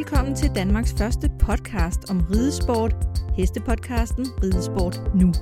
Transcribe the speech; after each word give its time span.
Velkommen 0.00 0.34
til 0.34 0.50
Danmarks 0.54 0.94
første 0.98 1.30
podcast 1.38 2.10
om 2.10 2.20
ridesport, 2.30 2.94
hestepodcasten 3.36 4.26
Ridesport 4.42 5.02
Nu. 5.14 5.32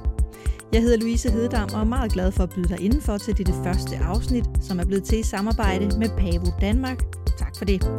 Jeg 0.73 0.83
hedder 0.83 0.97
Louise 0.97 1.31
Hededam 1.31 1.69
og 1.75 1.81
er 1.81 1.85
meget 1.85 2.13
glad 2.13 2.33
for 2.33 2.43
at 2.43 2.51
byde 2.51 2.69
dig 2.69 2.81
indenfor 2.81 3.19
til 3.19 3.39
dette 3.39 3.53
første 3.65 3.97
afsnit, 3.97 4.45
som 4.61 4.81
er 4.81 4.85
blevet 4.85 5.05
til 5.05 5.19
i 5.19 5.23
samarbejde 5.23 5.99
med 5.99 6.09
Pavo 6.09 6.47
Danmark. 6.61 6.99
Tak 7.39 7.57
for 7.59 7.65
det. 7.65 7.91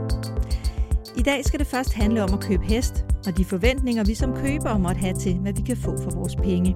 I 1.17 1.21
dag 1.21 1.45
skal 1.45 1.59
det 1.59 1.67
først 1.67 1.93
handle 1.93 2.23
om 2.23 2.33
at 2.33 2.39
købe 2.39 2.63
hest, 2.63 3.05
og 3.27 3.37
de 3.37 3.45
forventninger, 3.45 4.03
vi 4.03 4.13
som 4.13 4.35
købere 4.35 4.79
måtte 4.79 4.99
have 4.99 5.15
til, 5.17 5.35
hvad 5.35 5.53
vi 5.53 5.61
kan 5.61 5.77
få 5.77 5.97
for 6.03 6.11
vores 6.11 6.35
penge. 6.35 6.75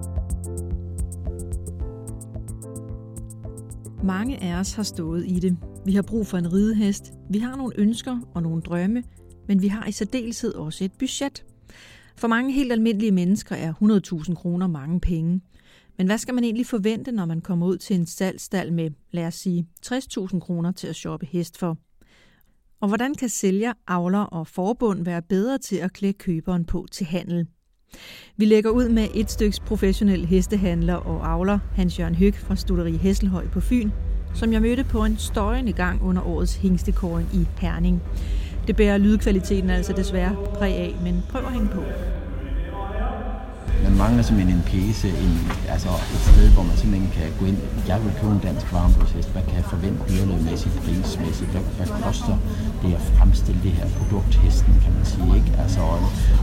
Mange 4.04 4.44
af 4.44 4.60
os 4.60 4.74
har 4.74 4.84
stået 4.84 5.26
i 5.28 5.40
det. 5.40 5.58
Vi 5.86 5.94
har 5.96 6.02
brug 6.02 6.28
for 6.28 6.38
en 6.38 6.54
ridehest. 6.54 7.14
Vi 7.30 7.40
har 7.40 7.56
nogle 7.56 7.74
ønsker 7.78 8.20
og 8.36 8.44
nogle 8.44 8.62
drømme, 8.62 9.04
men 9.48 9.62
vi 9.62 9.68
har 9.68 9.88
i 9.88 9.92
særdeleshed 9.92 10.54
også 10.54 10.84
et 10.84 10.92
budget. 11.00 11.46
For 12.16 12.28
mange 12.28 12.54
helt 12.54 12.72
almindelige 12.72 13.12
mennesker 13.12 13.56
er 13.56 13.74
100.000 14.28 14.34
kroner 14.34 14.68
mange 14.68 15.00
penge. 15.00 15.42
Men 15.98 16.08
hvad 16.08 16.18
skal 16.18 16.34
man 16.34 16.44
egentlig 16.44 16.66
forvente, 16.66 17.12
når 17.12 17.26
man 17.26 17.42
kommer 17.42 17.66
ud 17.68 17.78
til 17.78 17.96
en 17.96 18.06
salgstal 18.06 18.74
med, 18.74 18.92
lad 19.12 19.28
os 19.28 19.36
sige, 19.36 19.68
60.000 19.86 20.40
kroner 20.40 20.72
til 20.72 20.88
at 20.88 20.96
shoppe 20.96 21.26
hest 21.26 21.58
for? 21.58 21.78
Og 22.82 22.88
hvordan 22.88 23.16
kan 23.16 23.30
sælger, 23.30 23.74
avler 23.88 24.20
og 24.20 24.48
forbund 24.48 25.06
være 25.06 25.22
bedre 25.22 25.58
til 25.58 25.76
at 25.76 25.94
klæde 25.94 26.14
køberen 26.14 26.66
på 26.66 26.86
til 26.92 27.06
handel? 27.06 27.48
Vi 28.38 28.46
lægger 28.46 28.70
ud 28.70 28.90
med 28.90 29.08
et 29.16 29.32
styks 29.32 29.60
professionel 29.60 30.26
hestehandler 30.26 30.96
og 30.96 31.32
avler, 31.32 31.60
Hans 31.76 32.00
Jørgen 32.00 32.16
Høg 32.16 32.36
fra 32.36 32.56
Studeri 32.56 32.92
Hesselhøj 32.92 33.48
på 33.48 33.60
Fyn, 33.60 33.90
som 34.36 34.54
jeg 34.54 34.62
mødte 34.62 34.84
på 34.84 35.06
en 35.06 35.18
støjende 35.18 35.74
gang 35.74 36.02
under 36.02 36.22
årets 36.22 36.56
hængstekåring 36.56 37.30
i 37.34 37.48
Herning. 37.60 38.02
Det 38.68 38.76
bærer 38.76 38.98
lydkvaliteten 38.98 39.70
altså 39.70 39.94
desværre 39.94 40.36
præg 40.58 40.76
af, 40.76 40.96
men 41.04 41.24
prøv 41.30 41.42
at 41.46 41.54
hænge 41.54 41.68
på. 41.68 41.84
Man 43.84 43.96
mangler 43.98 44.24
simpelthen 44.24 44.58
en 44.58 44.64
pjece, 44.72 45.08
en, 45.26 45.34
altså 45.74 45.90
et 46.16 46.22
sted, 46.30 46.48
hvor 46.56 46.64
man 46.64 46.76
simpelthen 46.82 47.10
kan 47.18 47.28
gå 47.40 47.46
ind. 47.46 47.58
Jeg 47.88 47.98
vil 48.04 48.12
købe 48.20 48.34
en 48.38 48.44
dansk 48.48 48.74
varmblodshest. 48.74 49.30
Hvad 49.34 49.44
kan 49.48 49.56
jeg 49.60 49.66
forvente 49.74 50.00
dyreløbmæssigt, 50.10 50.76
prismæssigt? 50.84 51.50
Hvad, 51.54 51.64
hvad 51.78 51.90
koster 52.06 52.36
det 52.82 52.94
at 53.00 53.04
fremstille 53.18 53.60
det 53.66 53.72
her 53.72 53.88
produkt, 53.98 54.34
hesten, 54.44 54.74
kan 54.84 54.94
man 54.98 55.06
sige? 55.06 55.30
Ikke? 55.40 55.52
Altså, 55.64 55.82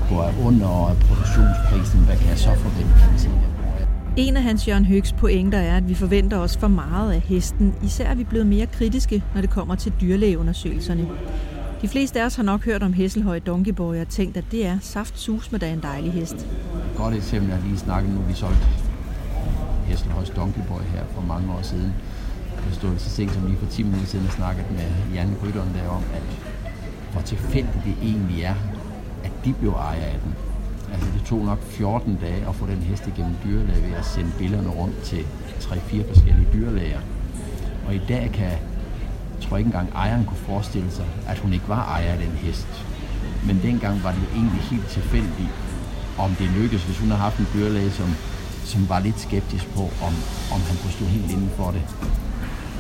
hvor 0.09 0.21
er 0.29 0.33
under 0.49 0.73
produktionsprisen? 1.07 2.01
Hvad 2.09 2.17
kan 2.21 2.29
jeg 2.35 2.39
så 2.39 2.53
forvente, 2.65 2.95
kan 3.01 3.11
man 3.13 3.21
sige? 3.27 3.39
En 4.17 4.37
af 4.37 4.43
Hans 4.43 4.69
Jørgen 4.69 4.85
Høgs 4.85 5.13
pointer 5.13 5.59
er, 5.59 5.77
at 5.77 5.89
vi 5.89 5.95
forventer 5.95 6.39
os 6.39 6.57
for 6.57 6.69
meget 6.69 7.13
af 7.13 7.21
hesten. 7.21 7.75
Især 7.83 8.07
er 8.13 8.15
vi 8.15 8.25
blevet 8.25 8.47
mere 8.47 8.67
kritiske, 8.67 9.23
når 9.35 9.41
det 9.41 9.51
kommer 9.51 9.75
til 9.75 9.93
dyrlægeundersøgelserne. 10.01 11.07
De 11.83 11.89
fleste 11.89 12.21
af 12.21 12.25
os 12.27 12.37
har 12.37 12.43
nok 12.43 12.65
hørt 12.65 12.83
om 12.83 12.93
Hesselhøj 12.93 13.39
Donkeyboy 13.39 13.97
og 13.97 14.09
tænkt, 14.09 14.37
at 14.37 14.45
det 14.51 14.67
er 14.67 14.79
saft 14.81 15.19
sus 15.19 15.53
med 15.53 15.61
da 15.61 15.73
en 15.73 15.83
dejlig 15.83 16.13
hest. 16.13 16.47
Godt 16.97 17.15
eksempel, 17.15 17.51
jeg 17.51 17.61
lige 17.65 17.79
snakket 17.79 18.15
nu, 18.15 18.21
vi 18.21 18.35
solgte 18.35 18.67
Hesselhøjs 19.87 20.31
Donkeyboy 20.31 20.81
her 20.81 21.05
for 21.15 21.23
mange 21.23 21.53
år 21.53 21.63
siden. 21.63 21.95
Jeg 22.67 22.75
stod 22.75 22.99
så 22.99 23.11
sent 23.11 23.33
som 23.33 23.47
lige 23.47 23.59
for 23.59 23.67
10 23.67 23.83
minutter 23.83 24.07
siden 24.07 24.27
og 24.27 24.33
snakket 24.33 24.65
med 24.71 25.15
Jan 25.15 25.37
Rytteren 25.43 25.75
der 25.75 25.89
om, 25.89 26.03
at 26.15 26.23
hvor 27.13 27.21
tilfældigt 27.21 27.85
det 27.85 27.95
egentlig 28.03 28.43
er, 28.43 28.55
at 29.25 29.33
de 29.45 29.53
blev 29.53 29.71
ejer 29.71 30.05
af 30.05 30.19
den. 30.25 30.35
Altså 30.93 31.07
det 31.15 31.23
tog 31.27 31.45
nok 31.45 31.63
14 31.63 32.19
dage 32.21 32.49
at 32.49 32.55
få 32.55 32.67
den 32.67 32.77
hest 32.77 33.07
igennem 33.07 33.35
dyrlæge 33.45 33.83
ved 33.83 33.95
at 33.99 34.05
sende 34.05 34.31
billederne 34.39 34.69
rundt 34.71 35.03
til 35.03 35.25
3-4 35.61 36.09
forskellige 36.09 36.49
dyrlæger. 36.53 37.01
Og 37.87 37.95
i 37.95 38.01
dag 38.09 38.31
kan 38.35 38.53
tror 39.41 39.57
ikke 39.57 39.69
engang 39.69 39.89
ejeren 39.95 40.25
kunne 40.25 40.45
forestille 40.53 40.91
sig, 40.91 41.07
at 41.29 41.39
hun 41.39 41.53
ikke 41.53 41.69
var 41.69 41.85
ejer 41.85 42.13
af 42.13 42.19
den 42.19 42.33
hest. 42.45 42.69
Men 43.47 43.61
dengang 43.63 44.05
var 44.05 44.13
det 44.13 44.23
egentlig 44.35 44.61
helt 44.61 44.89
tilfældigt, 44.89 45.53
om 46.19 46.31
det 46.39 46.51
lykkedes, 46.51 46.85
hvis 46.85 46.99
hun 46.99 47.09
havde 47.09 47.21
haft 47.21 47.39
en 47.39 47.47
dyrlæge, 47.55 47.91
som, 47.91 48.09
som 48.65 48.89
var 48.89 49.01
lidt 49.01 49.21
skeptisk 49.21 49.75
på, 49.75 49.83
om, 49.83 50.15
om 50.55 50.61
han 50.69 50.77
kunne 50.83 50.93
stå 50.93 51.05
helt 51.05 51.31
inden 51.31 51.51
for 51.57 51.71
det. 51.71 51.83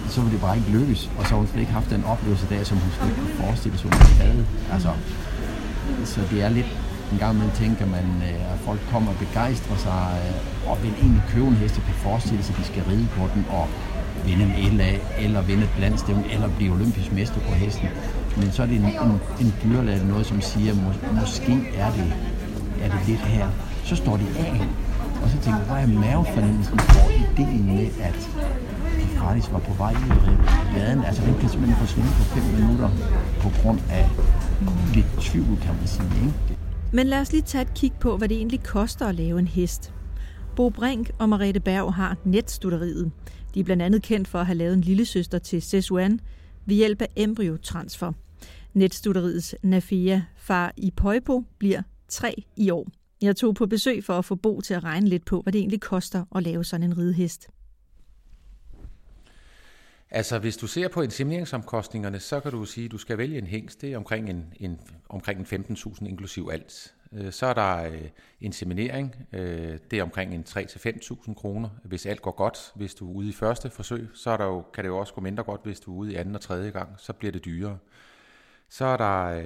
Så 0.08 0.20
ville 0.20 0.32
det 0.32 0.40
bare 0.40 0.56
ikke 0.56 0.70
lykkes, 0.70 1.10
og 1.18 1.24
så 1.24 1.30
har 1.30 1.36
hun 1.36 1.46
slet 1.46 1.60
ikke 1.60 1.72
haft 1.72 1.90
den 1.90 2.04
oplevelse 2.04 2.46
der, 2.50 2.64
som 2.64 2.78
hun 2.78 2.90
slet 2.96 3.08
ikke 3.08 3.20
kunne 3.20 3.44
forestille 3.44 3.78
sig, 3.78 3.90
hun 3.90 4.16
havde. 4.24 4.46
Altså, 4.72 4.92
så 6.04 6.20
det 6.30 6.42
er 6.42 6.48
lidt 6.48 6.70
en 7.12 7.18
gang 7.18 7.32
imellem 7.34 7.54
tænker 7.54 7.86
man, 7.86 8.06
øh, 8.28 8.52
at 8.52 8.58
folk 8.68 8.80
kommer 8.92 9.10
og 9.10 9.18
begejstrer 9.18 9.76
sig 9.76 10.02
øh, 10.22 10.70
og 10.70 10.82
vil 10.82 10.92
egentlig 11.02 11.22
købe 11.32 11.46
en 11.46 11.54
hest 11.62 11.74
på 11.74 11.92
forestille 11.92 12.42
sig, 12.42 12.54
at 12.54 12.60
de 12.60 12.64
skal 12.72 12.82
ride 12.90 13.08
på 13.16 13.22
den, 13.34 13.46
og 13.50 13.68
vinde 14.26 14.54
en 14.58 14.72
LA, 14.76 14.92
eller 15.18 15.42
vinde 15.42 15.62
et 15.62 15.70
landstævn, 15.80 16.24
eller 16.32 16.48
blive 16.56 16.72
olympisk 16.72 17.12
mester 17.12 17.40
på 17.40 17.52
hesten. 17.52 17.88
Men 18.36 18.52
så 18.52 18.62
er 18.62 18.66
det 18.66 18.76
en, 18.76 18.84
en, 18.84 19.20
en 19.40 19.54
dyrlæge, 19.64 20.06
noget 20.08 20.26
som 20.26 20.40
siger, 20.40 20.74
mås- 20.74 21.20
måske 21.20 21.52
er 21.76 21.90
det, 21.92 22.12
er 22.82 22.90
det 22.90 23.00
lidt 23.08 23.20
her. 23.20 23.48
Så 23.84 23.96
står 23.96 24.16
de 24.16 24.26
af, 24.38 24.60
og 25.22 25.30
så 25.30 25.36
tænker 25.38 25.58
jeg, 25.58 25.66
hvor 25.66 25.76
er 25.76 25.86
mavefornemmelsen 25.86 26.78
for 26.78 27.10
ideen 27.10 27.66
med, 27.66 27.86
at 28.00 28.14
de 29.00 29.06
faktisk 29.18 29.52
var 29.52 29.58
på 29.58 29.72
vej 29.74 29.92
i 29.92 30.74
gaden. 30.78 31.04
Altså 31.04 31.22
den 31.26 31.34
kan 31.40 31.48
simpelthen 31.48 31.78
forsvinde 31.86 32.08
på 32.08 32.22
fem 32.22 32.42
minutter 32.60 32.90
på 33.40 33.50
grund 33.62 33.80
af 33.90 34.08
lidt 34.94 35.06
tvivl, 35.20 35.58
kan 35.62 35.74
man 35.78 35.86
sige. 35.86 36.08
Ikke? 36.16 36.32
Men 36.92 37.06
lad 37.06 37.20
os 37.20 37.32
lige 37.32 37.42
tage 37.42 37.62
et 37.62 37.74
kig 37.74 37.92
på, 38.00 38.16
hvad 38.16 38.28
det 38.28 38.36
egentlig 38.36 38.62
koster 38.62 39.06
at 39.06 39.14
lave 39.14 39.38
en 39.38 39.48
hest. 39.48 39.92
Bo 40.56 40.70
Brink 40.70 41.10
og 41.18 41.28
Marete 41.28 41.60
Berg 41.60 41.94
har 41.94 42.16
netstutteriet. 42.24 43.12
De 43.54 43.60
er 43.60 43.64
blandt 43.64 43.82
andet 43.82 44.02
kendt 44.02 44.28
for 44.28 44.38
at 44.38 44.46
have 44.46 44.58
lavet 44.58 44.74
en 44.74 44.80
lille 44.80 45.04
søster 45.04 45.38
til 45.38 45.62
Sesuan 45.62 46.20
ved 46.66 46.76
hjælp 46.76 47.02
af 47.02 47.08
embryotransfer. 47.16 48.12
Netstutteriets 48.74 49.54
Nafia 49.62 50.24
far 50.36 50.72
i 50.76 50.90
Poipo 50.90 51.44
bliver 51.58 51.82
tre 52.08 52.44
i 52.56 52.70
år. 52.70 52.88
Jeg 53.22 53.36
tog 53.36 53.54
på 53.54 53.66
besøg 53.66 54.04
for 54.04 54.18
at 54.18 54.24
få 54.24 54.34
Bo 54.34 54.60
til 54.60 54.74
at 54.74 54.84
regne 54.84 55.08
lidt 55.08 55.24
på, 55.24 55.40
hvad 55.40 55.52
det 55.52 55.58
egentlig 55.58 55.80
koster 55.80 56.24
at 56.34 56.42
lave 56.42 56.64
sådan 56.64 56.90
en 56.90 56.98
ridehest. 56.98 57.48
Altså, 60.10 60.38
hvis 60.38 60.56
du 60.56 60.66
ser 60.66 60.88
på 60.88 61.02
insemineringsomkostningerne, 61.02 62.20
så 62.20 62.40
kan 62.40 62.52
du 62.52 62.64
sige, 62.64 62.84
at 62.84 62.90
du 62.90 62.98
skal 62.98 63.18
vælge 63.18 63.38
en 63.38 63.46
hængst. 63.46 63.80
Det 63.80 63.92
er 63.92 63.96
omkring 63.96 64.30
en, 64.30 64.44
en, 64.56 64.80
omkring 65.08 65.52
en 65.52 65.64
15.000 65.64 66.06
inklusiv 66.06 66.48
alt. 66.52 66.94
Øh, 67.12 67.32
så 67.32 67.46
er 67.46 67.54
der 67.54 67.90
øh, 67.90 68.08
inseminering. 68.40 69.16
Øh, 69.32 69.78
det 69.90 69.98
er 69.98 70.02
omkring 70.02 70.34
en 70.34 70.44
3-5.000 70.48 71.34
kroner, 71.34 71.68
hvis 71.84 72.06
alt 72.06 72.22
går 72.22 72.30
godt. 72.30 72.72
Hvis 72.74 72.94
du 72.94 73.10
er 73.10 73.14
ude 73.14 73.28
i 73.28 73.32
første 73.32 73.70
forsøg, 73.70 74.08
så 74.14 74.30
er 74.30 74.36
der 74.36 74.44
jo, 74.44 74.64
kan 74.74 74.84
det 74.84 74.88
jo 74.88 74.98
også 74.98 75.14
gå 75.14 75.20
mindre 75.20 75.42
godt, 75.42 75.60
hvis 75.64 75.80
du 75.80 75.92
er 75.92 75.96
ude 75.96 76.12
i 76.12 76.16
anden 76.16 76.34
og 76.34 76.40
tredje 76.40 76.70
gang. 76.70 76.94
Så 76.98 77.12
bliver 77.12 77.32
det 77.32 77.44
dyrere. 77.44 77.78
Så 78.68 78.84
er 78.84 78.96
der... 78.96 79.42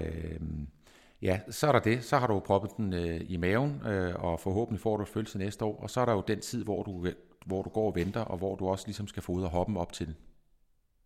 Ja, 1.23 1.41
så 1.51 1.67
er 1.67 1.73
der 1.73 1.79
det. 1.79 2.05
Så 2.05 2.19
har 2.19 2.27
du 2.27 2.41
proppet 2.41 2.71
den 2.77 2.93
i 3.21 3.37
maven, 3.37 3.83
og 4.15 4.41
forhåbentlig 4.41 4.81
får 4.81 4.97
du 4.97 5.05
følelse 5.05 5.39
næste 5.39 5.65
år. 5.65 5.83
Og 5.83 5.91
så 5.91 6.01
er 6.01 6.05
der 6.05 6.13
jo 6.13 6.23
den 6.29 6.41
tid, 6.41 6.65
hvor 6.65 6.83
du, 6.83 7.07
hvor 7.47 7.63
du 7.63 7.71
går 7.71 7.87
og 7.87 7.95
venter, 7.95 8.21
og 8.21 8.39
hvor 8.39 8.57
du 8.57 8.69
også 8.69 8.87
ligesom 8.87 9.09
skal 9.09 9.23
få 9.23 9.33
ud 9.33 9.43
og 9.43 9.51
hoppen 9.51 9.77
op 9.77 9.93
til. 9.93 10.15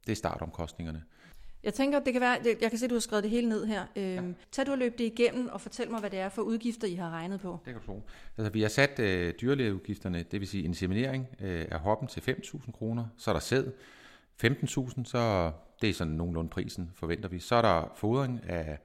Det 0.06 0.12
er 0.12 0.16
startomkostningerne. 0.16 1.02
Jeg 1.64 1.74
tænker, 1.74 1.98
det 1.98 2.12
kan 2.12 2.20
være, 2.20 2.38
jeg 2.60 2.70
kan 2.70 2.78
se, 2.78 2.84
at 2.84 2.91
du 2.91 2.94
har 2.94 3.00
skrevet 3.00 3.24
det 3.24 3.30
hele 3.30 3.48
ned 3.48 3.66
her. 3.66 3.86
Øhm, 3.96 4.26
ja. 4.28 4.32
Tag 4.52 4.66
du 4.66 4.72
og 4.72 4.78
løb 4.78 4.98
det 4.98 5.04
igennem 5.04 5.48
og 5.48 5.60
fortæl 5.60 5.91
mig, 5.91 6.00
hvad 6.00 6.10
det 6.10 6.19
er 6.19 6.28
for 6.28 6.42
udgifter, 6.42 6.88
I 6.88 6.94
har 6.94 7.10
regnet 7.10 7.41
på. 7.41 7.58
Det 7.64 7.72
kan 7.72 7.80
du 7.80 7.86
tro. 7.86 8.02
Altså, 8.38 8.52
vi 8.52 8.62
har 8.62 8.69
sat 8.69 8.98
øh, 8.98 9.34
dyrlægeudgifterne, 9.41 10.24
det 10.30 10.41
vil 10.41 10.48
sige 10.48 10.64
inseminering 10.64 11.26
øh, 11.41 11.66
af 11.70 11.78
hoppen 11.78 12.08
til 12.08 12.20
5.000 12.20 12.72
kroner. 12.72 13.04
Så 13.16 13.30
er 13.30 13.32
der 13.32 13.41
sæd 13.41 13.64
15.000, 14.44 15.04
så 15.04 15.52
det 15.82 15.91
er 15.91 15.94
sådan 15.94 16.12
nogenlunde 16.12 16.50
prisen, 16.50 16.90
forventer 16.94 17.28
vi. 17.28 17.38
Så 17.38 17.55
er 17.55 17.62
der 17.62 17.93
fodring 17.96 18.40
af, 18.49 18.78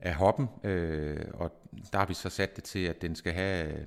af 0.00 0.14
hoppen, 0.14 0.48
øh, 0.64 1.24
og 1.34 1.52
der 1.92 1.98
har 1.98 2.06
vi 2.06 2.14
så 2.14 2.28
sat 2.28 2.56
det 2.56 2.64
til, 2.64 2.84
at 2.84 3.02
den 3.02 3.16
skal 3.16 3.32
have 3.32 3.86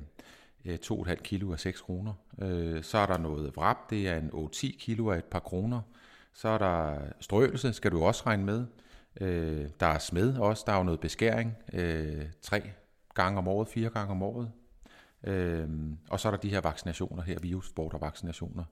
øh, 0.65 0.77
2,5 0.85 1.15
kilo 1.15 1.51
af 1.51 1.59
6 1.59 1.81
kroner. 1.81 2.13
Øh, 2.41 2.83
så 2.83 2.97
er 2.97 3.05
der 3.05 3.17
noget 3.17 3.55
vrap, 3.55 3.89
det 3.89 4.07
er 4.07 4.17
en 4.17 4.29
8-10 4.33 4.77
kilo 4.79 5.09
af 5.11 5.17
et 5.17 5.25
par 5.25 5.39
kroner. 5.39 5.81
Så 6.37 6.47
er 6.47 6.57
der 6.57 6.99
strøelse, 7.19 7.73
skal 7.73 7.91
du 7.91 8.03
også 8.03 8.23
regne 8.25 8.43
med. 8.43 8.65
Øh, 9.21 9.69
der 9.79 9.85
er 9.85 9.99
smed 9.99 10.37
også, 10.37 10.63
der 10.67 10.73
er 10.73 10.77
jo 10.77 10.83
noget 10.83 10.99
beskæring, 10.99 11.55
øh, 11.73 12.25
tre 12.41 12.61
gange 13.13 13.37
om 13.37 13.47
året, 13.47 13.67
fire 13.67 13.89
gange 13.89 14.11
om 14.11 14.23
året. 14.23 14.51
Øh, 15.23 15.69
og 16.09 16.19
så 16.19 16.27
er 16.27 16.31
der 16.31 16.39
de 16.39 16.49
her 16.49 16.61
vaccinationer 16.61 17.23
her, 17.23 17.39
virusbortervaccinationer. 17.39 18.63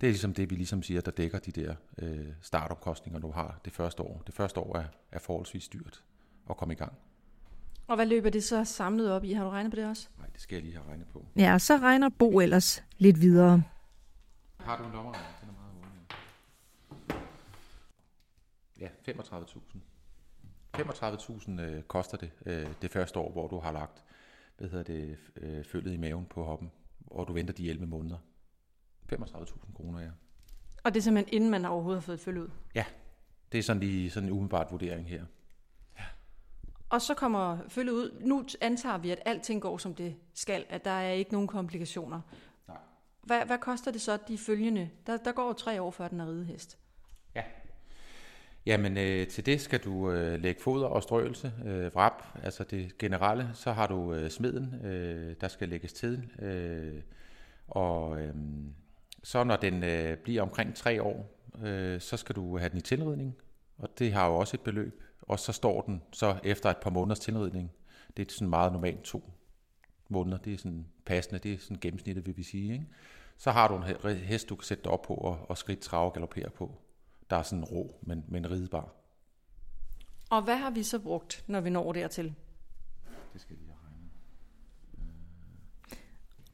Det 0.00 0.06
er 0.06 0.10
ligesom 0.10 0.34
det, 0.34 0.50
vi 0.50 0.54
ligesom 0.54 0.82
siger, 0.82 1.00
der 1.00 1.10
dækker 1.10 1.38
de 1.38 1.52
der 1.52 1.74
øh, 1.98 2.26
startomkostninger, 2.42 3.20
du 3.20 3.30
har 3.30 3.60
det 3.64 3.72
første 3.72 4.02
år. 4.02 4.22
Det 4.26 4.34
første 4.34 4.60
år 4.60 4.76
er, 4.76 4.84
er 5.12 5.18
forholdsvis 5.18 5.68
dyrt 5.68 6.04
at 6.50 6.56
komme 6.56 6.74
i 6.74 6.76
gang. 6.76 6.92
Og 7.86 7.96
hvad 7.96 8.06
løber 8.06 8.30
det 8.30 8.44
så 8.44 8.64
samlet 8.64 9.12
op 9.12 9.24
i? 9.24 9.32
Har 9.32 9.44
du 9.44 9.50
regnet 9.50 9.72
på 9.72 9.76
det 9.76 9.86
også? 9.86 10.08
Nej, 10.18 10.26
det 10.32 10.40
skal 10.40 10.56
jeg 10.56 10.62
lige 10.62 10.76
have 10.76 10.88
regnet 10.88 11.06
på. 11.12 11.26
Ja, 11.36 11.58
så 11.58 11.76
regner 11.76 12.08
Bo 12.08 12.40
ellers 12.40 12.84
lidt 12.98 13.20
videre. 13.20 13.62
Har 14.60 14.76
du 14.76 14.84
en 14.84 14.92
lommeregner? 14.92 15.57
Ja, 18.78 18.88
35.000. 19.08 19.78
35.000 20.76 21.60
øh, 21.60 21.82
koster 21.82 22.16
det 22.16 22.30
øh, 22.46 22.66
det 22.82 22.90
første 22.90 23.18
år, 23.18 23.32
hvor 23.32 23.48
du 23.48 23.58
har 23.58 23.72
lagt 23.72 24.04
hvad 24.58 24.68
hedder 24.68 24.84
det, 24.84 25.18
øh, 25.36 25.64
følget 25.64 25.92
i 25.92 25.96
maven 25.96 26.26
på 26.26 26.44
hoppen, 26.44 26.70
og 27.06 27.28
du 27.28 27.32
venter 27.32 27.54
de 27.54 27.70
11 27.70 27.86
måneder. 27.86 28.18
35.000 29.12 29.72
kroner, 29.74 30.00
ja. 30.00 30.10
Og 30.84 30.94
det 30.94 31.00
er 31.00 31.02
simpelthen 31.02 31.34
inden 31.34 31.50
man 31.50 31.64
overhovedet 31.64 32.02
har 32.02 32.06
fået 32.06 32.20
følge 32.20 32.42
ud? 32.42 32.48
Ja, 32.74 32.84
det 33.52 33.58
er 33.58 33.62
sådan 33.62 33.80
lige 33.80 34.10
sådan 34.10 34.28
en 34.28 34.32
umiddelbart 34.32 34.70
vurdering 34.70 35.08
her. 35.08 35.24
Ja. 35.98 36.04
Og 36.88 37.02
så 37.02 37.14
kommer 37.14 37.58
følge 37.68 37.92
ud. 37.92 38.20
Nu 38.20 38.44
antager 38.60 38.98
vi, 38.98 39.10
at 39.10 39.20
alting 39.24 39.62
går, 39.62 39.78
som 39.78 39.94
det 39.94 40.16
skal. 40.34 40.64
At 40.68 40.84
der 40.84 40.90
er 40.90 41.12
ikke 41.12 41.32
nogen 41.32 41.48
komplikationer. 41.48 42.20
Nej. 42.68 42.76
Hvad, 43.22 43.46
hvad 43.46 43.58
koster 43.58 43.90
det 43.90 44.00
så 44.00 44.18
de 44.28 44.38
følgende? 44.38 44.90
Der, 45.06 45.16
der 45.16 45.32
går 45.32 45.46
jo 45.46 45.52
tre 45.52 45.82
år, 45.82 45.90
før 45.90 46.08
den 46.08 46.20
er 46.20 46.26
ridehest. 46.26 46.78
Jamen 48.68 48.98
øh, 48.98 49.26
til 49.26 49.46
det 49.46 49.60
skal 49.60 49.80
du 49.80 50.10
øh, 50.10 50.40
lægge 50.42 50.60
foder 50.60 50.86
og 50.86 51.02
strøelse, 51.02 51.52
øh, 51.64 51.94
vrap, 51.94 52.22
altså 52.42 52.64
det 52.64 52.98
generelle. 52.98 53.50
Så 53.54 53.72
har 53.72 53.86
du 53.86 54.14
øh, 54.14 54.30
smeden, 54.30 54.86
øh, 54.86 55.34
der 55.40 55.48
skal 55.48 55.68
lægges 55.68 55.92
til. 55.92 56.30
Øh, 56.38 57.02
og 57.68 58.20
øh, 58.20 58.34
så 59.22 59.44
når 59.44 59.56
den 59.56 59.84
øh, 59.84 60.16
bliver 60.16 60.42
omkring 60.42 60.74
tre 60.74 61.02
år, 61.02 61.40
øh, 61.62 62.00
så 62.00 62.16
skal 62.16 62.36
du 62.36 62.58
have 62.58 62.68
den 62.68 62.78
i 62.78 62.80
tilridning, 62.80 63.36
og 63.78 63.88
det 63.98 64.12
har 64.12 64.26
jo 64.26 64.36
også 64.36 64.56
et 64.56 64.60
beløb. 64.60 65.02
Og 65.22 65.38
så 65.38 65.52
står 65.52 65.80
den 65.82 66.02
så 66.12 66.36
efter 66.44 66.70
et 66.70 66.78
par 66.78 66.90
måneders 66.90 67.20
tilridning. 67.20 67.70
Det 68.16 68.28
er 68.28 68.32
sådan 68.32 68.48
meget 68.48 68.72
normalt 68.72 69.02
to 69.02 69.30
måneder. 70.08 70.38
Det 70.38 70.54
er 70.54 70.58
sådan 70.58 70.86
passende, 71.06 71.38
det 71.38 71.52
er 71.52 71.58
sådan 71.58 71.78
gennemsnittet, 71.80 72.26
vil 72.26 72.36
vi 72.36 72.42
sige. 72.42 72.72
Ikke? 72.72 72.86
Så 73.36 73.50
har 73.50 73.68
du 73.68 73.76
en 74.08 74.16
hest, 74.16 74.48
du 74.48 74.56
kan 74.56 74.64
sætte 74.64 74.84
dig 74.84 74.92
op 74.92 75.02
på 75.02 75.14
og, 75.14 75.46
og 75.48 75.58
skridt, 75.58 75.80
trave 75.80 76.06
og 76.06 76.12
galopere 76.12 76.50
på. 76.50 76.80
Der 77.30 77.36
er 77.36 77.42
sådan 77.42 77.64
rå, 77.64 77.98
men, 78.02 78.24
men 78.28 78.50
ridebar. 78.50 78.94
Og 80.30 80.42
hvad 80.42 80.56
har 80.56 80.70
vi 80.70 80.82
så 80.82 80.98
brugt, 80.98 81.44
når 81.46 81.60
vi 81.60 81.70
når 81.70 81.92
dertil? 81.92 82.34
Det 83.32 83.40
skal 83.40 83.56
vi 83.58 83.64
have 83.64 83.78
regnet. 83.84 84.10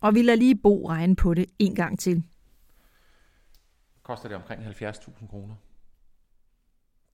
Og 0.01 0.15
vi 0.15 0.23
lader 0.23 0.39
lige 0.39 0.55
Bo 0.63 0.89
regne 0.89 1.17
på 1.17 1.35
det 1.35 1.47
en 1.59 1.75
gang 1.75 1.99
til. 1.99 2.23
Koster 4.03 4.29
det 4.29 4.37
omkring 4.37 4.67
70.000 4.67 5.27
kroner 5.27 5.55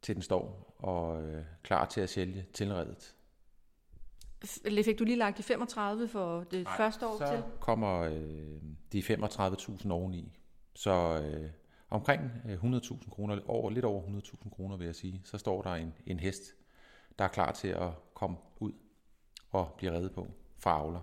til 0.02 0.14
den 0.14 0.22
står 0.22 0.74
og 0.78 1.22
øh, 1.22 1.44
klar 1.62 1.84
til 1.86 2.00
at 2.00 2.10
sælge 2.10 2.46
tilredet. 2.52 3.14
Fik 4.84 4.98
du 4.98 5.04
lige 5.04 5.16
lagt 5.16 5.38
de 5.38 5.42
35 5.42 6.08
for 6.08 6.42
det 6.42 6.64
Nej, 6.64 6.76
første 6.76 7.06
år 7.06 7.18
så 7.18 7.26
til? 7.26 7.42
kommer 7.60 8.00
øh, 8.00 8.62
de 8.92 8.98
35.000 9.00 9.90
oveni. 9.90 10.38
Så 10.74 11.20
øh, 11.22 11.50
omkring 11.90 12.22
øh, 12.48 12.64
100.000 12.64 13.10
kroner, 13.10 13.38
over, 13.46 13.70
lidt 13.70 13.84
over 13.84 14.02
100.000 14.02 14.50
kroner 14.50 14.76
vil 14.76 14.84
jeg 14.84 14.94
sige, 14.94 15.20
så 15.24 15.38
står 15.38 15.62
der 15.62 15.74
en, 15.74 15.92
en 16.06 16.20
hest, 16.20 16.42
der 17.18 17.24
er 17.24 17.28
klar 17.28 17.52
til 17.52 17.68
at 17.68 17.90
komme 18.14 18.36
ud 18.60 18.72
og 19.50 19.74
blive 19.78 19.92
reddet 19.92 20.12
på 20.12 20.26
fra 20.58 20.70
avler. 20.70 21.00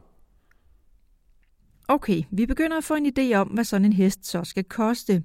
Okay, 1.88 2.24
vi 2.32 2.46
begynder 2.46 2.78
at 2.78 2.84
få 2.84 2.96
en 2.96 3.14
idé 3.18 3.34
om, 3.36 3.48
hvad 3.48 3.64
sådan 3.64 3.86
en 3.86 3.94
hest 3.94 4.26
så 4.26 4.44
skal 4.44 4.64
koste. 4.64 5.24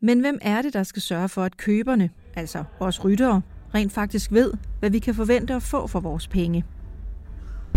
Men 0.00 0.20
hvem 0.20 0.38
er 0.42 0.62
det, 0.62 0.72
der 0.72 0.82
skal 0.82 1.02
sørge 1.02 1.28
for, 1.28 1.42
at 1.42 1.56
køberne, 1.56 2.10
altså 2.34 2.64
os 2.80 3.04
ryttere, 3.04 3.42
rent 3.74 3.92
faktisk 3.92 4.32
ved, 4.32 4.52
hvad 4.78 4.90
vi 4.90 4.98
kan 4.98 5.14
forvente 5.14 5.54
at 5.54 5.62
få 5.62 5.86
for 5.86 6.00
vores 6.00 6.28
penge? 6.28 6.64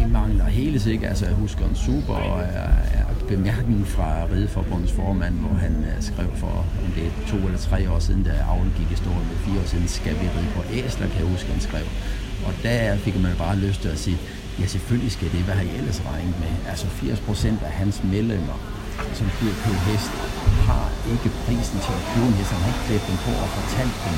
Vi 0.01 0.05
mangler 0.11 0.45
hele 0.45 0.79
sikkert, 0.79 1.09
altså 1.09 1.25
jeg 1.25 1.35
husker 1.35 1.63
en 1.69 1.75
super 1.75 2.13
og 2.13 2.39
er, 2.39 2.71
er 2.99 3.05
bemærkning 3.27 3.87
fra 3.95 4.09
Rideforbundets 4.31 4.93
formand, 4.99 5.35
hvor 5.43 5.55
han 5.65 5.75
øh, 5.89 5.97
skrev 6.09 6.29
for, 6.43 6.55
om 6.83 6.89
det 6.95 7.03
er 7.07 7.13
to 7.31 7.37
eller 7.47 7.61
tre 7.69 7.79
år 7.93 7.99
siden, 7.99 8.23
da 8.23 8.33
Aarhus 8.51 8.71
gik 8.77 8.91
i 8.95 8.97
stå 9.03 9.09
med 9.29 9.37
fire 9.45 9.59
år 9.61 9.67
siden, 9.73 9.87
skal 9.87 10.15
vi 10.21 10.25
ride 10.35 10.51
på 10.55 10.61
æsler, 10.79 11.07
kan 11.11 11.19
jeg 11.21 11.29
huske, 11.33 11.47
han 11.55 11.61
skrev. 11.69 11.85
Og 12.47 12.53
der 12.63 12.97
fik 13.05 13.15
man 13.25 13.35
bare 13.45 13.55
lyst 13.65 13.81
til 13.81 13.89
at 13.95 13.99
sige, 14.05 14.17
ja 14.59 14.65
selvfølgelig 14.73 15.11
skal 15.11 15.27
det, 15.35 15.41
hvad 15.47 15.55
har 15.59 15.65
I 15.71 15.77
ellers 15.79 16.01
regnet 16.09 16.35
med? 16.43 16.53
Altså 16.71 16.87
80 16.87 17.19
procent 17.19 17.59
af 17.67 17.71
hans 17.81 18.03
medlemmer, 18.13 18.57
som 19.19 19.27
bliver 19.37 19.57
på 19.65 19.71
hest, 19.87 20.11
har 20.69 20.85
ikke 21.13 21.29
prisen 21.45 21.79
til 21.85 21.93
at 21.99 22.03
købe 22.11 22.27
en 22.31 22.37
hest. 22.39 22.51
Han 22.55 22.61
har 22.63 22.71
ikke 22.73 22.85
klædt 22.87 23.05
dem 23.09 23.17
på 23.25 23.31
og 23.43 23.49
fortalt 23.57 23.95
dem, 24.05 24.17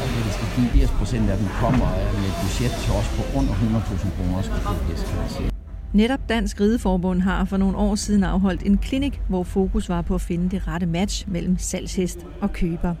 og 0.00 0.06
det 0.26 0.32
skal 0.36 0.48
give 0.56 0.68
80 0.70 0.90
procent 0.90 1.30
af 1.30 1.36
dem 1.38 1.48
kommer 1.62 1.88
med 2.20 2.28
et 2.32 2.36
budget 2.42 2.72
til 2.82 2.92
os 2.98 3.08
på 3.16 3.22
under 3.38 3.52
100.000 3.52 4.16
kroner 4.16 4.42
skal 4.42 4.60
købe 4.68 4.84
hest, 4.90 5.04
kan 5.06 5.28
sige. 5.36 5.50
Netop 5.92 6.20
Dansk 6.28 6.60
Rideforbund 6.60 7.20
har 7.20 7.44
for 7.44 7.56
nogle 7.56 7.76
år 7.76 7.94
siden 7.94 8.24
afholdt 8.24 8.62
en 8.62 8.78
klinik, 8.78 9.20
hvor 9.28 9.42
fokus 9.42 9.88
var 9.88 10.02
på 10.02 10.14
at 10.14 10.20
finde 10.20 10.50
det 10.50 10.68
rette 10.68 10.86
match 10.86 11.28
mellem 11.28 11.58
salgshest 11.58 12.18
og 12.40 12.52
køber. 12.52 12.94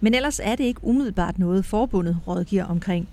Men 0.00 0.14
ellers 0.14 0.40
er 0.42 0.54
det 0.56 0.64
ikke 0.64 0.84
umiddelbart 0.84 1.38
noget, 1.38 1.64
forbundet 1.64 2.16
rådgiver 2.26 2.64
omkring. 2.64 3.08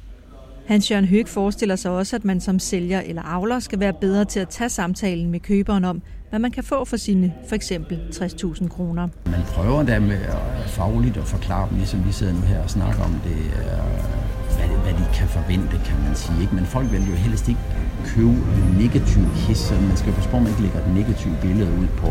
Hans 0.68 0.92
Jørgen 0.92 1.06
Høg 1.08 1.28
forestiller 1.28 1.76
sig 1.76 1.92
også, 1.92 2.16
at 2.16 2.26
man 2.26 2.42
som 2.42 2.60
sælger 2.60 3.02
eller 3.02 3.22
avler 3.22 3.60
skal 3.60 3.80
være 3.80 3.94
bedre 3.94 4.26
til 4.26 4.40
at 4.40 4.50
tage 4.50 4.70
samtalen 4.70 5.32
med 5.32 5.40
køberen 5.40 5.86
om, 5.86 6.02
hvad 6.30 6.40
man 6.40 6.52
kan 6.52 6.64
få 6.64 6.86
for 6.86 6.98
sine 6.98 7.34
for 7.48 7.56
eksempel 7.56 8.00
60.000 8.12 8.68
kroner. 8.68 9.08
Man 9.26 9.42
prøver 9.48 9.84
da 9.84 10.00
med 10.00 10.22
at 10.22 10.70
fagligt 10.70 11.18
at 11.18 11.24
forklare 11.24 11.70
dem, 11.70 11.78
ligesom 11.78 12.06
vi 12.08 12.12
sidder 12.12 12.34
nu 12.34 12.40
her 12.40 12.64
og 12.64 12.70
snakker 12.70 13.04
om 13.04 13.14
det, 13.24 13.38
øh, 13.60 14.20
hvad, 14.58 14.68
hvad 14.84 14.94
de 14.94 15.06
kan 15.14 15.28
forvente, 15.28 15.76
kan 15.86 15.98
man 16.06 16.16
sige. 16.16 16.42
Ikke? 16.42 16.56
Men 16.56 16.66
folk 16.66 16.92
vil 16.92 17.04
jo 17.10 17.16
helst 17.16 17.48
ikke 17.48 17.62
købe 18.06 18.34
negativ 18.78 19.24
hisse. 19.26 19.74
Man 19.82 19.98
skal 19.98 20.10
jo 20.10 20.16
passe 20.16 20.30
på, 20.30 20.38
at 20.38 20.44
man 20.44 20.52
ikke 20.52 20.62
lægger 20.62 20.80
et 20.80 20.94
negativt 21.00 21.42
billede 21.42 21.72
ud 21.82 21.88
på, 21.98 22.10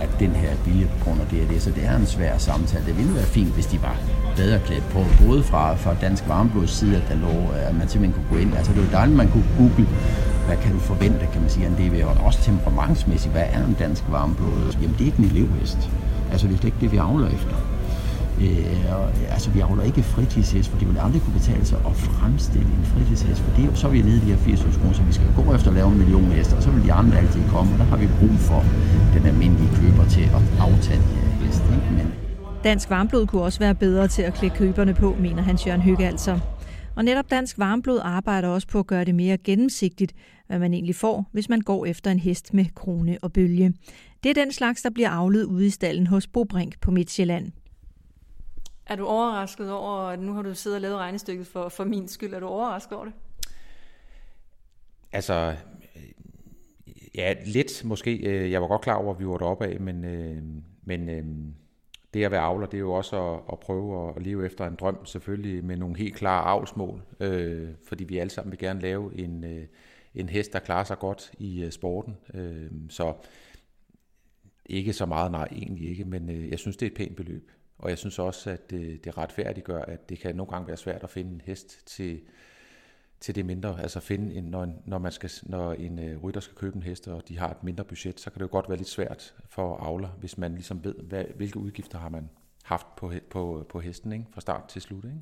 at 0.00 0.10
den 0.18 0.30
her 0.30 0.48
er 0.48 0.56
billig 0.64 0.88
på 0.90 1.04
grund 1.04 1.20
af 1.20 1.26
det 1.26 1.42
og 1.42 1.48
det. 1.48 1.62
Så 1.62 1.70
det 1.70 1.84
er 1.84 1.96
en 1.96 2.06
svær 2.06 2.38
samtale. 2.38 2.86
Det 2.86 2.96
ville 2.98 3.14
være 3.14 3.30
fint, 3.38 3.54
hvis 3.54 3.66
de 3.66 3.82
var 3.82 3.96
bedre 4.36 4.58
klædt 4.66 4.88
på. 4.94 5.00
Både 5.26 5.42
fra, 5.42 5.74
fra 5.74 5.94
Dansk 6.00 6.28
Varmblods 6.28 6.70
side, 6.70 6.96
at 6.96 7.04
der 7.08 7.16
lå, 7.26 7.34
at 7.68 7.74
man 7.78 7.88
simpelthen 7.88 8.12
kunne 8.12 8.30
gå 8.36 8.36
ind. 8.44 8.54
Altså 8.58 8.72
det 8.72 8.80
var 8.84 8.90
dejligt, 8.98 9.16
man 9.16 9.30
kunne 9.30 9.48
google, 9.58 9.86
hvad 10.46 10.56
kan 10.56 10.72
du 10.72 10.78
forvente, 10.78 11.26
kan 11.32 11.40
man 11.40 11.50
sige, 11.50 11.66
en 11.66 11.74
DV. 11.80 12.04
Og 12.06 12.26
også 12.26 12.38
temperamentsmæssigt, 12.42 13.32
hvad 13.32 13.44
er 13.52 13.64
en 13.64 13.76
dansk 13.78 14.02
varmblod? 14.08 14.76
Jamen 14.80 14.94
det 14.98 15.00
er 15.00 15.06
ikke 15.06 15.18
en 15.18 15.24
elevhest. 15.24 15.90
Altså 16.32 16.48
det 16.48 16.60
er 16.60 16.64
ikke 16.64 16.76
det, 16.80 16.92
vi 16.92 16.96
avler 16.96 17.28
efter. 17.28 17.56
Øh, 18.40 18.94
og, 18.96 19.04
altså, 19.34 19.50
vi 19.50 19.60
avler 19.60 19.82
ikke 19.82 20.02
fritidshest, 20.02 20.70
for 20.70 20.78
det 20.78 20.88
vil 20.88 20.98
aldrig 20.98 21.22
kunne 21.22 21.38
betale 21.40 21.64
sig 21.64 21.78
at 21.86 21.94
fremstille 21.96 22.66
en 22.78 22.84
fritidshest, 22.84 23.40
for 23.40 23.50
det, 23.56 23.78
så 23.78 23.86
er 23.86 23.90
vi 23.90 24.02
nede 24.02 24.16
i 24.16 24.20
de 24.20 24.30
her 24.34 24.36
80 24.36 24.78
kroner, 24.80 24.92
så 24.92 25.02
vi 25.02 25.12
skal 25.12 25.26
gå 25.36 25.54
efter 25.54 25.68
at 25.68 25.74
lave 25.74 25.88
en 25.92 25.98
million 25.98 26.24
hester, 26.24 26.56
og 26.56 26.62
så 26.62 26.70
vil 26.70 26.84
de 26.84 26.92
andre 26.92 27.18
altid 27.18 27.42
komme, 27.48 27.72
og 27.72 27.78
der 27.78 27.84
har 27.84 27.96
vi 27.96 28.08
brug 28.20 28.36
for 28.48 28.64
den 29.14 29.26
almindelige 29.26 29.70
køber 29.80 30.04
til 30.08 30.22
at 30.22 30.42
aftage 30.60 31.02
de 31.10 31.14
her 31.22 31.46
heste. 31.46 31.64
Ikke? 31.76 31.92
Men 31.96 32.12
Dansk 32.64 32.90
Varmblod 32.90 33.26
kunne 33.26 33.42
også 33.42 33.58
være 33.58 33.74
bedre 33.74 34.08
til 34.08 34.22
at 34.22 34.34
klæde 34.34 34.54
køberne 34.56 34.94
på, 34.94 35.16
mener 35.20 35.42
Hans 35.42 35.66
Jørgen 35.66 35.82
Hygge 35.82 36.06
altså. 36.06 36.38
Og 36.96 37.04
netop 37.04 37.30
Dansk 37.30 37.58
Varmblod 37.58 38.00
arbejder 38.02 38.48
også 38.48 38.68
på 38.68 38.78
at 38.78 38.86
gøre 38.86 39.04
det 39.04 39.14
mere 39.14 39.36
gennemsigtigt, 39.36 40.12
hvad 40.52 40.58
man 40.58 40.74
egentlig 40.74 40.94
får, 40.94 41.28
hvis 41.32 41.48
man 41.48 41.60
går 41.60 41.86
efter 41.86 42.10
en 42.10 42.18
hest 42.18 42.54
med 42.54 42.64
krone 42.74 43.18
og 43.22 43.32
bølge. 43.32 43.74
Det 44.22 44.30
er 44.30 44.34
den 44.34 44.52
slags, 44.52 44.82
der 44.82 44.90
bliver 44.90 45.08
afledt 45.08 45.46
ude 45.46 45.66
i 45.66 45.70
stallen 45.70 46.06
hos 46.06 46.26
Bobrink 46.26 46.80
på 46.80 46.90
Midtjylland. 46.90 47.52
Er 48.86 48.96
du 48.96 49.06
overrasket 49.06 49.72
over, 49.72 49.98
at 49.98 50.18
nu 50.18 50.32
har 50.32 50.42
du 50.42 50.54
siddet 50.54 50.76
og 50.76 50.80
lavet 50.80 50.96
regnestykket 50.96 51.46
for, 51.46 51.68
for 51.68 51.84
min 51.84 52.08
skyld? 52.08 52.34
Er 52.34 52.40
du 52.40 52.46
overrasket 52.46 52.92
over 52.92 53.04
det? 53.04 53.14
Altså, 55.12 55.54
ja, 57.14 57.34
lidt 57.46 57.84
måske. 57.84 58.50
Jeg 58.50 58.62
var 58.62 58.68
godt 58.68 58.82
klar 58.82 58.94
over, 58.94 59.14
at 59.14 59.20
vi 59.20 59.26
var 59.26 59.36
deroppe 59.36 59.66
af, 59.66 59.80
men, 59.80 60.04
øh, 60.04 60.42
men 60.84 61.08
øh, 61.08 61.24
det 62.14 62.24
at 62.24 62.30
være 62.30 62.40
avler, 62.40 62.66
det 62.66 62.76
er 62.76 62.80
jo 62.80 62.92
også 62.92 63.32
at, 63.32 63.40
at 63.52 63.58
prøve 63.58 64.08
at 64.08 64.22
leve 64.22 64.46
efter 64.46 64.66
en 64.66 64.74
drøm, 64.74 65.06
selvfølgelig 65.06 65.64
med 65.64 65.76
nogle 65.76 65.96
helt 65.96 66.14
klare 66.14 66.44
avlsmål, 66.44 67.02
øh, 67.20 67.68
fordi 67.88 68.04
vi 68.04 68.18
alle 68.18 68.30
sammen 68.30 68.50
vil 68.50 68.58
gerne 68.58 68.80
lave 68.80 69.18
en, 69.18 69.44
øh, 69.44 69.66
en 70.14 70.28
hest, 70.28 70.52
der 70.52 70.58
klarer 70.58 70.84
sig 70.84 70.98
godt 70.98 71.32
i 71.38 71.64
øh, 71.64 71.70
sporten. 71.72 72.16
Øh, 72.34 72.70
så 72.88 73.14
ikke 74.66 74.92
så 74.92 75.06
meget, 75.06 75.30
nej, 75.30 75.48
egentlig 75.52 75.88
ikke, 75.88 76.04
men 76.04 76.30
øh, 76.30 76.50
jeg 76.50 76.58
synes, 76.58 76.76
det 76.76 76.86
er 76.86 76.90
et 76.90 76.96
pænt 76.96 77.16
beløb. 77.16 77.50
Og 77.78 77.90
jeg 77.90 77.98
synes 77.98 78.18
også, 78.18 78.50
at 78.50 78.70
det, 78.70 79.04
det 79.04 79.18
retfærdiggør, 79.18 79.82
at 79.82 80.08
det 80.08 80.18
kan 80.18 80.36
nogle 80.36 80.52
gange 80.52 80.68
være 80.68 80.76
svært 80.76 81.02
at 81.02 81.10
finde 81.10 81.34
en 81.34 81.40
hest 81.44 81.86
til, 81.86 82.20
til 83.20 83.34
det 83.34 83.46
mindre. 83.46 83.82
Altså 83.82 84.00
finde 84.00 84.34
en, 84.34 84.44
når, 84.44 84.62
en, 84.62 84.82
når, 84.86 84.98
man 84.98 85.12
skal, 85.12 85.30
når 85.42 85.72
en 85.72 85.98
øh, 85.98 86.22
rytter 86.22 86.40
skal 86.40 86.56
købe 86.56 86.76
en 86.76 86.82
hest, 86.82 87.08
og 87.08 87.28
de 87.28 87.38
har 87.38 87.50
et 87.50 87.64
mindre 87.64 87.84
budget, 87.84 88.20
så 88.20 88.30
kan 88.30 88.38
det 88.38 88.42
jo 88.46 88.52
godt 88.52 88.68
være 88.68 88.78
lidt 88.78 88.88
svært 88.88 89.34
for 89.48 89.76
avler, 89.76 90.08
hvis 90.08 90.38
man 90.38 90.54
ligesom 90.54 90.84
ved, 90.84 90.94
hvad, 90.94 91.24
hvilke 91.36 91.58
udgifter 91.58 91.98
har 91.98 92.08
man 92.08 92.30
haft 92.62 92.86
på, 92.96 93.12
på, 93.30 93.66
på 93.68 93.80
hesten 93.80 94.12
ikke? 94.12 94.24
fra 94.32 94.40
start 94.40 94.68
til 94.68 94.82
slut. 94.82 95.04
Ikke? 95.04 95.16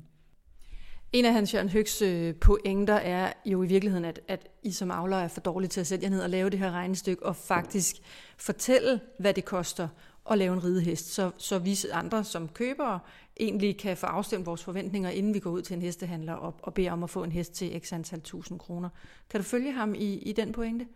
En 1.13 1.25
af 1.25 1.33
Hans 1.33 1.53
Jørgen 1.53 1.69
Høgs 1.69 2.01
øh, 2.01 2.35
pointer 2.35 2.93
er 2.93 3.33
jo 3.45 3.63
i 3.63 3.67
virkeligheden, 3.67 4.05
at, 4.05 4.19
at 4.27 4.47
I 4.63 4.71
som 4.71 4.91
avler 4.91 5.17
er 5.17 5.27
for 5.27 5.41
dårlige 5.41 5.69
til 5.69 5.79
at 5.79 5.87
sætte 5.87 6.03
jer 6.03 6.09
ned 6.09 6.21
og 6.21 6.29
lave 6.29 6.49
det 6.49 6.59
her 6.59 6.71
regnestykke, 6.71 7.25
og 7.25 7.35
faktisk 7.35 7.95
fortælle, 8.37 8.99
hvad 9.19 9.33
det 9.33 9.45
koster 9.45 9.87
at 10.31 10.37
lave 10.37 10.53
en 10.53 10.63
ridehest, 10.63 11.13
så, 11.13 11.31
så 11.37 11.59
vi 11.59 11.77
andre 11.91 12.23
som 12.23 12.49
købere 12.49 12.99
egentlig 13.39 13.77
kan 13.77 13.97
få 13.97 14.05
afstemt 14.05 14.45
vores 14.45 14.63
forventninger, 14.63 15.09
inden 15.09 15.33
vi 15.33 15.39
går 15.39 15.49
ud 15.51 15.61
til 15.61 15.75
en 15.75 15.81
hestehandler 15.81 16.33
og, 16.33 16.55
og 16.63 16.73
beder 16.73 16.91
om 16.91 17.03
at 17.03 17.09
få 17.09 17.23
en 17.23 17.31
hest 17.31 17.53
til 17.53 17.81
x 17.83 17.93
antal 17.93 18.21
tusind 18.21 18.59
kroner. 18.59 18.89
Kan 19.29 19.39
du 19.39 19.43
følge 19.43 19.71
ham 19.71 19.95
i, 19.95 20.13
i 20.13 20.33
den 20.33 20.51
pointe? 20.51 20.87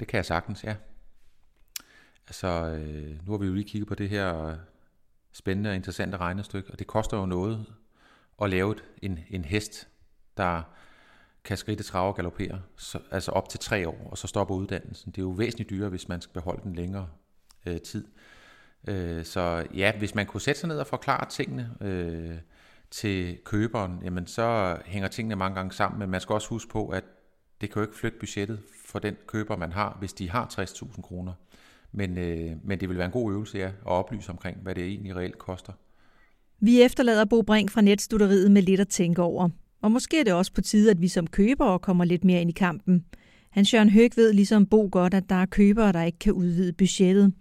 Det 0.00 0.08
kan 0.08 0.16
jeg 0.16 0.24
sagtens, 0.24 0.64
ja. 0.64 0.74
Altså, 2.26 2.48
øh, 2.48 3.26
nu 3.26 3.32
har 3.32 3.38
vi 3.38 3.46
jo 3.46 3.54
lige 3.54 3.68
kigget 3.68 3.88
på 3.88 3.94
det 3.94 4.08
her 4.08 4.56
spændende 5.32 5.70
og 5.70 5.76
interessante 5.76 6.16
regnestykke, 6.16 6.70
og 6.70 6.78
det 6.78 6.86
koster 6.86 7.16
jo 7.16 7.26
noget 7.26 7.66
og 8.36 8.48
lavet 8.48 8.84
en, 9.02 9.18
en 9.30 9.44
hest, 9.44 9.88
der 10.36 10.62
kan 11.44 11.56
skridte, 11.56 11.82
trave 11.82 12.08
og 12.08 12.16
galopere, 12.16 12.62
så, 12.76 12.98
altså 13.10 13.30
op 13.30 13.48
til 13.48 13.60
tre 13.60 13.88
år, 13.88 14.08
og 14.10 14.18
så 14.18 14.26
stopper 14.26 14.54
uddannelsen. 14.54 15.12
Det 15.12 15.18
er 15.18 15.22
jo 15.22 15.30
væsentligt 15.30 15.70
dyrere, 15.70 15.90
hvis 15.90 16.08
man 16.08 16.20
skal 16.20 16.32
beholde 16.32 16.62
den 16.62 16.74
længere 16.74 17.08
øh, 17.66 17.80
tid. 17.80 18.04
Øh, 18.88 19.24
så 19.24 19.66
ja, 19.74 19.92
hvis 19.98 20.14
man 20.14 20.26
kunne 20.26 20.40
sætte 20.40 20.60
sig 20.60 20.68
ned 20.68 20.78
og 20.78 20.86
forklare 20.86 21.28
tingene, 21.28 21.70
øh, 21.80 22.38
til 22.92 23.38
køberen, 23.44 24.00
jamen 24.04 24.26
så 24.26 24.78
hænger 24.84 25.08
tingene 25.08 25.36
mange 25.36 25.54
gange 25.54 25.72
sammen, 25.72 25.98
men 25.98 26.10
man 26.10 26.20
skal 26.20 26.32
også 26.32 26.48
huske 26.48 26.70
på, 26.70 26.88
at 26.88 27.04
det 27.60 27.70
kan 27.70 27.80
jo 27.80 27.86
ikke 27.86 27.98
flytte 27.98 28.18
budgettet 28.18 28.62
for 28.84 28.98
den 28.98 29.16
køber, 29.26 29.56
man 29.56 29.72
har, 29.72 29.96
hvis 29.98 30.12
de 30.12 30.30
har 30.30 30.46
60.000 30.60 31.02
kroner. 31.02 31.32
Men, 31.92 32.18
øh, 32.18 32.56
men 32.64 32.80
det 32.80 32.88
vil 32.88 32.98
være 32.98 33.06
en 33.06 33.12
god 33.12 33.32
øvelse 33.32 33.58
ja, 33.58 33.66
at 33.66 33.72
oplyse 33.84 34.30
omkring, 34.30 34.58
hvad 34.58 34.74
det 34.74 34.84
egentlig 34.84 35.16
reelt 35.16 35.38
koster. 35.38 35.72
Vi 36.64 36.82
efterlader 36.82 37.24
Bo 37.24 37.42
Brink 37.42 37.70
fra 37.70 37.80
netstuderiet 37.80 38.50
med 38.50 38.62
lidt 38.62 38.80
at 38.80 38.88
tænke 38.88 39.22
over. 39.22 39.48
Og 39.82 39.92
måske 39.92 40.20
er 40.20 40.24
det 40.24 40.32
også 40.32 40.52
på 40.52 40.60
tide, 40.60 40.90
at 40.90 41.00
vi 41.00 41.08
som 41.08 41.26
købere 41.26 41.78
kommer 41.78 42.04
lidt 42.04 42.24
mere 42.24 42.40
ind 42.40 42.50
i 42.50 42.52
kampen. 42.52 43.04
Hans 43.50 43.74
Jørgen 43.74 43.90
Høg 43.90 44.10
ved 44.16 44.32
ligesom 44.32 44.66
Bo 44.66 44.88
godt, 44.92 45.14
at 45.14 45.28
der 45.28 45.34
er 45.34 45.46
købere, 45.46 45.92
der 45.92 46.02
ikke 46.02 46.18
kan 46.18 46.32
udvide 46.32 46.72
budgettet. 46.72 47.32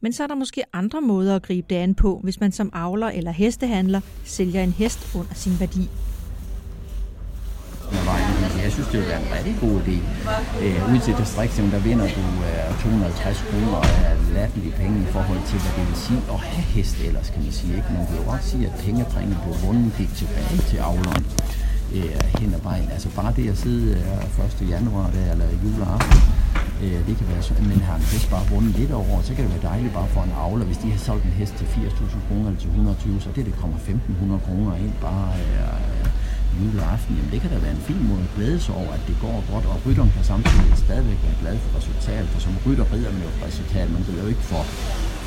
Men 0.00 0.12
så 0.12 0.22
er 0.22 0.26
der 0.26 0.34
måske 0.34 0.62
andre 0.72 1.00
måder 1.00 1.36
at 1.36 1.42
gribe 1.42 1.66
det 1.70 1.76
an 1.76 1.94
på, 1.94 2.20
hvis 2.22 2.40
man 2.40 2.52
som 2.52 2.70
avler 2.72 3.06
eller 3.06 3.30
hestehandler 3.30 4.00
sælger 4.24 4.62
en 4.62 4.72
hest 4.72 5.14
under 5.14 5.34
sin 5.34 5.52
værdi. 5.60 5.88
Jeg 8.64 8.72
synes, 8.72 8.88
det 8.92 8.98
vil 9.00 9.08
være 9.12 9.22
en 9.26 9.32
rigtig 9.36 9.54
god 9.64 9.74
idé. 9.82 9.96
Øh, 10.64 10.92
ud 10.92 10.98
til 11.06 11.12
distriktsjævn, 11.22 11.70
der 11.76 11.82
vinder 11.88 12.08
du 12.18 12.24
øh, 12.48 12.82
250 12.82 13.44
kroner 13.50 13.80
af 14.08 14.12
latterlige 14.36 14.74
penge 14.80 14.96
i 15.06 15.08
forhold 15.16 15.42
til, 15.50 15.58
hvad 15.62 15.72
det 15.78 15.84
vil 15.90 15.98
sige 16.06 16.20
at 16.34 16.38
have 16.50 16.64
hest 16.74 16.96
ellers, 17.08 17.28
kan 17.32 17.40
man 17.44 17.52
sige. 17.60 17.72
Ikke? 17.78 17.88
Man 17.96 18.06
kan 18.06 18.14
jo 18.20 18.24
godt 18.32 18.44
sige, 18.50 18.62
at 18.68 18.74
pengepræmien 18.84 19.38
på 19.46 19.50
vundet 19.64 19.92
gik 19.98 20.10
tilbage 20.20 20.58
til 20.70 20.78
avleren 20.88 21.24
øh, 21.96 22.20
hen 22.40 22.50
ad 22.58 22.62
vejen. 22.68 22.88
Altså 22.94 23.08
bare 23.20 23.32
det 23.38 23.44
at 23.54 23.58
sidde 23.64 23.84
øh, 24.38 24.62
1. 24.62 24.70
januar 24.74 25.06
der, 25.16 25.26
eller 25.32 25.48
juleaften, 25.64 26.20
øh, 26.84 26.98
det 27.06 27.14
kan 27.18 27.26
være 27.32 27.42
sådan, 27.48 27.66
men 27.70 27.80
har 27.88 27.96
en 28.00 28.06
hest 28.12 28.30
bare 28.34 28.44
vundet 28.52 28.72
lidt 28.80 28.92
over, 28.92 29.22
så 29.22 29.30
kan 29.34 29.44
det 29.44 29.52
være 29.54 29.70
dejligt 29.72 29.94
bare 29.98 30.08
for 30.14 30.22
en 30.28 30.34
avler, 30.44 30.64
hvis 30.70 30.78
de 30.82 30.90
har 30.94 30.98
solgt 31.08 31.24
en 31.24 31.34
hest 31.40 31.54
til 31.58 31.64
80.000 31.64 32.28
kroner 32.28 32.46
eller 32.48 32.60
til 32.60 32.68
120, 32.68 33.20
så 33.20 33.28
det, 33.36 33.46
det 33.46 33.54
kommer 33.60 33.76
1.500 33.76 34.46
kroner 34.46 34.74
ind 34.84 34.92
bare 35.00 35.28
øh, 35.42 36.08
juleaften, 36.60 37.12
jamen 37.16 37.30
det 37.34 37.40
kan 37.42 37.50
da 37.54 37.58
være 37.66 37.76
en 37.80 37.84
fin 37.90 38.02
måde 38.10 38.22
at 38.28 38.32
glæde 38.36 38.60
sig 38.64 38.74
over, 38.82 38.92
at 38.98 39.02
det 39.08 39.16
går 39.24 39.36
godt, 39.52 39.64
og 39.72 39.76
rytteren 39.86 40.10
kan 40.16 40.24
samtidig 40.32 40.72
stadigvæk 40.86 41.18
være 41.26 41.38
glad 41.42 41.56
for 41.62 41.70
resultatet, 41.78 42.28
for 42.34 42.40
som 42.46 42.52
rytter 42.66 42.86
rider 42.92 43.10
man 43.14 43.22
jo 43.26 43.30
for 43.36 43.46
resultat, 43.50 43.86
man 43.96 44.02
rider 44.08 44.22
jo 44.24 44.30
ikke 44.34 44.46
for, 44.52 44.62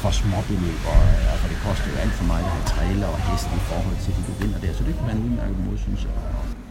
for 0.01 0.11
småbeløb, 0.19 0.79
og, 0.91 0.99
for 1.13 1.29
altså, 1.31 1.45
det 1.51 1.59
koster 1.67 1.87
jo 1.93 1.97
alt 2.03 2.15
for 2.19 2.25
meget 2.31 2.45
at 2.49 2.53
have 2.55 2.65
trailer 2.75 3.07
og 3.15 3.19
hesten 3.27 3.53
i 3.61 3.63
forhold 3.71 3.97
til 4.03 4.11
de, 4.15 4.21
du 4.29 4.33
vinder 4.41 4.59
der, 4.65 4.71
så 4.77 4.81
det 4.87 4.93
kan 4.97 5.03
være 5.07 5.17
en 5.19 5.23
udmærket 5.27 5.59
måde, 5.65 5.79
synes 5.87 6.01
jeg. 6.07 6.13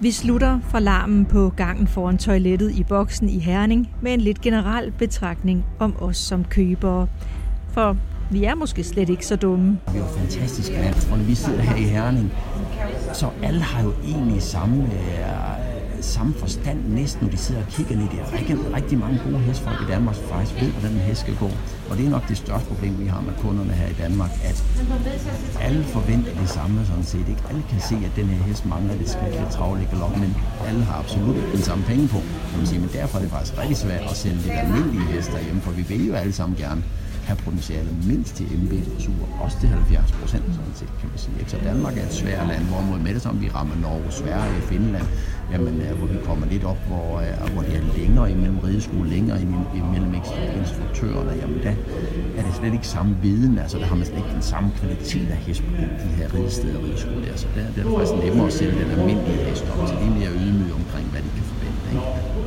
Vi 0.01 0.11
slutter 0.11 0.53
fra 0.71 0.81
larmen 0.81 1.25
på 1.25 1.53
gangen 1.57 1.87
foran 1.87 2.19
toilettet 2.19 2.71
i 2.81 2.83
boksen 2.85 3.29
i 3.29 3.39
Herning 3.39 3.91
med 4.01 4.13
en 4.13 4.21
lidt 4.21 4.41
generel 4.41 4.93
betragtning 4.93 5.65
om 5.79 5.97
os 6.01 6.17
som 6.17 6.45
købere. 6.45 7.07
For 7.75 7.97
vi 8.30 8.45
er 8.45 8.54
måske 8.54 8.85
slet 8.85 9.09
ikke 9.09 9.26
så 9.26 9.37
dumme. 9.37 9.78
Vi 9.92 9.99
er 9.99 10.02
jo 10.02 10.09
fantastisk 10.09 10.71
land, 10.71 10.95
og 11.12 11.18
når 11.18 11.25
vi 11.25 11.35
sidder 11.35 11.61
her 11.61 11.76
i 11.76 11.83
Herning, 11.83 12.33
så 13.12 13.30
alle 13.42 13.61
har 13.61 13.83
jo 13.83 13.92
egentlig 14.04 14.42
samme 14.42 14.83
øh, 14.85 15.66
samme 16.00 16.35
forstand 16.35 16.78
næsten, 16.88 17.25
når 17.25 17.30
de 17.30 17.37
sidder 17.37 17.61
og 17.61 17.68
kigger 17.68 17.97
ned. 17.97 18.09
Det 18.12 18.18
er 18.21 18.33
rigtig, 18.38 18.56
rigtig 18.75 18.99
mange 18.99 19.21
gode 19.25 19.38
hestfolk 19.38 19.80
i 19.83 19.90
Danmark, 19.92 20.14
som 20.14 20.25
faktisk 20.25 20.61
ved, 20.61 20.71
hvordan 20.71 20.90
en 20.90 21.02
hest 21.02 21.21
skal 21.21 21.37
gå. 21.37 21.50
Og 21.90 21.97
det 21.97 22.06
er 22.06 22.11
nok 22.11 22.28
det 22.28 22.37
største 22.37 22.68
problem, 22.68 22.99
vi 22.99 23.06
har 23.06 23.21
med 23.21 23.33
kunderne 23.42 23.73
her 23.73 23.88
i 23.88 23.97
Danmark, 24.02 24.30
at 24.45 24.64
alle 25.61 25.85
forventer 25.85 26.33
det 26.40 26.49
samme 26.49 26.87
sådan 26.87 27.04
set. 27.04 27.26
Ikke 27.28 27.42
alle 27.50 27.62
kan 27.71 27.80
se, 27.80 27.95
at 27.95 28.12
den 28.16 28.26
her 28.26 28.42
hest 28.42 28.66
mangler 28.66 28.95
lidt 28.95 29.11
skridt, 29.11 29.35
lidt 29.40 29.50
travl, 29.50 29.80
ikke 29.80 29.97
men 30.21 30.37
alle 30.68 30.83
har 30.85 30.99
absolut 30.99 31.37
den 31.52 31.62
samme 31.62 31.85
penge 31.85 32.09
på, 32.09 32.18
kan 32.50 32.59
man 32.59 32.66
sige. 32.66 32.80
Men 32.80 32.90
derfor 32.92 33.18
er 33.18 33.23
det 33.23 33.30
faktisk 33.30 33.59
rigtig 33.59 33.76
svært 33.76 34.02
at 34.11 34.16
sælge 34.16 34.40
de 34.45 34.52
almindelige 34.52 35.06
hester 35.12 35.40
hjem, 35.45 35.61
for 35.61 35.71
vi 35.71 35.83
vil 35.83 36.06
jo 36.06 36.14
alle 36.14 36.33
sammen 36.33 36.59
gerne 36.59 36.83
have 37.28 37.38
potentiale 37.45 37.90
mindst 38.11 38.37
til 38.37 38.47
MB-dressur, 38.62 39.23
også 39.45 39.56
til 39.61 39.68
70 39.68 40.12
procent, 40.21 40.45
sådan 40.59 40.75
set, 40.80 40.92
kan 41.00 41.09
man 41.12 41.18
sige. 41.18 41.35
Ikke? 41.40 41.50
Så 41.50 41.59
Danmark 41.64 41.95
er 41.99 42.04
et 42.11 42.12
svært 42.23 42.47
land, 42.49 42.64
hvorimod 42.71 42.99
med 42.99 43.14
det 43.14 43.23
som 43.23 43.40
vi 43.42 43.49
rammer 43.56 43.76
Norge, 43.85 44.11
Sverige, 44.11 44.61
Finland, 44.71 45.06
jamen, 45.52 45.80
øh, 45.80 45.92
hvor 45.99 46.06
vi 46.06 46.18
kommer 46.25 46.47
lidt 46.47 46.64
op, 46.64 46.80
hvor, 46.90 47.09
øh, 47.21 47.52
hvor 47.52 47.62
det 47.62 47.75
er 47.80 47.85
længere 47.99 48.30
imellem 48.30 48.59
rideskole, 48.59 49.11
længere 49.11 49.38
imellem 49.83 50.14
instruktørerne, 50.61 51.33
jamen 51.42 51.59
da 51.62 51.73
er 52.38 52.42
det 52.47 52.54
slet 52.54 52.73
ikke 52.73 52.88
samme 52.97 53.16
viden, 53.23 53.59
altså 53.59 53.78
der 53.78 53.87
har 53.90 53.97
man 53.97 54.06
slet 54.06 54.18
ikke 54.23 54.35
den 54.40 54.42
samme 54.42 54.68
kvalitet 54.80 55.28
af 55.30 55.37
hest 55.37 55.62
på 55.62 55.73
de 56.02 56.09
her 56.18 56.35
ridesteder 56.35 56.78
og 56.78 56.85
rideskole 56.85 57.26
der, 57.26 57.37
så 57.37 57.47
der, 57.54 57.61
der 57.75 57.80
er 57.80 57.87
det 57.88 57.97
faktisk 57.99 58.25
nemmere 58.25 58.47
at 58.47 58.52
sælge 58.52 58.76
den 58.83 58.90
almindelige 58.97 59.40
hest 59.49 59.64
op, 59.73 59.88
så 59.88 59.95
det 60.00 60.06
er 60.11 60.14
mere 60.21 60.33
ydmyg 60.42 60.73
omkring, 60.80 61.06
hvad 61.12 61.21
de 61.26 61.30
kan 61.37 61.45
forvente. 61.52 61.87
Ikke? 61.92 62.46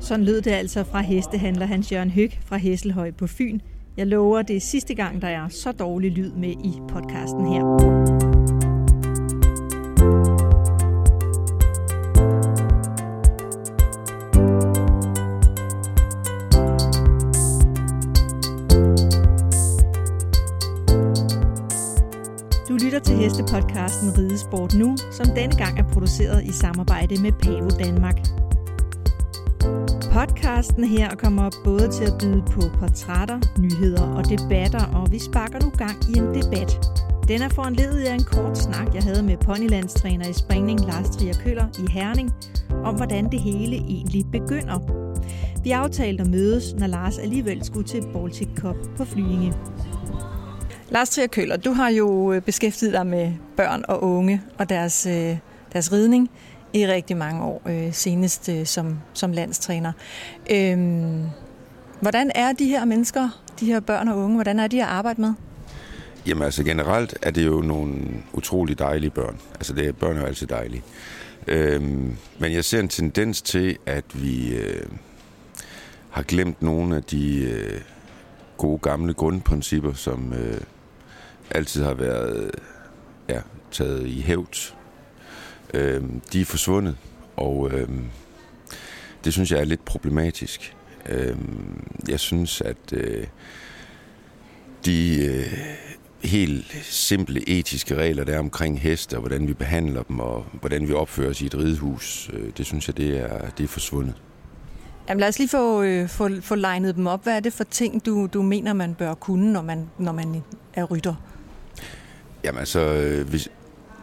Sådan 0.00 0.24
lød 0.24 0.42
det 0.42 0.50
altså 0.50 0.84
fra 0.84 1.00
hestehandler 1.00 1.66
Hans 1.66 1.92
Jørgen 1.92 2.10
Høg 2.10 2.30
fra 2.44 2.56
Hesselhøj 2.56 3.10
på 3.10 3.26
Fyn. 3.26 3.60
Jeg 3.96 4.06
lover, 4.06 4.42
det 4.42 4.56
er 4.56 4.60
sidste 4.60 4.94
gang, 4.94 5.22
der 5.22 5.28
er 5.28 5.48
så 5.48 5.72
dårlig 5.72 6.12
lyd 6.12 6.32
med 6.32 6.50
i 6.50 6.80
podcasten 6.88 7.52
her. 7.52 7.62
Du 22.68 22.74
lytter 22.84 22.98
til 22.98 23.16
hestepodcasten 23.16 24.18
Ridesport 24.18 24.74
Nu, 24.74 24.96
som 25.12 25.26
denne 25.26 25.56
gang 25.56 25.78
er 25.78 25.84
produceret 25.92 26.44
i 26.44 26.52
samarbejde 26.52 27.22
med 27.22 27.32
Pavo 27.32 27.68
Danmark. 27.68 28.47
Podcasten 30.48 30.84
her 30.84 31.14
kommer 31.14 31.50
både 31.64 31.88
til 31.88 32.04
at 32.04 32.12
byde 32.20 32.42
på 32.52 32.60
portrætter, 32.78 33.40
nyheder 33.58 34.02
og 34.02 34.24
debatter, 34.28 34.84
og 34.94 35.12
vi 35.12 35.18
sparker 35.18 35.60
nu 35.64 35.70
gang 35.70 35.96
i 36.16 36.18
en 36.18 36.24
debat. 36.24 36.70
Den 37.28 37.42
er 37.42 37.48
foranledet 37.48 38.04
af 38.04 38.14
en 38.14 38.24
kort 38.24 38.58
snak, 38.58 38.94
jeg 38.94 39.02
havde 39.02 39.22
med 39.22 39.36
ponylandstræner 39.36 40.28
i 40.28 40.32
springning 40.32 40.80
Lars 40.80 41.10
Trier 41.10 41.34
Køller 41.44 41.66
i 41.78 41.90
Herning, 41.90 42.32
om 42.84 42.94
hvordan 42.94 43.30
det 43.30 43.40
hele 43.40 43.76
egentlig 43.76 44.26
begynder. 44.32 44.78
Vi 45.62 45.70
aftalte 45.70 46.22
at 46.22 46.30
mødes, 46.30 46.74
når 46.74 46.86
Lars 46.86 47.18
alligevel 47.18 47.64
skulle 47.64 47.88
til 47.88 48.02
Baltic 48.12 48.48
Cup 48.56 48.76
på 48.96 49.04
Flyinge. 49.04 49.54
Lars 50.90 51.10
Trier 51.10 51.26
Køller, 51.26 51.56
du 51.56 51.72
har 51.72 51.88
jo 51.88 52.32
øh, 52.32 52.42
beskæftiget 52.42 52.92
dig 52.92 53.06
med 53.06 53.32
børn 53.56 53.84
og 53.88 54.02
unge 54.02 54.42
og 54.58 54.68
deres, 54.68 55.06
øh, 55.06 55.36
deres 55.72 55.92
ridning 55.92 56.30
i 56.72 56.86
rigtig 56.86 57.16
mange 57.16 57.42
år, 57.42 57.62
øh, 57.66 57.94
senest 57.94 58.48
øh, 58.48 58.66
som, 58.66 58.98
som 59.12 59.32
landstræner. 59.32 59.92
Øh, 60.50 60.78
hvordan 62.00 62.30
er 62.34 62.52
de 62.52 62.66
her 62.68 62.84
mennesker, 62.84 63.42
de 63.60 63.66
her 63.66 63.80
børn 63.80 64.08
og 64.08 64.18
unge, 64.18 64.34
hvordan 64.34 64.58
er 64.58 64.66
de 64.66 64.82
at 64.82 64.88
arbejde 64.88 65.20
med? 65.20 65.32
Jamen 66.26 66.42
altså 66.42 66.64
generelt 66.64 67.18
er 67.22 67.30
det 67.30 67.46
jo 67.46 67.60
nogle 67.60 67.94
utrolig 68.32 68.78
dejlige 68.78 69.10
børn. 69.10 69.36
Altså 69.54 69.72
det 69.72 69.88
er, 69.88 69.92
børn 69.92 70.16
er 70.16 70.20
jo 70.20 70.26
altid 70.26 70.46
dejlige. 70.46 70.82
Øhm, 71.46 72.16
men 72.38 72.52
jeg 72.52 72.64
ser 72.64 72.80
en 72.80 72.88
tendens 72.88 73.42
til, 73.42 73.78
at 73.86 74.04
vi 74.14 74.56
øh, 74.56 74.86
har 76.10 76.22
glemt 76.22 76.62
nogle 76.62 76.96
af 76.96 77.02
de 77.02 77.40
øh, 77.44 77.80
gode 78.56 78.78
gamle 78.78 79.14
grundprincipper, 79.14 79.92
som 79.92 80.32
øh, 80.32 80.60
altid 81.50 81.84
har 81.84 81.94
været 81.94 82.50
ja, 83.28 83.40
taget 83.70 84.06
i 84.06 84.20
hævd 84.20 84.77
øh, 85.74 86.02
de 86.32 86.40
er 86.40 86.44
forsvundet, 86.44 86.96
og 87.36 87.70
øh, 87.72 87.88
det 89.24 89.32
synes 89.32 89.50
jeg 89.50 89.60
er 89.60 89.64
lidt 89.64 89.84
problematisk. 89.84 90.76
Øh, 91.08 91.36
jeg 92.08 92.20
synes, 92.20 92.60
at 92.60 92.92
øh, 92.92 93.26
de 94.84 95.24
øh, 95.24 95.58
helt 96.24 96.78
simple 96.82 97.48
etiske 97.48 97.94
regler, 97.94 98.24
der 98.24 98.34
er 98.34 98.38
omkring 98.38 98.80
heste, 98.80 99.14
og 99.14 99.20
hvordan 99.20 99.48
vi 99.48 99.54
behandler 99.54 100.02
dem, 100.02 100.20
og 100.20 100.46
hvordan 100.52 100.88
vi 100.88 100.92
opfører 100.92 101.30
os 101.30 101.42
i 101.42 101.46
et 101.46 101.58
ridehus, 101.58 102.30
øh, 102.32 102.50
det 102.56 102.66
synes 102.66 102.88
jeg, 102.88 102.96
det 102.96 103.18
er, 103.18 103.50
det 103.50 103.64
er 103.64 103.68
forsvundet. 103.68 104.14
Jamen 105.08 105.20
lad 105.20 105.28
os 105.28 105.38
lige 105.38 105.48
få, 105.48 105.82
øh, 105.82 106.08
få, 106.08 106.28
få 106.40 106.54
legnet 106.54 106.96
dem 106.96 107.06
op. 107.06 107.22
Hvad 107.22 107.36
er 107.36 107.40
det 107.40 107.52
for 107.52 107.64
ting, 107.64 108.06
du, 108.06 108.26
du 108.26 108.42
mener, 108.42 108.72
man 108.72 108.94
bør 108.94 109.14
kunne, 109.14 109.52
når 109.52 109.62
man, 109.62 109.90
når 109.98 110.12
man 110.12 110.42
er 110.74 110.84
rytter? 110.84 111.14
Jamen 112.44 112.58
altså, 112.58 112.80
øh, 112.80 113.28
hvis, 113.28 113.48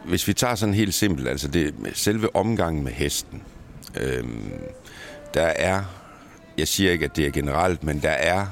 hvis 0.08 0.28
vi 0.28 0.32
tager 0.32 0.54
sådan 0.54 0.74
helt 0.74 0.94
simpelt, 0.94 1.28
altså 1.28 1.48
det, 1.48 1.74
selve 1.94 2.36
omgangen 2.36 2.84
med 2.84 2.92
hesten, 2.92 3.42
øh, 4.00 4.24
der 5.34 5.46
er, 5.46 5.82
jeg 6.58 6.68
siger 6.68 6.92
ikke, 6.92 7.04
at 7.04 7.16
det 7.16 7.26
er 7.26 7.30
generelt, 7.30 7.84
men 7.84 8.02
der 8.02 8.10
er 8.10 8.46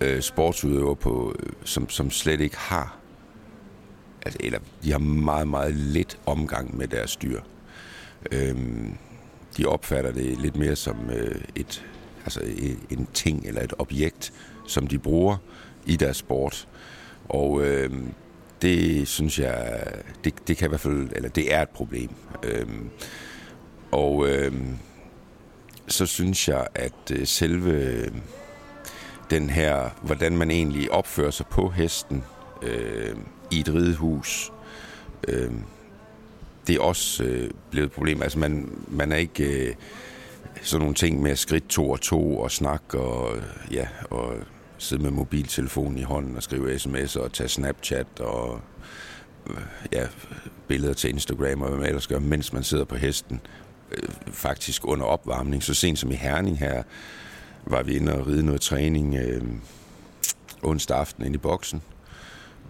øh, 0.00 0.22
sportsudøvere, 0.22 0.96
på, 0.96 1.36
øh, 1.40 1.52
som, 1.64 1.88
som 1.88 2.10
slet 2.10 2.40
ikke 2.40 2.56
har, 2.56 2.96
altså, 4.22 4.38
eller 4.40 4.58
de 4.84 4.92
har 4.92 4.98
meget, 4.98 5.48
meget 5.48 5.74
lidt 5.74 6.18
omgang 6.26 6.76
med 6.76 6.88
deres 6.88 7.16
dyr. 7.16 7.40
Øh, 8.32 8.56
de 9.56 9.66
opfatter 9.66 10.12
det 10.12 10.40
lidt 10.40 10.56
mere 10.56 10.76
som 10.76 11.10
øh, 11.10 11.40
et, 11.54 11.84
altså 12.24 12.40
øh, 12.40 12.76
en 12.90 13.08
ting 13.14 13.46
eller 13.46 13.62
et 13.62 13.74
objekt, 13.78 14.32
som 14.66 14.86
de 14.86 14.98
bruger 14.98 15.36
i 15.86 15.96
deres 15.96 16.16
sport. 16.16 16.68
Og 17.28 17.64
øh, 17.64 17.90
det 18.62 19.08
synes 19.08 19.38
jeg, 19.38 19.86
det, 20.24 20.48
det 20.48 20.56
kan 20.56 20.68
i 20.68 20.68
hvert 20.68 20.80
fald, 20.80 21.08
eller 21.12 21.28
det 21.28 21.54
er 21.54 21.62
et 21.62 21.68
problem. 21.68 22.10
Øhm, 22.42 22.90
og 23.90 24.28
øhm, 24.28 24.76
så 25.88 26.06
synes 26.06 26.48
jeg, 26.48 26.66
at 26.74 27.10
øh, 27.12 27.26
selve 27.26 27.72
øhm, 27.72 28.20
den 29.30 29.50
her, 29.50 29.90
hvordan 30.02 30.36
man 30.36 30.50
egentlig 30.50 30.92
opfører 30.92 31.30
sig 31.30 31.46
på 31.46 31.68
hesten, 31.68 32.24
øh, 32.62 33.16
i 33.50 33.60
et 33.60 33.74
ridehus. 33.74 34.52
Øh, 35.28 35.52
det 36.66 36.76
er 36.76 36.80
også 36.80 37.24
øh, 37.24 37.50
blevet 37.70 37.86
et 37.86 37.92
problem. 37.92 38.22
Altså 38.22 38.38
man, 38.38 38.70
man 38.88 39.12
er 39.12 39.16
ikke 39.16 39.68
øh, 39.68 39.74
sådan 40.62 40.80
nogle 40.80 40.94
ting 40.94 41.22
med 41.22 41.30
at 41.30 41.38
skridt 41.38 41.68
to 41.68 41.90
og 41.90 42.00
to 42.00 42.38
og 42.38 42.50
snak 42.50 42.94
og, 42.94 43.36
ja, 43.70 43.88
og 44.10 44.34
sidde 44.78 45.02
med 45.02 45.10
mobiltelefonen 45.10 45.98
i 45.98 46.02
hånden 46.02 46.36
og 46.36 46.42
skrive 46.42 46.76
sms'er 46.76 47.20
og 47.20 47.32
tage 47.32 47.48
Snapchat 47.48 48.06
og 48.20 48.60
øh, 49.50 49.56
ja, 49.92 50.06
billeder 50.68 50.94
til 50.94 51.10
Instagram 51.10 51.62
og 51.62 51.68
hvad 51.68 51.78
man 51.78 51.86
ellers 51.86 52.06
gør, 52.06 52.18
mens 52.18 52.52
man 52.52 52.64
sidder 52.64 52.84
på 52.84 52.96
hesten. 52.96 53.40
Øh, 53.92 54.08
faktisk 54.28 54.84
under 54.84 55.06
opvarmning. 55.06 55.62
Så 55.62 55.74
sent 55.74 55.98
som 55.98 56.10
i 56.10 56.14
Herning 56.14 56.58
her 56.58 56.82
var 57.64 57.82
vi 57.82 57.96
inde 57.96 58.12
og 58.12 58.26
ride 58.26 58.46
noget 58.46 58.60
træning 58.60 59.14
øh, 59.14 59.42
onsdag 60.62 60.98
aften 60.98 61.26
ind 61.26 61.34
i 61.34 61.38
boksen. 61.38 61.82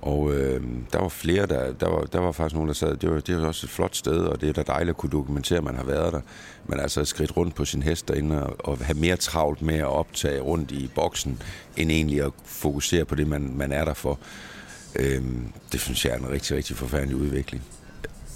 Og 0.02 0.34
øh, 0.34 0.62
der 0.92 0.98
var 0.98 1.08
flere, 1.08 1.46
der, 1.46 1.72
der, 1.72 1.88
var, 1.88 2.00
der 2.02 2.20
var 2.20 2.32
faktisk 2.32 2.54
nogen, 2.54 2.68
der 2.68 2.74
sad, 2.74 2.96
det 2.96 3.10
var, 3.10 3.20
det 3.20 3.36
var 3.36 3.46
også 3.46 3.66
et 3.66 3.70
flot 3.70 3.96
sted, 3.96 4.18
og 4.18 4.40
det 4.40 4.48
er 4.48 4.52
da 4.52 4.62
dejligt 4.62 4.90
at 4.90 4.96
kunne 4.96 5.10
dokumentere, 5.10 5.58
at 5.58 5.64
man 5.64 5.76
har 5.76 5.84
været 5.84 6.12
der. 6.12 6.20
Men 6.66 6.80
altså 6.80 7.00
at 7.00 7.08
skridt 7.08 7.36
rundt 7.36 7.54
på 7.54 7.64
sin 7.64 7.82
hest 7.82 8.08
derinde, 8.08 8.46
og, 8.46 8.56
og 8.58 8.78
have 8.78 8.98
mere 8.98 9.16
travlt 9.16 9.62
med 9.62 9.74
at 9.74 9.86
optage 9.86 10.40
rundt 10.40 10.72
i 10.72 10.90
boksen, 10.94 11.42
end 11.76 11.90
egentlig 11.90 12.22
at 12.22 12.32
fokusere 12.44 13.04
på 13.04 13.14
det, 13.14 13.26
man, 13.26 13.52
man 13.56 13.72
er 13.72 13.84
der 13.84 13.94
for. 13.94 14.18
Øh, 14.96 15.22
det 15.72 15.80
synes 15.80 16.04
jeg 16.04 16.12
er 16.12 16.18
en 16.18 16.30
rigtig, 16.30 16.56
rigtig 16.56 16.76
forfærdelig 16.76 17.16
udvikling. 17.16 17.62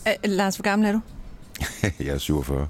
Æ, 0.06 0.10
Lars, 0.24 0.56
hvor 0.56 0.62
gammel 0.62 0.88
er 0.88 0.92
du? 0.92 1.00
jeg 2.06 2.14
er 2.14 2.18
47. 2.18 2.66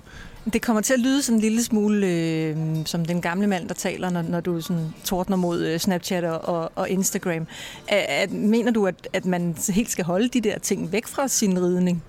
Det 0.52 0.62
kommer 0.62 0.82
til 0.82 0.94
at 0.94 1.00
lyde 1.00 1.22
sådan 1.22 1.36
en 1.36 1.40
lille 1.40 1.64
smule 1.64 2.06
øh, 2.06 2.56
som 2.86 3.04
den 3.04 3.20
gamle 3.20 3.46
mand, 3.46 3.68
der 3.68 3.74
taler, 3.74 4.10
når, 4.10 4.22
når 4.22 4.40
du 4.40 4.60
sådan 4.60 4.94
tordner 5.04 5.36
mod 5.36 5.60
øh, 5.60 5.78
Snapchat 5.78 6.24
og, 6.24 6.72
og 6.74 6.88
Instagram. 6.88 7.46
At, 7.88 8.06
at, 8.08 8.32
mener 8.32 8.70
du, 8.70 8.86
at, 8.86 9.08
at 9.12 9.24
man 9.24 9.56
helt 9.68 9.90
skal 9.90 10.04
holde 10.04 10.28
de 10.28 10.40
der 10.40 10.58
ting 10.58 10.92
væk 10.92 11.06
fra 11.06 11.28
sin 11.28 11.62
ridning? 11.62 12.02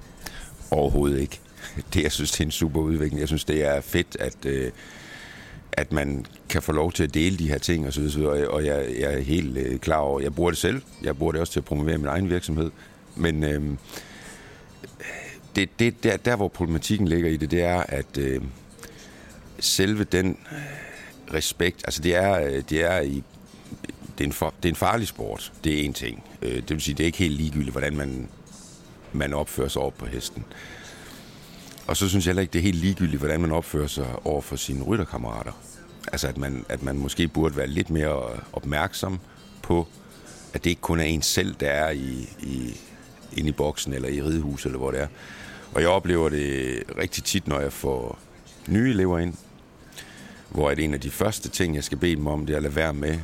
Overhovedet 0.71 1.19
ikke. 1.19 1.39
Det, 1.93 2.03
jeg 2.03 2.11
synes, 2.11 2.31
det 2.31 2.39
er 2.39 2.45
en 2.45 2.51
super 2.51 2.79
udvikling. 2.79 3.19
Jeg 3.19 3.27
synes, 3.27 3.43
det 3.43 3.65
er 3.65 3.81
fedt, 3.81 4.17
at, 4.19 4.45
øh, 4.45 4.71
at 5.71 5.91
man 5.91 6.25
kan 6.49 6.61
få 6.61 6.71
lov 6.71 6.91
til 6.91 7.03
at 7.03 7.13
dele 7.13 7.37
de 7.37 7.47
her 7.47 7.57
ting, 7.57 7.87
og, 7.87 7.93
så 7.93 8.01
videre, 8.01 8.49
og 8.49 8.65
jeg, 8.65 8.85
jeg 8.99 9.13
er 9.13 9.19
helt 9.19 9.57
øh, 9.57 9.79
klar 9.79 9.97
over, 9.97 10.21
jeg 10.21 10.35
bruger 10.35 10.51
det 10.51 10.57
selv. 10.57 10.81
Jeg 11.03 11.17
bruger 11.17 11.31
det 11.31 11.41
også 11.41 11.53
til 11.53 11.59
at 11.59 11.65
promovere 11.65 11.97
min 11.97 12.07
egen 12.07 12.29
virksomhed. 12.29 12.71
Men... 13.15 13.43
Øh, 13.43 13.61
det, 15.55 15.79
det, 15.79 16.03
der, 16.03 16.17
der, 16.17 16.35
hvor 16.35 16.47
problematikken 16.47 17.07
ligger 17.07 17.29
i 17.29 17.37
det, 17.37 17.51
det 17.51 17.61
er, 17.61 17.83
at 17.87 18.17
øh, 18.17 18.41
selve 19.59 20.03
den 20.03 20.37
øh, 20.51 20.57
respekt, 21.33 21.81
altså 21.85 22.01
det 22.01 22.15
er, 22.15 22.39
øh, 22.39 22.63
det 22.69 22.83
er 22.83 22.99
i 22.99 23.23
det 24.17 24.23
er, 24.23 24.27
en 24.27 24.33
for, 24.33 24.53
det 24.63 24.69
er 24.69 24.71
en 24.71 24.75
farlig 24.75 25.07
sport, 25.07 25.53
det 25.63 25.79
er 25.79 25.85
en 25.85 25.93
ting. 25.93 26.23
Øh, 26.41 26.55
det 26.55 26.69
vil 26.69 26.81
sige, 26.81 26.95
det 26.95 27.03
er 27.03 27.05
ikke 27.05 27.17
helt 27.17 27.33
ligegyldigt, 27.33 27.71
hvordan 27.71 27.97
man, 27.97 28.29
man 29.13 29.33
opfører 29.33 29.67
sig 29.67 29.81
over 29.81 29.91
på 29.91 30.05
hesten. 30.05 30.45
Og 31.87 31.97
så 31.97 32.09
synes 32.09 32.25
jeg 32.25 32.29
heller 32.29 32.41
ikke, 32.41 32.53
det 32.53 32.59
er 32.59 32.63
helt 32.63 32.77
ligegyldigt, 32.77 33.19
hvordan 33.19 33.41
man 33.41 33.51
opfører 33.51 33.87
sig 33.87 34.25
over 34.25 34.41
for 34.41 34.55
sine 34.55 34.83
rytterkammerater. 34.83 35.51
Altså 36.11 36.27
at 36.27 36.37
man, 36.37 36.65
at 36.69 36.83
man 36.83 36.97
måske 36.97 37.27
burde 37.27 37.57
være 37.57 37.67
lidt 37.67 37.89
mere 37.89 38.39
opmærksom 38.53 39.19
på, 39.61 39.87
at 40.53 40.63
det 40.63 40.69
ikke 40.69 40.81
kun 40.81 40.99
er 40.99 41.03
en 41.03 41.21
selv, 41.21 41.55
der 41.59 41.69
er 41.69 41.91
i, 41.91 42.29
i, 42.39 42.79
inde 43.33 43.49
i 43.49 43.51
boksen 43.51 43.93
eller 43.93 44.09
i 44.09 44.21
ridehuset, 44.21 44.65
eller 44.65 44.79
hvor 44.79 44.91
det 44.91 44.99
er. 44.99 45.07
Og 45.73 45.81
jeg 45.81 45.89
oplever 45.89 46.29
det 46.29 46.83
rigtig 46.97 47.23
tit, 47.23 47.47
når 47.47 47.59
jeg 47.59 47.73
får 47.73 48.19
nye 48.67 48.89
elever 48.89 49.19
ind, 49.19 49.33
hvor 50.49 50.69
at 50.69 50.79
en 50.79 50.93
af 50.93 51.01
de 51.01 51.11
første 51.11 51.49
ting, 51.49 51.75
jeg 51.75 51.83
skal 51.83 51.97
bede 51.97 52.15
dem 52.15 52.27
om, 52.27 52.45
det 52.45 52.53
er 52.53 52.57
at 52.57 52.63
lade 52.63 52.75
være 52.75 52.93
med 52.93 53.19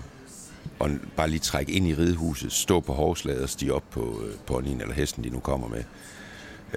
og 0.80 0.90
bare 1.16 1.30
lige 1.30 1.40
trække 1.40 1.72
ind 1.72 1.88
i 1.88 1.94
ridehuset, 1.94 2.52
stå 2.52 2.80
på 2.80 2.94
hårslaget 2.94 3.44
og 3.44 3.50
stige 3.50 3.74
op 3.74 3.84
på 3.92 4.22
øh, 4.26 4.36
ponyen 4.46 4.82
eller 4.82 4.94
hesten, 4.94 5.24
de 5.24 5.30
nu 5.30 5.40
kommer 5.40 5.68
med. 5.68 5.84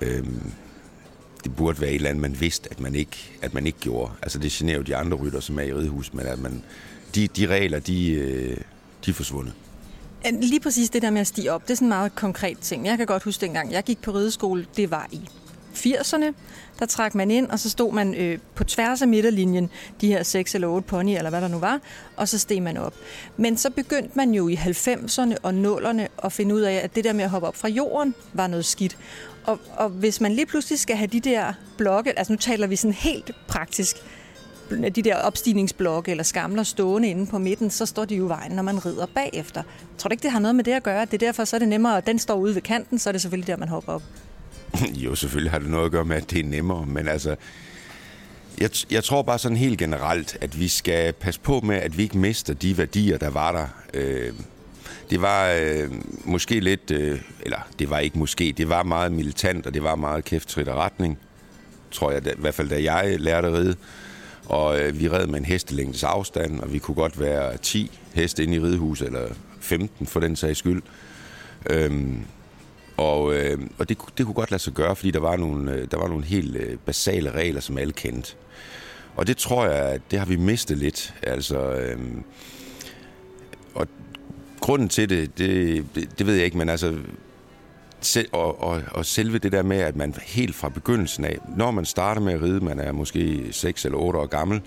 Øhm, 0.02 0.52
det 1.44 1.56
burde 1.56 1.80
være 1.80 1.90
et 1.90 1.94
eller 1.94 2.10
andet, 2.10 2.22
man 2.22 2.40
vidste, 2.40 2.70
at 2.70 2.80
man 2.80 2.94
ikke, 2.94 3.30
at 3.42 3.54
man 3.54 3.66
ikke 3.66 3.78
gjorde. 3.78 4.12
Altså 4.22 4.38
det 4.38 4.52
generer 4.52 4.76
jo 4.76 4.82
de 4.82 4.96
andre 4.96 5.16
rytter, 5.16 5.40
som 5.40 5.58
er 5.58 5.62
i 5.62 5.74
ridehuset, 5.74 6.14
men 6.14 6.26
at 6.26 6.38
man, 6.38 6.62
de, 7.14 7.28
de 7.28 7.46
regler, 7.46 7.78
de, 7.78 8.10
øh, 8.10 8.56
de 9.06 9.10
er 9.10 9.14
forsvundet. 9.14 9.54
Lige 10.24 10.60
præcis 10.60 10.90
det 10.90 11.02
der 11.02 11.10
med 11.10 11.20
at 11.20 11.26
stige 11.26 11.52
op, 11.52 11.62
det 11.62 11.70
er 11.70 11.74
sådan 11.74 11.86
en 11.86 11.88
meget 11.88 12.14
konkret 12.14 12.58
ting. 12.58 12.86
Jeg 12.86 12.98
kan 12.98 13.06
godt 13.06 13.22
huske 13.22 13.40
dengang, 13.40 13.72
jeg 13.72 13.84
gik 13.84 14.02
på 14.02 14.10
rideskole, 14.10 14.66
det 14.76 14.90
var 14.90 15.08
i 15.12 15.20
80'erne, 15.74 16.34
der 16.78 16.86
trak 16.86 17.14
man 17.14 17.30
ind, 17.30 17.50
og 17.50 17.58
så 17.58 17.70
stod 17.70 17.92
man 17.92 18.14
øh, 18.14 18.38
på 18.54 18.64
tværs 18.64 19.02
af 19.02 19.08
midterlinjen, 19.08 19.70
de 20.00 20.06
her 20.06 20.22
6 20.22 20.54
eller 20.54 20.68
8 20.68 20.88
pony, 20.88 21.16
eller 21.16 21.30
hvad 21.30 21.40
der 21.40 21.48
nu 21.48 21.58
var, 21.58 21.80
og 22.16 22.28
så 22.28 22.38
steg 22.38 22.62
man 22.62 22.76
op. 22.76 22.94
Men 23.36 23.56
så 23.56 23.70
begyndte 23.70 24.10
man 24.14 24.34
jo 24.34 24.48
i 24.48 24.54
90'erne 24.54 25.34
og 25.42 25.50
0'erne 25.50 26.06
at 26.24 26.32
finde 26.32 26.54
ud 26.54 26.60
af, 26.60 26.74
at 26.74 26.94
det 26.94 27.04
der 27.04 27.12
med 27.12 27.24
at 27.24 27.30
hoppe 27.30 27.48
op 27.48 27.56
fra 27.56 27.68
jorden 27.68 28.14
var 28.32 28.46
noget 28.46 28.64
skidt. 28.64 28.98
Og, 29.44 29.58
og 29.76 29.88
hvis 29.88 30.20
man 30.20 30.32
lige 30.32 30.46
pludselig 30.46 30.78
skal 30.78 30.96
have 30.96 31.08
de 31.08 31.20
der 31.20 31.52
blokke, 31.78 32.18
altså 32.18 32.32
nu 32.32 32.36
taler 32.36 32.66
vi 32.66 32.76
sådan 32.76 32.94
helt 32.94 33.30
praktisk, 33.48 33.96
de 34.70 35.02
der 35.02 35.16
opstigningsblokke 35.16 36.10
eller 36.10 36.24
skamler 36.24 36.62
stående 36.62 37.08
inde 37.08 37.26
på 37.26 37.38
midten, 37.38 37.70
så 37.70 37.86
står 37.86 38.04
de 38.04 38.14
jo 38.14 38.26
i 38.26 38.28
vejen, 38.28 38.52
når 38.52 38.62
man 38.62 38.86
rider 38.86 39.06
bagefter. 39.14 39.62
Tror 39.98 40.08
du 40.08 40.12
ikke, 40.12 40.22
det 40.22 40.30
har 40.30 40.38
noget 40.38 40.54
med 40.54 40.64
det 40.64 40.72
at 40.72 40.82
gøre? 40.82 41.04
Det 41.04 41.14
er 41.14 41.18
derfor, 41.18 41.44
så 41.44 41.56
er 41.56 41.58
det 41.58 41.68
nemmere, 41.68 41.96
at 41.96 42.06
den 42.06 42.18
står 42.18 42.34
ude 42.34 42.54
ved 42.54 42.62
kanten, 42.62 42.98
så 42.98 43.10
er 43.10 43.12
det 43.12 43.20
selvfølgelig 43.20 43.46
der, 43.46 43.56
man 43.56 43.68
hopper 43.68 43.92
op. 43.92 44.02
Jo, 45.04 45.14
selvfølgelig 45.14 45.50
har 45.50 45.58
det 45.58 45.70
noget 45.70 45.84
at 45.84 45.92
gøre 45.92 46.04
med, 46.04 46.16
at 46.16 46.30
det 46.30 46.40
er 46.40 46.44
nemmere, 46.44 46.86
men 46.86 47.08
altså, 47.08 47.36
jeg, 48.60 48.70
jeg 48.90 49.04
tror 49.04 49.22
bare 49.22 49.38
sådan 49.38 49.56
helt 49.56 49.78
generelt, 49.78 50.38
at 50.40 50.60
vi 50.60 50.68
skal 50.68 51.12
passe 51.12 51.40
på 51.40 51.60
med, 51.60 51.76
at 51.76 51.98
vi 51.98 52.02
ikke 52.02 52.18
mister 52.18 52.54
de 52.54 52.78
værdier, 52.78 53.18
der 53.18 53.30
var 53.30 53.52
der. 53.52 53.66
Øh, 53.94 54.32
det 55.10 55.22
var 55.22 55.50
øh, 55.60 55.90
måske 56.24 56.60
lidt, 56.60 56.90
øh, 56.90 57.20
eller 57.40 57.68
det 57.78 57.90
var 57.90 57.98
ikke 57.98 58.18
måske, 58.18 58.54
det 58.56 58.68
var 58.68 58.82
meget 58.82 59.12
militant, 59.12 59.66
og 59.66 59.74
det 59.74 59.82
var 59.82 59.94
meget 59.94 60.24
kæft 60.24 60.58
retning, 60.58 61.18
tror 61.90 62.10
jeg, 62.10 62.24
da, 62.24 62.30
i 62.30 62.34
hvert 62.38 62.54
fald 62.54 62.68
da 62.68 62.82
jeg 62.82 63.20
lærte 63.20 63.48
at 63.48 63.54
ride. 63.54 63.76
Og 64.50 64.80
øh, 64.80 65.00
vi 65.00 65.08
red 65.08 65.26
med 65.26 65.38
en 65.38 65.44
hestelængdes 65.44 66.04
afstand, 66.04 66.60
og 66.60 66.72
vi 66.72 66.78
kunne 66.78 66.94
godt 66.94 67.20
være 67.20 67.56
10 67.56 67.98
heste 68.14 68.42
inde 68.42 68.54
i 68.54 68.60
ridehuset, 68.60 69.06
eller 69.06 69.28
15 69.60 70.06
for 70.06 70.20
den 70.20 70.36
sags 70.36 70.58
skyld. 70.58 70.82
Øhm, 71.70 72.24
og 72.96 73.34
øh, 73.34 73.58
og 73.78 73.88
det, 73.88 73.98
det 74.18 74.26
kunne 74.26 74.34
godt 74.34 74.50
lade 74.50 74.62
sig 74.62 74.72
gøre, 74.72 74.96
fordi 74.96 75.10
der 75.10 75.20
var 75.20 75.36
nogle, 75.36 75.72
øh, 75.72 75.88
der 75.90 75.96
var 75.96 76.08
nogle 76.08 76.24
helt 76.24 76.56
øh, 76.56 76.78
basale 76.78 77.30
regler, 77.30 77.60
som 77.60 77.78
alle 77.78 77.92
kendte. 77.92 78.34
Og 79.16 79.26
det 79.26 79.36
tror 79.36 79.66
jeg, 79.66 79.88
at 79.88 80.00
det 80.10 80.18
har 80.18 80.26
vi 80.26 80.36
mistet 80.36 80.78
lidt. 80.78 81.14
Altså, 81.22 81.72
øh, 81.72 81.98
og 83.74 83.88
grunden 84.60 84.88
til 84.88 85.08
det, 85.08 85.38
det, 85.38 85.84
det, 85.94 86.18
det 86.18 86.26
ved 86.26 86.34
jeg 86.34 86.44
ikke, 86.44 86.58
men 86.58 86.68
altså, 86.68 86.98
og, 88.32 88.62
og, 88.62 88.82
og 88.90 89.06
selve 89.06 89.38
det 89.38 89.52
der 89.52 89.62
med, 89.62 89.76
at 89.76 89.96
man 89.96 90.14
helt 90.22 90.54
fra 90.54 90.68
begyndelsen 90.68 91.24
af, 91.24 91.38
når 91.56 91.70
man 91.70 91.84
starter 91.84 92.20
med 92.20 92.32
at 92.32 92.42
ride, 92.42 92.60
man 92.64 92.80
er 92.80 92.92
måske 92.92 93.48
6 93.50 93.84
eller 93.84 93.98
8 93.98 94.18
år 94.18 94.26
gammel, 94.26 94.60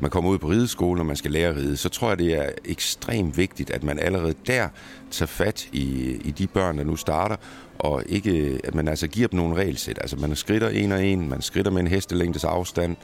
man 0.00 0.10
kommer 0.10 0.30
ud 0.30 0.38
på 0.38 0.46
rideskolen, 0.46 1.00
og 1.00 1.06
man 1.06 1.16
skal 1.16 1.30
lære 1.30 1.48
at 1.48 1.56
ride, 1.56 1.76
så 1.76 1.88
tror 1.88 2.08
jeg, 2.08 2.18
det 2.18 2.34
er 2.34 2.48
ekstremt 2.64 3.36
vigtigt, 3.36 3.70
at 3.70 3.82
man 3.82 3.98
allerede 3.98 4.34
der 4.46 4.68
tager 5.10 5.26
fat 5.26 5.68
i, 5.72 6.16
i 6.24 6.30
de 6.30 6.46
børn, 6.46 6.78
der 6.78 6.84
nu 6.84 6.96
starter, 6.96 7.36
og 7.78 8.02
ikke, 8.06 8.60
at 8.64 8.74
man 8.74 8.88
altså 8.88 9.06
giver 9.08 9.28
dem 9.28 9.38
nogle 9.38 9.54
regelsæt. 9.54 9.98
Altså 10.00 10.16
man 10.16 10.36
skritter 10.36 10.68
en 10.68 10.92
og 10.92 11.06
en, 11.06 11.28
man 11.28 11.42
skritter 11.42 11.70
med 11.70 11.80
en 11.80 11.86
hestelængdes 11.86 12.44
afstand. 12.44 12.96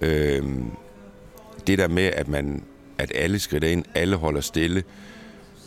Øhm, 0.00 0.70
det 1.66 1.78
der 1.78 1.88
med, 1.88 2.02
at 2.02 2.28
man 2.28 2.62
at 2.98 3.12
alle 3.14 3.38
skritter 3.38 3.68
ind, 3.68 3.84
alle 3.94 4.16
holder 4.16 4.40
stille. 4.40 4.82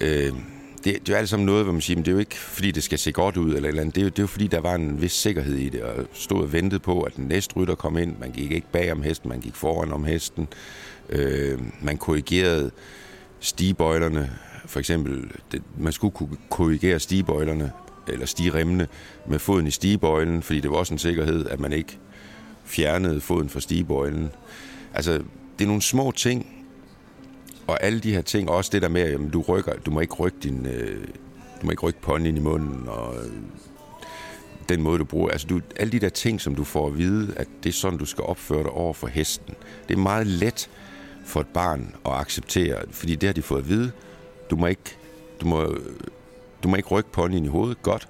Øhm, 0.02 0.44
det, 0.84 0.86
det 0.86 1.10
er 1.10 1.14
jo 1.14 1.18
alt 1.18 1.30
sammen 1.30 1.46
noget, 1.46 1.64
hvor 1.64 1.74
man 1.74 1.82
siger, 1.82 1.98
men 1.98 2.06
det 2.06 2.12
er 2.12 2.14
jo 2.14 2.20
ikke, 2.20 2.38
fordi 2.38 2.72
det 2.72 2.84
skal 2.84 3.00
se 3.00 3.12
godt 3.12 3.38
ud, 3.38 3.56
eller, 3.56 3.70
eller 3.70 3.82
andet. 3.82 3.96
Det, 3.96 4.02
er 4.02 4.06
jo, 4.06 4.10
det 4.10 4.20
er 4.20 4.24
jo, 4.24 4.28
fordi 4.28 4.48
der 4.48 4.60
var 4.60 4.76
en 4.76 5.02
vis 5.02 5.12
sikkerhed 5.12 5.56
i 5.56 5.70
det, 5.70 5.84
og 5.84 6.06
stod 6.14 6.42
og 6.42 6.54
ventede 6.54 6.80
på, 6.80 7.02
at 7.02 7.16
den 7.16 7.26
næste 7.26 7.56
rytter 7.56 7.76
kom 7.76 7.98
ind. 7.98 8.16
Man 8.20 8.32
gik 8.32 8.52
ikke 8.52 8.68
bag 8.72 8.92
om 8.92 9.02
hesten, 9.02 9.30
man 9.30 9.40
gik 9.40 9.56
foran 9.56 9.92
om 9.92 10.06
hesten. 10.06 10.48
Øh, 11.10 11.60
man 11.82 11.98
korrigerede 11.98 12.72
stigebøjlerne. 13.40 14.32
For 14.66 14.80
eksempel, 14.80 15.32
det, 15.52 15.62
man 15.78 15.94
skulle 15.94 16.12
kunne 16.12 16.38
korrigere 16.50 17.00
stigebøjlerne, 17.00 17.72
eller 18.08 18.26
stigeremmene, 18.26 18.88
med 19.28 19.40
foden 19.40 19.68
i 19.68 19.72
stigebøjlen, 19.72 20.42
fordi 20.42 20.60
det 20.60 20.72
var 20.72 20.78
også 20.78 20.94
en 20.94 21.00
sikkerhed, 21.00 21.46
at 21.50 21.60
man 21.60 21.74
ikke 21.74 21.98
fjernede 22.66 23.22
foden 23.22 23.50
fra 23.50 23.60
stigebøjlen. 23.60 24.30
Altså, 24.94 25.12
det 25.60 25.66
er 25.66 25.68
nogle 25.68 25.82
små 25.82 26.12
ting, 26.12 26.57
og 27.68 27.84
alle 27.84 28.00
de 28.00 28.14
her 28.14 28.22
ting, 28.22 28.50
også 28.50 28.70
det 28.74 28.82
der 28.82 28.90
med, 28.90 29.02
at 29.02 29.20
du 29.34 29.42
rykker, 29.42 29.74
du 29.86 29.92
må 29.92 30.00
ikke 30.00 30.14
rykke 30.14 30.38
din, 30.44 30.66
øh, 30.66 31.08
du 31.62 31.66
må 31.66 31.72
ikke 31.72 31.84
rykke 31.84 32.02
ponyen 32.02 32.38
i 32.38 32.40
munden, 32.40 32.88
og 32.88 33.16
øh, 33.16 33.32
den 34.70 34.82
måde, 34.82 35.00
du 35.00 35.04
bruger. 35.04 35.30
Altså, 35.30 35.48
du, 35.48 35.62
alle 35.76 35.92
de 35.92 36.00
der 36.00 36.10
ting, 36.10 36.42
som 36.42 36.56
du 36.56 36.64
får 36.64 36.88
at 36.88 36.98
vide, 36.98 37.34
at 37.36 37.48
det 37.64 37.70
er 37.70 37.74
sådan, 37.74 38.00
du 38.00 38.06
skal 38.06 38.24
opføre 38.24 38.64
dig 38.64 38.72
over 38.72 38.94
for 38.94 39.08
hesten. 39.08 39.54
Det 39.88 39.94
er 39.94 40.00
meget 40.00 40.28
let 40.28 40.70
for 41.26 41.40
et 41.40 41.48
barn 41.48 41.96
at 42.06 42.12
acceptere, 42.12 42.78
fordi 42.92 43.16
det 43.16 43.28
har 43.28 43.34
de 43.34 43.42
fået 43.42 43.60
at 43.60 43.70
vide. 43.70 43.92
Du 44.50 44.56
må 44.56 44.68
ikke, 44.68 44.98
du 45.42 45.48
må, 45.48 45.78
du 46.64 46.68
må 46.68 46.76
ikke 46.76 46.90
rykke 46.90 47.12
ponyen 47.12 47.46
i 47.46 47.48
hovedet. 47.48 47.82
Godt, 47.82 48.08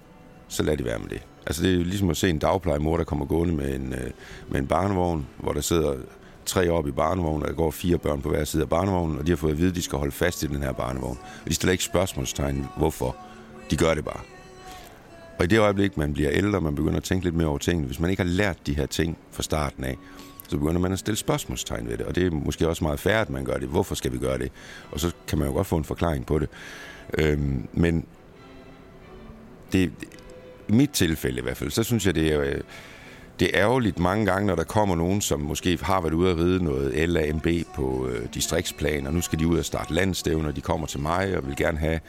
så 0.47 0.63
lad 0.63 0.77
det 0.77 0.85
være 0.85 0.99
med 0.99 1.09
det. 1.09 1.21
Altså, 1.45 1.63
det 1.63 1.73
er 1.73 1.83
ligesom 1.83 2.09
at 2.09 2.17
se 2.17 2.29
en 2.29 2.39
dagplejemor, 2.39 2.97
der 2.97 3.03
kommer 3.03 3.25
gående 3.25 3.53
med 3.53 3.75
en, 3.75 3.93
øh, 3.93 4.11
med 4.49 4.59
en 4.59 4.67
barnevogn, 4.67 5.27
hvor 5.37 5.53
der 5.53 5.61
sidder 5.61 5.95
tre 6.47 6.69
op 6.69 6.87
i 6.87 6.91
barnevognen, 6.91 7.43
og 7.43 7.49
der 7.49 7.55
går 7.55 7.71
fire 7.71 7.97
børn 7.97 8.21
på 8.21 8.29
hver 8.29 8.43
side 8.43 8.63
af 8.63 8.69
barnevognen, 8.69 9.19
og 9.19 9.25
de 9.27 9.31
har 9.31 9.37
fået 9.37 9.51
at 9.51 9.57
vide, 9.57 9.69
at 9.69 9.75
de 9.75 9.81
skal 9.81 9.99
holde 9.99 10.11
fast 10.11 10.43
i 10.43 10.47
den 10.47 10.63
her 10.63 10.71
barnevogn. 10.71 11.17
Og 11.43 11.49
de 11.49 11.53
stiller 11.53 11.71
ikke 11.71 11.83
spørgsmålstegn, 11.83 12.67
hvorfor. 12.77 13.15
De 13.71 13.77
gør 13.77 13.93
det 13.93 14.05
bare. 14.05 14.19
Og 15.39 15.43
i 15.45 15.47
det 15.47 15.59
øjeblik, 15.59 15.97
man 15.97 16.13
bliver 16.13 16.31
ældre, 16.31 16.61
man 16.61 16.75
begynder 16.75 16.97
at 16.97 17.03
tænke 17.03 17.25
lidt 17.25 17.35
mere 17.35 17.47
over 17.47 17.57
tingene, 17.57 17.87
hvis 17.87 17.99
man 17.99 18.09
ikke 18.09 18.23
har 18.23 18.29
lært 18.29 18.67
de 18.67 18.75
her 18.75 18.85
ting 18.85 19.17
fra 19.31 19.43
starten 19.43 19.83
af, 19.83 19.97
så 20.47 20.57
begynder 20.57 20.79
man 20.79 20.91
at 20.91 20.99
stille 20.99 21.17
spørgsmålstegn 21.17 21.87
ved 21.87 21.97
det. 21.97 22.05
Og 22.05 22.15
det 22.15 22.25
er 22.25 22.31
måske 22.31 22.67
også 22.67 22.83
meget 22.83 22.99
færre, 22.99 23.21
at 23.21 23.29
man 23.29 23.45
gør 23.45 23.57
det. 23.57 23.67
Hvorfor 23.67 23.95
skal 23.95 24.11
vi 24.11 24.17
gøre 24.17 24.37
det? 24.37 24.51
Og 24.91 24.99
så 24.99 25.11
kan 25.27 25.37
man 25.37 25.47
jo 25.47 25.53
godt 25.53 25.67
få 25.67 25.77
en 25.77 25.83
forklaring 25.83 26.25
på 26.25 26.39
det. 26.39 26.49
Øhm, 27.17 27.67
men 27.73 28.05
det, 29.71 29.91
i 30.67 30.71
mit 30.71 30.89
tilfælde 30.89 31.39
i 31.39 31.41
hvert 31.41 31.57
fald, 31.57 31.71
så 31.71 31.83
synes 31.83 32.05
jeg, 32.05 32.15
det 32.15 32.33
er, 32.33 32.41
øh, 32.41 32.61
det 33.39 33.47
er 33.53 33.61
ærgerligt 33.61 33.99
mange 33.99 34.25
gange, 34.25 34.47
når 34.47 34.55
der 34.55 34.63
kommer 34.63 34.95
nogen, 34.95 35.21
som 35.21 35.39
måske 35.39 35.79
har 35.81 36.01
været 36.01 36.13
ude 36.13 36.31
at 36.31 36.37
ride 36.37 36.63
noget 36.63 37.09
LAMB 37.09 37.47
på 37.75 38.07
øh, 38.07 38.27
distriktsplan, 38.33 39.07
og 39.07 39.13
nu 39.13 39.21
skal 39.21 39.39
de 39.39 39.47
ud 39.47 39.57
og 39.57 39.65
starte 39.65 39.93
landstævner, 39.93 40.51
de 40.51 40.61
kommer 40.61 40.87
til 40.87 40.99
mig 40.99 41.37
og 41.37 41.47
vil 41.47 41.55
gerne 41.55 41.77
have 41.77 41.99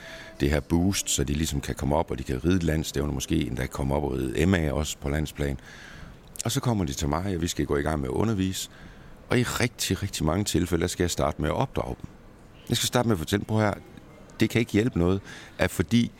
det 0.40 0.50
her 0.50 0.60
boost, 0.60 1.10
så 1.10 1.24
de 1.24 1.32
ligesom 1.32 1.60
kan 1.60 1.74
komme 1.74 1.96
op, 1.96 2.10
og 2.10 2.18
de 2.18 2.22
kan 2.22 2.44
ride 2.44 2.66
landstævner, 2.66 3.12
måske 3.12 3.46
endda 3.46 3.66
komme 3.66 3.94
op 3.94 4.02
og 4.04 4.12
ride 4.12 4.46
MA 4.46 4.72
også 4.72 4.96
på 4.98 5.08
landsplan. 5.08 5.60
Og 6.44 6.52
så 6.52 6.60
kommer 6.60 6.84
de 6.84 6.92
til 6.92 7.08
mig, 7.08 7.34
og 7.36 7.42
vi 7.42 7.48
skal 7.48 7.66
gå 7.66 7.76
i 7.76 7.82
gang 7.82 8.00
med 8.00 8.08
at 8.08 8.12
undervise. 8.12 8.70
Og 9.28 9.38
i 9.38 9.42
rigtig, 9.42 10.02
rigtig 10.02 10.26
mange 10.26 10.44
tilfælde, 10.44 10.88
skal 10.88 11.04
jeg 11.04 11.10
starte 11.10 11.42
med 11.42 11.48
at 11.48 11.54
opdrage 11.54 11.96
dem. 12.02 12.10
Jeg 12.68 12.76
skal 12.76 12.86
starte 12.86 13.08
med 13.08 13.14
at 13.14 13.18
fortælle 13.18 13.44
på 13.44 13.60
her, 13.60 13.74
det 14.40 14.50
kan 14.50 14.58
ikke 14.58 14.72
hjælpe 14.72 14.98
noget, 14.98 15.20
at 15.58 15.70
fordi 15.70 16.10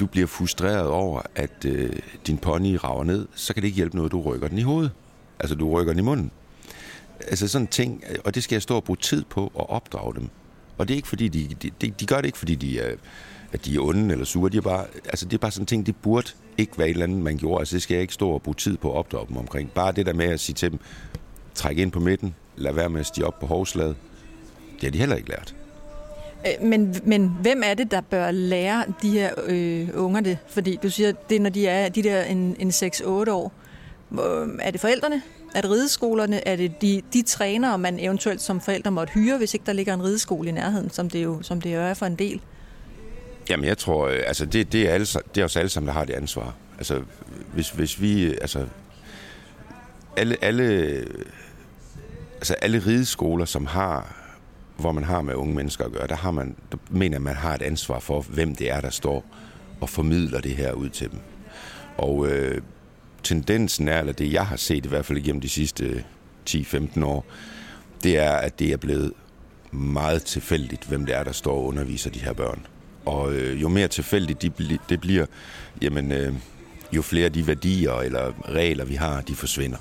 du 0.00 0.06
bliver 0.06 0.26
frustreret 0.26 0.88
over, 0.88 1.22
at 1.34 1.64
øh, 1.66 1.92
din 2.26 2.38
pony 2.38 2.78
rager 2.84 3.04
ned, 3.04 3.26
så 3.34 3.54
kan 3.54 3.62
det 3.62 3.66
ikke 3.66 3.76
hjælpe 3.76 3.96
noget, 3.96 4.12
du 4.12 4.22
rykker 4.22 4.48
den 4.48 4.58
i 4.58 4.62
hovedet. 4.62 4.90
Altså, 5.40 5.54
du 5.54 5.70
rykker 5.70 5.92
den 5.92 5.98
i 5.98 6.02
munden. 6.02 6.30
Altså 7.20 7.48
sådan 7.48 7.66
ting, 7.66 8.04
og 8.24 8.34
det 8.34 8.42
skal 8.42 8.54
jeg 8.54 8.62
stå 8.62 8.76
og 8.76 8.84
bruge 8.84 8.96
tid 8.96 9.24
på 9.24 9.52
at 9.58 9.70
opdrage 9.70 10.14
dem. 10.14 10.28
Og 10.78 10.88
det 10.88 10.94
er 10.94 10.96
ikke 10.96 11.08
fordi, 11.08 11.28
de, 11.28 11.70
de, 11.80 11.90
de, 11.90 12.06
gør 12.06 12.16
det 12.16 12.26
ikke, 12.26 12.38
fordi 12.38 12.54
de 12.54 12.80
er, 12.80 12.94
at 13.52 13.64
de 13.64 13.76
er 13.76 13.80
onde 13.80 14.12
eller 14.12 14.24
sure. 14.24 14.50
De 14.50 14.56
er 14.56 14.60
bare, 14.60 14.84
altså 15.04 15.24
det 15.24 15.34
er 15.34 15.38
bare 15.38 15.50
sådan 15.50 15.66
ting, 15.66 15.86
det 15.86 15.96
burde 15.96 16.30
ikke 16.58 16.78
være 16.78 16.88
et 16.88 16.90
eller 16.90 17.04
andet, 17.04 17.18
man 17.18 17.36
gjorde. 17.36 17.60
Altså 17.60 17.76
det 17.76 17.82
skal 17.82 17.94
jeg 17.94 18.02
ikke 18.02 18.14
stå 18.14 18.30
og 18.30 18.42
bruge 18.42 18.54
tid 18.54 18.76
på 18.76 18.90
at 18.90 18.96
opdrage 18.96 19.26
dem 19.28 19.36
omkring. 19.36 19.70
Bare 19.70 19.92
det 19.92 20.06
der 20.06 20.12
med 20.12 20.26
at 20.26 20.40
sige 20.40 20.54
til 20.54 20.70
dem, 20.70 20.78
træk 21.54 21.78
ind 21.78 21.92
på 21.92 22.00
midten, 22.00 22.34
lad 22.56 22.72
være 22.72 22.88
med 22.88 23.00
at 23.00 23.06
stige 23.06 23.26
op 23.26 23.40
på 23.40 23.46
hovslaget. 23.46 23.96
Det 24.74 24.82
har 24.82 24.90
de 24.90 24.98
heller 24.98 25.16
ikke 25.16 25.28
lært. 25.28 25.54
Øh, 26.46 26.66
men, 26.66 26.96
men 27.04 27.36
hvem 27.40 27.62
er 27.64 27.74
det, 27.74 27.90
der 27.90 28.00
bør 28.00 28.30
lære 28.30 28.84
de 29.02 29.10
her 29.10 29.30
øh, 29.46 29.88
unger 29.94 30.20
det? 30.20 30.38
Fordi 30.48 30.78
du 30.82 30.90
siger, 30.90 31.12
det 31.28 31.36
er, 31.36 31.40
når 31.40 31.50
de 31.50 31.66
er 31.66 31.88
de 31.88 32.02
der 32.02 32.22
en, 32.22 32.56
en 32.58 32.70
6-8 32.70 33.04
år. 33.30 33.52
Øh, 34.12 34.48
er 34.60 34.70
det 34.70 34.80
forældrene? 34.80 35.22
Er 35.54 35.60
det 35.60 35.70
rideskolerne? 35.70 36.48
Er 36.48 36.56
det 36.56 36.82
de, 36.82 37.02
de 37.12 37.22
trænere, 37.22 37.78
man 37.78 38.00
eventuelt 38.00 38.40
som 38.40 38.60
forældre 38.60 38.90
måtte 38.90 39.12
hyre, 39.12 39.38
hvis 39.38 39.54
ikke 39.54 39.66
der 39.66 39.72
ligger 39.72 39.94
en 39.94 40.04
rideskole 40.04 40.48
i 40.48 40.52
nærheden, 40.52 40.90
som 40.90 41.10
det 41.10 41.24
jo, 41.24 41.42
som 41.42 41.60
det 41.60 41.74
jo 41.74 41.80
er 41.80 41.94
for 41.94 42.06
en 42.06 42.16
del? 42.16 42.40
Jamen, 43.50 43.64
jeg 43.64 43.78
tror, 43.78 44.08
øh, 44.08 44.22
altså 44.26 44.46
det, 44.46 44.72
det, 44.72 44.88
er 44.88 44.92
alle, 44.92 45.06
det 45.34 45.40
er 45.40 45.44
os 45.44 45.56
alle 45.56 45.68
sammen, 45.68 45.88
der 45.88 45.94
har 45.94 46.04
det 46.04 46.14
ansvar. 46.14 46.54
Altså, 46.78 47.02
hvis, 47.54 47.70
hvis 47.70 48.00
vi, 48.00 48.26
altså, 48.26 48.66
alle, 50.16 50.36
alle, 50.42 50.64
altså 52.34 52.54
alle 52.54 52.82
rideskoler, 52.86 53.44
som 53.44 53.66
har, 53.66 54.25
hvor 54.76 54.92
man 54.92 55.04
har 55.04 55.22
med 55.22 55.34
unge 55.34 55.54
mennesker 55.54 55.84
at 55.84 55.92
gøre, 55.92 56.06
der, 56.06 56.16
har 56.16 56.30
man, 56.30 56.56
der 56.72 56.78
mener 56.90 57.18
man 57.18 57.34
har 57.34 57.54
et 57.54 57.62
ansvar 57.62 57.98
for, 57.98 58.20
hvem 58.20 58.54
det 58.54 58.70
er, 58.70 58.80
der 58.80 58.90
står 58.90 59.24
og 59.80 59.88
formidler 59.88 60.40
det 60.40 60.56
her 60.56 60.72
ud 60.72 60.88
til 60.88 61.10
dem. 61.10 61.18
Og 61.98 62.28
øh, 62.28 62.62
tendensen 63.22 63.88
er, 63.88 63.98
eller 63.98 64.12
det 64.12 64.32
jeg 64.32 64.46
har 64.46 64.56
set 64.56 64.86
i 64.86 64.88
hvert 64.88 65.06
fald 65.06 65.18
igennem 65.18 65.40
de 65.40 65.48
sidste 65.48 65.84
øh, 65.84 66.02
10-15 66.50 67.04
år, 67.04 67.24
det 68.02 68.18
er, 68.18 68.32
at 68.32 68.58
det 68.58 68.72
er 68.72 68.76
blevet 68.76 69.12
meget 69.70 70.22
tilfældigt, 70.22 70.84
hvem 70.84 71.06
det 71.06 71.16
er, 71.16 71.24
der 71.24 71.32
står 71.32 71.54
og 71.54 71.64
underviser 71.64 72.10
de 72.10 72.18
her 72.18 72.32
børn. 72.32 72.66
Og 73.04 73.32
øh, 73.32 73.62
jo 73.62 73.68
mere 73.68 73.88
tilfældigt 73.88 74.42
de, 74.42 74.78
det 74.88 75.00
bliver, 75.00 75.26
jamen, 75.82 76.12
øh, 76.12 76.34
jo 76.92 77.02
flere 77.02 77.28
de 77.28 77.46
værdier 77.46 77.92
eller 77.92 78.32
regler, 78.48 78.84
vi 78.84 78.94
har, 78.94 79.20
de 79.20 79.34
forsvinder. 79.34 79.78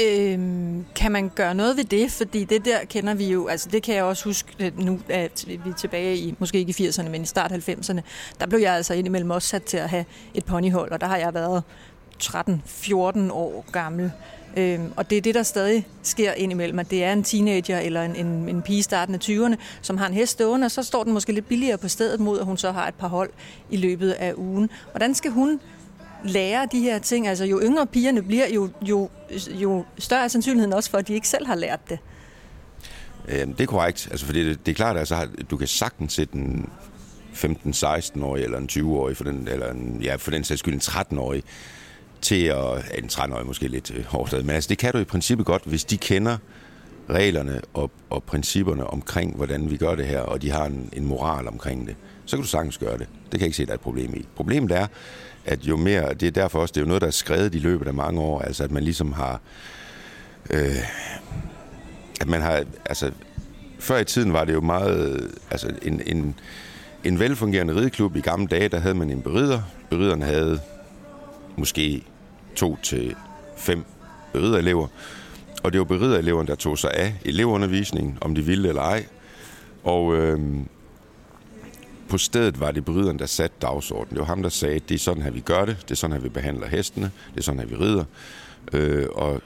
Øhm, 0.00 0.84
kan 0.94 1.12
man 1.12 1.30
gøre 1.34 1.54
noget 1.54 1.76
ved 1.76 1.84
det? 1.84 2.10
Fordi 2.10 2.44
det 2.44 2.64
der 2.64 2.78
kender 2.84 3.14
vi 3.14 3.26
jo, 3.26 3.46
altså 3.46 3.68
det 3.72 3.82
kan 3.82 3.94
jeg 3.94 4.04
også 4.04 4.24
huske 4.24 4.48
øh, 4.60 4.78
nu, 4.78 5.00
at 5.08 5.44
vi 5.48 5.70
er 5.70 5.74
tilbage 5.74 6.16
i, 6.16 6.34
måske 6.38 6.58
ikke 6.58 6.84
i 6.84 6.88
80'erne, 6.88 7.08
men 7.08 7.22
i 7.22 7.26
start 7.26 7.52
90'erne, 7.52 8.00
der 8.40 8.46
blev 8.46 8.60
jeg 8.60 8.74
altså 8.74 8.94
indimellem 8.94 9.30
også 9.30 9.48
sat 9.48 9.62
til 9.62 9.76
at 9.76 9.88
have 9.88 10.04
et 10.34 10.44
ponyhold, 10.44 10.92
og 10.92 11.00
der 11.00 11.06
har 11.06 11.16
jeg 11.16 11.34
været 11.34 11.62
13-14 12.22 13.32
år 13.32 13.64
gammel. 13.72 14.12
Øhm, 14.56 14.92
og 14.96 15.10
det 15.10 15.18
er 15.18 15.22
det, 15.22 15.34
der 15.34 15.42
stadig 15.42 15.86
sker 16.02 16.32
indimellem, 16.32 16.78
at 16.78 16.90
det 16.90 17.04
er 17.04 17.12
en 17.12 17.22
teenager 17.22 17.78
eller 17.78 18.02
en, 18.02 18.16
en, 18.16 18.48
en 18.48 18.62
pige 18.62 18.82
starten 18.82 19.14
af 19.14 19.18
20'erne, 19.24 19.56
som 19.82 19.98
har 19.98 20.06
en 20.06 20.14
hest 20.14 20.32
stående, 20.32 20.64
og 20.64 20.70
så 20.70 20.82
står 20.82 21.04
den 21.04 21.12
måske 21.12 21.32
lidt 21.32 21.48
billigere 21.48 21.78
på 21.78 21.88
stedet 21.88 22.20
mod, 22.20 22.38
at 22.38 22.44
hun 22.44 22.56
så 22.56 22.72
har 22.72 22.88
et 22.88 22.94
par 22.94 23.08
hold 23.08 23.30
i 23.70 23.76
løbet 23.76 24.10
af 24.10 24.32
ugen. 24.36 24.70
Hvordan 24.90 25.14
skal 25.14 25.30
hun 25.30 25.60
lærer 26.24 26.66
de 26.66 26.80
her 26.80 26.98
ting? 26.98 27.28
Altså 27.28 27.44
jo 27.44 27.60
yngre 27.62 27.86
pigerne 27.86 28.22
bliver, 28.22 28.48
jo, 28.54 28.68
jo, 28.82 29.10
jo 29.50 29.84
større 29.98 30.24
er 30.24 30.28
sandsynligheden 30.28 30.72
også 30.72 30.90
for, 30.90 30.98
at 30.98 31.08
de 31.08 31.14
ikke 31.14 31.28
selv 31.28 31.46
har 31.46 31.54
lært 31.54 31.80
det. 31.88 31.98
Øhm, 33.28 33.52
det 33.52 33.60
er 33.60 33.66
korrekt. 33.66 34.08
Altså, 34.10 34.26
fordi 34.26 34.48
det, 34.48 34.66
det 34.66 34.72
er 34.72 34.76
klart, 34.76 34.96
at 34.96 35.00
altså, 35.00 35.28
du 35.50 35.56
kan 35.56 35.68
sagtens 35.68 36.12
sætte 36.12 36.34
en 36.34 36.70
15-16-årig 37.34 38.44
eller 38.44 38.58
en 38.58 38.68
20-årig, 38.72 39.16
for 39.16 39.24
den, 39.24 39.48
eller 39.48 39.70
en, 39.70 39.98
ja, 40.02 40.16
for 40.16 40.30
den 40.30 40.44
sags 40.44 40.58
skyld 40.58 40.74
en 40.74 40.80
13-årig, 40.80 41.42
til 42.20 42.44
at... 42.44 42.56
Ja, 42.56 42.98
en 42.98 43.04
13-årig 43.12 43.46
måske 43.46 43.68
lidt 43.68 43.90
øh, 43.90 44.04
hårdt 44.04 44.32
men 44.32 44.50
altså, 44.50 44.68
det 44.68 44.78
kan 44.78 44.92
du 44.92 44.98
i 44.98 45.04
princippet 45.04 45.46
godt, 45.46 45.62
hvis 45.64 45.84
de 45.84 45.96
kender 45.96 46.36
reglerne 47.10 47.60
og, 47.74 47.90
og 48.10 48.22
principperne 48.22 48.86
omkring, 48.86 49.36
hvordan 49.36 49.70
vi 49.70 49.76
gør 49.76 49.94
det 49.94 50.06
her, 50.06 50.20
og 50.20 50.42
de 50.42 50.50
har 50.50 50.64
en, 50.64 50.90
en 50.92 51.04
moral 51.04 51.48
omkring 51.48 51.86
det, 51.86 51.96
så 52.24 52.36
kan 52.36 52.42
du 52.42 52.48
sagtens 52.48 52.78
gøre 52.78 52.98
det. 52.98 53.08
Det 53.08 53.30
kan 53.30 53.40
jeg 53.40 53.46
ikke 53.46 53.56
se, 53.56 53.66
der 53.66 53.70
er 53.70 53.74
et 53.74 53.80
problem 53.80 54.14
i. 54.14 54.26
Problemet 54.36 54.72
er, 54.72 54.86
at 55.46 55.64
jo 55.64 55.76
mere, 55.76 56.14
det 56.14 56.26
er 56.26 56.30
derfor 56.30 56.60
også, 56.60 56.72
det 56.72 56.80
er 56.80 56.84
jo 56.84 56.88
noget, 56.88 57.00
der 57.00 57.06
er 57.06 57.12
skrevet 57.12 57.54
i 57.54 57.58
løbet 57.58 57.86
af 57.86 57.94
mange 57.94 58.20
år, 58.20 58.40
altså 58.40 58.64
at 58.64 58.70
man 58.70 58.82
ligesom 58.82 59.12
har, 59.12 59.40
øh, 60.50 60.76
at 62.20 62.28
man 62.28 62.42
har, 62.42 62.64
altså 62.84 63.10
før 63.78 63.98
i 63.98 64.04
tiden 64.04 64.32
var 64.32 64.44
det 64.44 64.52
jo 64.52 64.60
meget, 64.60 65.30
altså 65.50 65.74
en, 65.82 66.02
en, 66.06 66.34
en 67.04 67.18
velfungerende 67.18 67.74
rideklub 67.74 68.16
i 68.16 68.20
gamle 68.20 68.46
dage, 68.46 68.68
der 68.68 68.78
havde 68.78 68.94
man 68.94 69.10
en 69.10 69.22
berider. 69.22 69.60
Beriderne 69.90 70.24
havde 70.24 70.60
måske 71.56 72.02
to 72.56 72.78
til 72.82 73.14
fem 73.56 73.84
beriderelever. 74.32 74.86
Og 75.62 75.72
det 75.72 75.78
var 75.78 75.84
beridereleverne, 75.84 76.48
der 76.48 76.54
tog 76.54 76.78
sig 76.78 76.90
af 76.94 77.14
elevundervisningen, 77.24 78.18
om 78.20 78.34
de 78.34 78.42
ville 78.42 78.68
eller 78.68 78.82
ej. 78.82 79.06
Og 79.84 80.16
øh, 80.16 80.40
på 82.08 82.18
stedet 82.18 82.60
var 82.60 82.70
det 82.70 82.84
bryderen, 82.84 83.18
der 83.18 83.26
satte 83.26 83.56
dagsordenen. 83.62 84.10
Det 84.10 84.18
var 84.18 84.26
ham, 84.26 84.42
der 84.42 84.48
sagde, 84.48 84.78
det 84.78 84.94
er 84.94 84.98
sådan 84.98 85.22
her, 85.22 85.30
vi 85.30 85.40
gør 85.40 85.64
det. 85.64 85.76
Det 85.82 85.90
er 85.90 85.94
sådan 85.94 86.16
her, 86.16 86.20
vi 86.20 86.28
behandler 86.28 86.66
hestene. 86.66 87.10
Det 87.34 87.38
er 87.38 87.42
sådan 87.42 87.60
her, 87.60 87.66
vi 87.66 87.74
rider. 87.74 88.04
Øh, 88.72 89.06
og, 89.12 89.42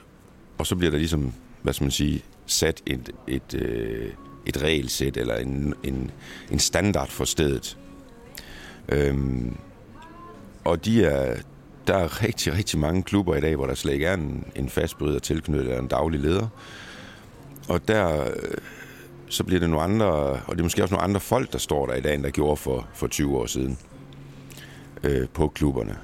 og 0.57 0.67
så 0.67 0.75
bliver 0.75 0.91
der 0.91 0.97
ligesom, 0.97 1.33
hvad 1.61 1.73
skal 1.73 1.85
man 1.85 1.91
sige, 1.91 2.23
sat 2.45 2.81
et, 2.85 3.09
et, 3.27 3.53
øh, 3.53 4.11
et 4.45 4.61
regelsæt 4.61 5.17
eller 5.17 5.35
en, 5.35 5.73
en, 5.83 6.11
en 6.51 6.59
standard 6.59 7.09
for 7.09 7.25
stedet. 7.25 7.77
Øhm, 8.89 9.57
og 10.63 10.85
de 10.85 11.05
er, 11.05 11.35
der 11.87 11.97
er 11.97 12.23
rigtig, 12.23 12.53
rigtig 12.53 12.79
mange 12.79 13.03
klubber 13.03 13.35
i 13.35 13.41
dag, 13.41 13.55
hvor 13.55 13.67
der 13.67 13.75
slet 13.75 13.93
ikke 13.93 14.05
er 14.05 14.13
en, 14.13 14.45
en 14.55 14.69
fast 14.69 14.97
bryder 14.97 15.19
tilknyttet 15.19 15.65
eller 15.65 15.81
en 15.81 15.87
daglig 15.87 16.19
leder. 16.19 16.47
Og 17.67 17.87
der, 17.87 18.21
øh, 18.21 18.57
så 19.31 19.43
bliver 19.43 19.59
det 19.59 19.69
nogle 19.69 19.83
andre, 19.83 20.07
og 20.07 20.51
det 20.51 20.59
er 20.59 20.63
måske 20.63 20.83
også 20.83 20.93
nogle 20.93 21.03
andre 21.03 21.19
folk, 21.19 21.53
der 21.53 21.59
står 21.59 21.85
der 21.85 21.93
i 21.93 22.01
dag, 22.01 22.15
end 22.15 22.23
der 22.23 22.29
gjorde 22.29 22.57
for, 22.57 22.87
for 22.93 23.07
20 23.07 23.37
år 23.37 23.45
siden 23.45 23.77
øh, 25.03 25.27
på 25.29 25.47
klubberne. 25.47 25.97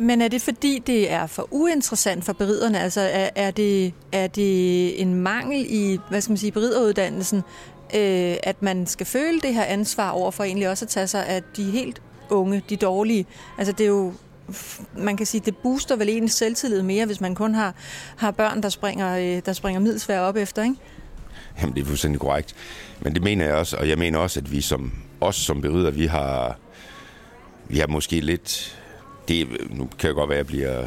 Men 0.00 0.22
er 0.22 0.28
det 0.28 0.42
fordi, 0.42 0.82
det 0.86 1.10
er 1.10 1.26
for 1.26 1.48
uinteressant 1.50 2.24
for 2.24 2.32
beriderne? 2.32 2.80
Altså 2.80 3.00
er, 3.00 3.30
er, 3.34 3.50
det, 3.50 3.94
er 4.12 4.26
det 4.26 5.02
en 5.02 5.14
mangel 5.14 5.66
i, 5.68 5.98
hvad 6.08 6.20
skal 6.20 6.30
man 6.30 6.36
sige, 6.36 6.52
berideruddannelsen, 6.52 7.38
øh, 7.94 8.36
at 8.42 8.62
man 8.62 8.86
skal 8.86 9.06
føle 9.06 9.40
det 9.40 9.54
her 9.54 9.64
ansvar 9.64 10.10
over 10.10 10.30
for 10.30 10.44
egentlig 10.44 10.68
også 10.68 10.84
at 10.84 10.88
tage 10.88 11.06
sig 11.06 11.26
af 11.26 11.42
de 11.56 11.64
helt 11.70 12.02
unge, 12.30 12.62
de 12.68 12.76
dårlige? 12.76 13.26
Altså 13.58 13.72
det 13.72 13.84
er 13.84 13.88
jo 13.88 14.12
man 14.96 15.16
kan 15.16 15.26
sige, 15.26 15.42
det 15.44 15.56
booster 15.56 15.96
vel 15.96 16.08
ens 16.08 16.32
selvtillid 16.32 16.82
mere, 16.82 17.06
hvis 17.06 17.20
man 17.20 17.34
kun 17.34 17.54
har, 17.54 17.74
har 18.16 18.30
børn, 18.30 18.62
der 18.62 18.68
springer, 18.68 19.16
øh, 19.16 19.42
der 19.46 19.52
springer 19.52 19.80
middelsvær 19.80 20.20
op 20.20 20.36
efter, 20.36 20.62
ikke? 20.62 20.76
Jamen, 21.60 21.74
det 21.74 21.80
er 21.80 21.86
fuldstændig 21.86 22.20
korrekt. 22.20 22.54
Men 23.00 23.14
det 23.14 23.22
mener 23.22 23.44
jeg 23.44 23.54
også, 23.54 23.76
og 23.76 23.88
jeg 23.88 23.98
mener 23.98 24.18
også, 24.18 24.40
at 24.40 24.52
vi 24.52 24.60
som, 24.60 24.92
os 25.20 25.36
som 25.36 25.60
berider, 25.60 25.90
vi 25.90 26.06
har, 26.06 26.58
vi 27.68 27.78
har 27.78 27.86
måske 27.86 28.20
lidt, 28.20 28.78
det, 29.28 29.48
nu 29.70 29.88
kan 29.98 30.06
jeg 30.08 30.14
godt 30.14 30.30
være, 30.30 30.38
at 30.38 30.44
jeg 30.44 30.46
bliver, 30.46 30.86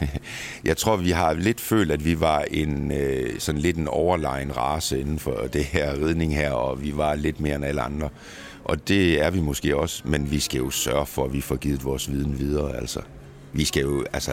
jeg 0.64 0.76
tror, 0.76 0.96
vi 0.96 1.10
har 1.10 1.32
lidt 1.32 1.60
følt, 1.60 1.92
at 1.92 2.04
vi 2.04 2.20
var 2.20 2.44
en 2.50 2.92
øh, 2.92 3.40
sådan 3.40 3.60
lidt 3.60 3.76
en 3.76 3.88
overlegen 3.88 4.56
race 4.56 5.00
inden 5.00 5.18
for 5.18 5.48
det 5.52 5.64
her 5.64 6.06
ridning 6.06 6.36
her, 6.36 6.50
og 6.50 6.82
vi 6.82 6.96
var 6.96 7.14
lidt 7.14 7.40
mere 7.40 7.56
end 7.56 7.64
alle 7.64 7.82
andre. 7.82 8.08
Og 8.64 8.88
det 8.88 9.22
er 9.22 9.30
vi 9.30 9.40
måske 9.40 9.76
også, 9.76 10.02
men 10.04 10.30
vi 10.30 10.40
skal 10.40 10.58
jo 10.58 10.70
sørge 10.70 11.06
for, 11.06 11.24
at 11.24 11.32
vi 11.32 11.40
får 11.40 11.56
givet 11.56 11.84
vores 11.84 12.10
viden 12.10 12.38
videre. 12.38 12.76
Altså, 12.76 13.00
vi 13.52 13.64
skal 13.64 13.82
jo, 13.82 14.04
altså, 14.12 14.32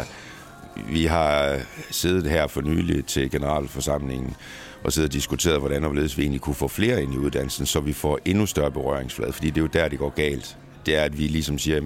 vi 0.89 1.06
har 1.06 1.60
siddet 1.91 2.30
her 2.30 2.48
for 2.48 2.62
nylig 2.62 3.06
til 3.06 3.32
generalforsamlingen 3.32 4.36
og 4.84 4.94
siddet 4.94 5.10
og 5.10 5.13
diskuteret, 5.13 5.60
hvordan 5.60 5.84
og 5.84 5.89
hvorledes 5.89 6.18
vi 6.18 6.22
egentlig 6.22 6.42
kunne 6.42 6.56
få 6.56 6.68
flere 6.68 7.04
ind 7.04 7.13
i 7.13 7.18
uddannelsen, 7.18 7.65
så 7.65 7.80
vi 7.80 7.94
får 7.94 8.20
endnu 8.26 8.46
større 8.46 8.72
berøringsflade, 8.72 9.34
fordi 9.34 9.50
det 9.50 9.58
er 9.58 9.62
jo 9.62 9.68
der, 9.74 9.88
det 9.88 10.00
går 10.00 10.10
galt. 10.10 10.58
det 10.86 10.96
er, 10.96 11.04
at 11.04 11.18
vi 11.18 11.28
ligesom 11.28 11.58
siger, 11.58 11.82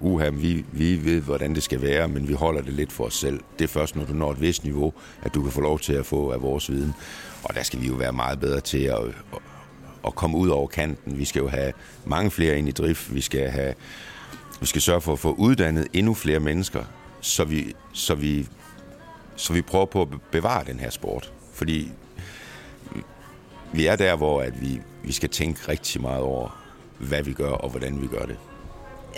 uha, 0.00 0.28
vi, 0.30 0.64
vi 0.72 1.04
ved, 1.04 1.20
hvordan 1.20 1.54
det 1.54 1.62
skal 1.62 1.82
være, 1.82 2.08
men 2.08 2.28
vi 2.28 2.32
holder 2.32 2.62
det 2.62 2.72
lidt 2.72 2.92
for 2.92 3.04
os 3.04 3.14
selv. 3.14 3.40
Det 3.58 3.64
er 3.64 3.68
først, 3.68 3.96
når 3.96 4.04
du 4.04 4.12
når 4.12 4.32
et 4.32 4.40
vist 4.40 4.64
niveau, 4.64 4.92
at 5.22 5.34
du 5.34 5.42
kan 5.42 5.52
få 5.52 5.60
lov 5.60 5.78
til 5.78 5.92
at 5.92 6.06
få 6.06 6.30
af 6.30 6.42
vores 6.42 6.70
viden. 6.70 6.94
Og 7.44 7.54
der 7.54 7.62
skal 7.62 7.80
vi 7.80 7.86
jo 7.86 7.94
være 7.94 8.12
meget 8.12 8.40
bedre 8.40 8.60
til 8.60 8.78
at, 8.78 8.98
at, 8.98 9.38
at 10.06 10.14
komme 10.14 10.36
ud 10.38 10.48
over 10.48 10.66
kanten. 10.66 11.18
Vi 11.18 11.24
skal 11.24 11.40
jo 11.40 11.48
have 11.48 11.72
mange 12.04 12.30
flere 12.30 12.58
ind 12.58 12.68
i 12.68 12.72
drift. 12.72 13.14
Vi 13.14 13.20
skal, 13.20 13.50
have, 13.50 13.74
vi 14.60 14.66
skal 14.66 14.82
sørge 14.82 15.00
for 15.00 15.12
at 15.12 15.18
få 15.18 15.32
uddannet 15.32 15.86
endnu 15.92 16.14
flere 16.14 16.40
mennesker, 16.40 16.84
så 17.20 17.44
vi, 17.44 17.74
så 17.92 18.14
vi, 18.14 18.48
så 19.36 19.52
vi 19.52 19.62
prøver 19.62 19.86
på 19.86 20.02
at 20.02 20.08
bevare 20.30 20.64
den 20.64 20.80
her 20.80 20.90
sport. 20.90 21.32
Fordi 21.52 21.92
vi 23.72 23.86
er 23.86 23.96
der, 23.96 24.16
hvor 24.16 24.42
at 24.42 24.60
vi, 24.60 24.80
vi 25.04 25.12
skal 25.12 25.28
tænke 25.28 25.68
rigtig 25.68 26.00
meget 26.00 26.22
over, 26.22 26.62
hvad 26.98 27.22
vi 27.22 27.32
gør 27.32 27.50
og 27.50 27.70
hvordan 27.70 28.02
vi 28.02 28.06
gør 28.06 28.26
det. 28.26 28.36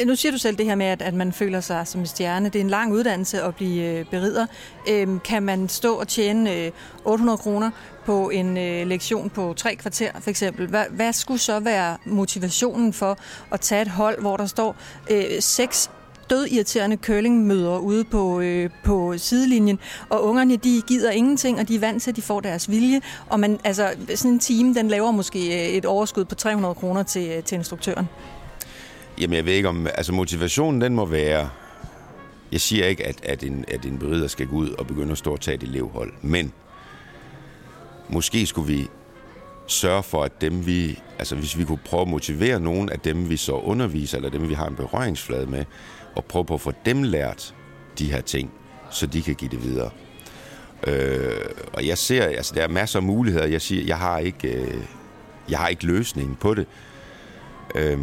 Nu 0.07 0.17
siger 0.17 0.33
du 0.33 0.39
selv 0.39 0.57
det 0.57 0.67
her 0.67 0.75
med, 0.75 0.87
at, 0.87 1.03
at 1.03 1.15
man 1.15 1.33
føler 1.33 1.61
sig 1.61 1.87
som 1.87 2.01
en 2.01 2.07
stjerne. 2.07 2.49
Det 2.49 2.57
er 2.57 2.61
en 2.61 2.71
lang 2.71 2.93
uddannelse 2.93 3.43
at 3.43 3.55
blive 3.55 3.85
øh, 3.85 4.07
berider. 4.07 4.47
Øhm, 4.89 5.21
kan 5.21 5.43
man 5.43 5.69
stå 5.69 5.95
og 5.95 6.09
tjene 6.09 6.57
øh, 6.57 6.73
800 7.05 7.39
kroner 7.39 7.71
på 8.05 8.31
en 8.31 8.57
øh, 8.59 8.87
lektion 8.87 9.31
på 9.31 9.55
tre 9.57 9.77
kvarter, 9.77 10.11
for 10.21 10.31
eksempel? 10.31 10.67
Hvad, 10.67 10.85
hvad 10.91 11.13
skulle 11.13 11.41
så 11.41 11.61
være 11.61 11.97
motivationen 12.05 12.93
for 12.93 13.19
at 13.51 13.61
tage 13.61 13.83
et 13.83 13.89
hold, 13.89 14.21
hvor 14.21 14.37
der 14.37 14.47
står 14.47 14.77
øh, 15.11 15.25
seks 15.41 15.91
dødirriterende 16.33 16.97
curlingmøder 16.97 17.79
ude 17.79 18.05
på, 18.05 18.41
øh, 18.41 18.71
på 18.85 19.15
sidelinjen, 19.17 19.79
og 20.09 20.25
ungerne 20.25 20.57
de 20.57 20.83
gider 20.87 21.11
ingenting, 21.11 21.61
og 21.61 21.69
de 21.69 21.75
er 21.75 21.81
vant 21.81 22.03
til, 22.03 22.11
at 22.11 22.17
de 22.17 22.23
får 22.23 22.41
deres 22.41 22.71
vilje, 22.71 23.01
og 23.27 23.41
man, 23.41 23.59
altså, 23.65 23.89
sådan 24.15 24.31
en 24.31 24.39
time, 24.39 24.75
den 24.75 24.89
laver 24.89 25.11
måske 25.11 25.69
øh, 25.69 25.77
et 25.77 25.85
overskud 25.85 26.25
på 26.25 26.35
300 26.35 26.75
kroner 26.75 27.03
til, 27.03 27.31
øh, 27.37 27.43
til 27.43 27.55
instruktøren. 27.55 28.09
Jamen, 29.21 29.37
jeg 29.37 29.45
ved 29.45 29.53
ikke 29.53 29.69
om... 29.69 29.87
Altså, 29.87 30.13
motivationen, 30.13 30.81
den 30.81 30.95
må 30.95 31.05
være... 31.05 31.49
Jeg 32.53 32.61
siger 32.61 32.87
ikke, 32.87 33.07
at, 33.07 33.17
at, 33.23 33.43
en, 33.43 33.65
at 33.69 33.85
en 33.85 33.99
berider 33.99 34.29
skal 34.29 34.47
gå 34.47 34.57
ud 34.57 34.71
og 34.71 34.87
begynde 34.87 35.13
at 35.13 35.19
stå 35.19 35.33
og 35.33 35.41
tage 35.41 35.55
et 35.55 35.63
elevhold, 35.63 36.13
men 36.23 36.53
måske 38.09 38.47
skulle 38.47 38.75
vi 38.75 38.89
sørge 39.67 40.03
for, 40.03 40.25
at 40.25 40.41
dem 40.41 40.67
vi... 40.67 40.99
Altså, 41.19 41.35
hvis 41.35 41.59
vi 41.59 41.65
kunne 41.65 41.79
prøve 41.85 42.03
at 42.03 42.09
motivere 42.09 42.61
nogen 42.61 42.89
af 42.89 43.01
dem, 43.01 43.29
vi 43.29 43.37
så 43.37 43.53
underviser, 43.53 44.17
eller 44.17 44.31
dem, 44.31 44.49
vi 44.49 44.55
har 44.55 44.67
en 44.67 44.77
berøringsflade 44.77 45.47
med, 45.47 45.65
og 46.15 46.25
prøve 46.25 46.45
på 46.45 46.55
at 46.55 46.61
få 46.61 46.73
dem 46.87 47.03
lært 47.03 47.55
de 47.99 48.13
her 48.13 48.21
ting, 48.21 48.51
så 48.91 49.07
de 49.07 49.23
kan 49.23 49.35
give 49.35 49.51
det 49.51 49.65
videre. 49.65 49.91
Øh, 50.87 51.41
og 51.73 51.87
jeg 51.87 51.99
ser, 51.99 52.25
altså 52.25 52.55
der 52.55 52.63
er 52.63 52.69
masser 52.69 52.99
af 52.99 53.03
muligheder. 53.03 53.47
Jeg 53.47 53.63
siger, 53.63 53.85
jeg 53.85 53.99
har 53.99 54.19
ikke, 54.19 54.49
øh, 54.49 54.85
jeg 55.49 55.59
har 55.59 55.69
ikke 55.69 55.87
løsningen 55.87 56.37
på 56.37 56.55
det. 56.55 56.67
Øh, 57.75 57.99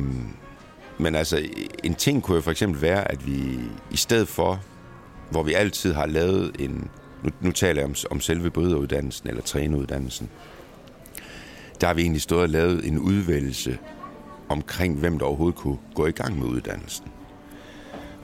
men 0.98 1.16
altså, 1.16 1.50
en 1.84 1.96
ting 1.96 2.24
kunne 2.24 2.36
jo 2.36 2.42
for 2.42 2.52
eksempel 2.52 2.82
være, 2.82 3.12
at 3.12 3.28
vi 3.28 3.60
i 3.92 3.98
stedet 3.98 4.28
for, 4.28 4.62
hvor 5.32 5.44
vi 5.44 5.54
altid 5.54 5.94
har 5.94 6.06
lavet 6.06 6.56
en, 6.60 6.90
nu, 7.24 7.30
nu 7.42 7.52
taler 7.52 7.82
jeg 7.82 7.90
om, 7.90 7.96
om 8.12 8.22
selve 8.22 8.50
bryderuddannelsen 8.50 9.30
eller 9.30 9.42
træneruddannelsen, 9.42 10.30
der 11.82 11.88
har 11.88 11.94
vi 11.94 12.02
egentlig 12.02 12.22
stået 12.22 12.42
og 12.42 12.50
lavet 12.50 12.88
en 12.88 13.00
udvælgelse 13.00 13.78
omkring, 14.50 15.00
hvem 15.00 15.20
der 15.20 15.26
overhovedet 15.26 15.60
kunne 15.60 15.78
gå 15.96 16.06
i 16.06 16.12
gang 16.12 16.40
med 16.40 16.48
uddannelsen. 16.48 17.06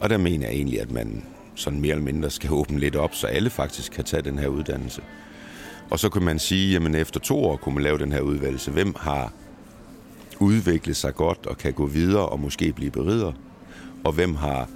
Og 0.06 0.10
der 0.10 0.18
mener 0.18 0.48
jeg 0.48 0.56
egentlig, 0.56 0.82
at 0.82 0.92
man 0.92 1.24
sådan 1.56 1.80
mere 1.80 1.92
eller 1.92 2.04
mindre 2.04 2.30
skal 2.30 2.52
åbne 2.52 2.80
lidt 2.80 2.96
op, 2.96 3.16
så 3.16 3.28
alle 3.28 3.50
faktisk 3.50 3.92
kan 3.92 4.04
tage 4.04 4.22
den 4.22 4.40
her 4.40 4.48
uddannelse. 4.48 5.02
Og 5.90 6.00
så 6.00 6.10
kan 6.10 6.22
man 6.22 6.40
sige, 6.40 6.72
jamen 6.74 6.96
efter 6.96 7.20
to 7.20 7.44
år 7.46 7.56
kunne 7.56 7.76
man 7.76 7.84
lave 7.84 7.98
den 7.98 8.12
her 8.12 8.20
udvalgelse. 8.20 8.72
Hvem 8.72 8.94
har 9.00 9.34
udviklet 10.40 10.96
sig 10.96 11.16
godt 11.16 11.46
og 11.46 11.58
kan 11.58 11.74
gå 11.74 11.86
videre 11.86 12.30
og 12.30 12.40
måske 12.40 12.72
blive 12.72 12.92
berider? 12.92 13.32
Og 14.04 14.14
hvem 14.14 14.36
har 14.36 14.70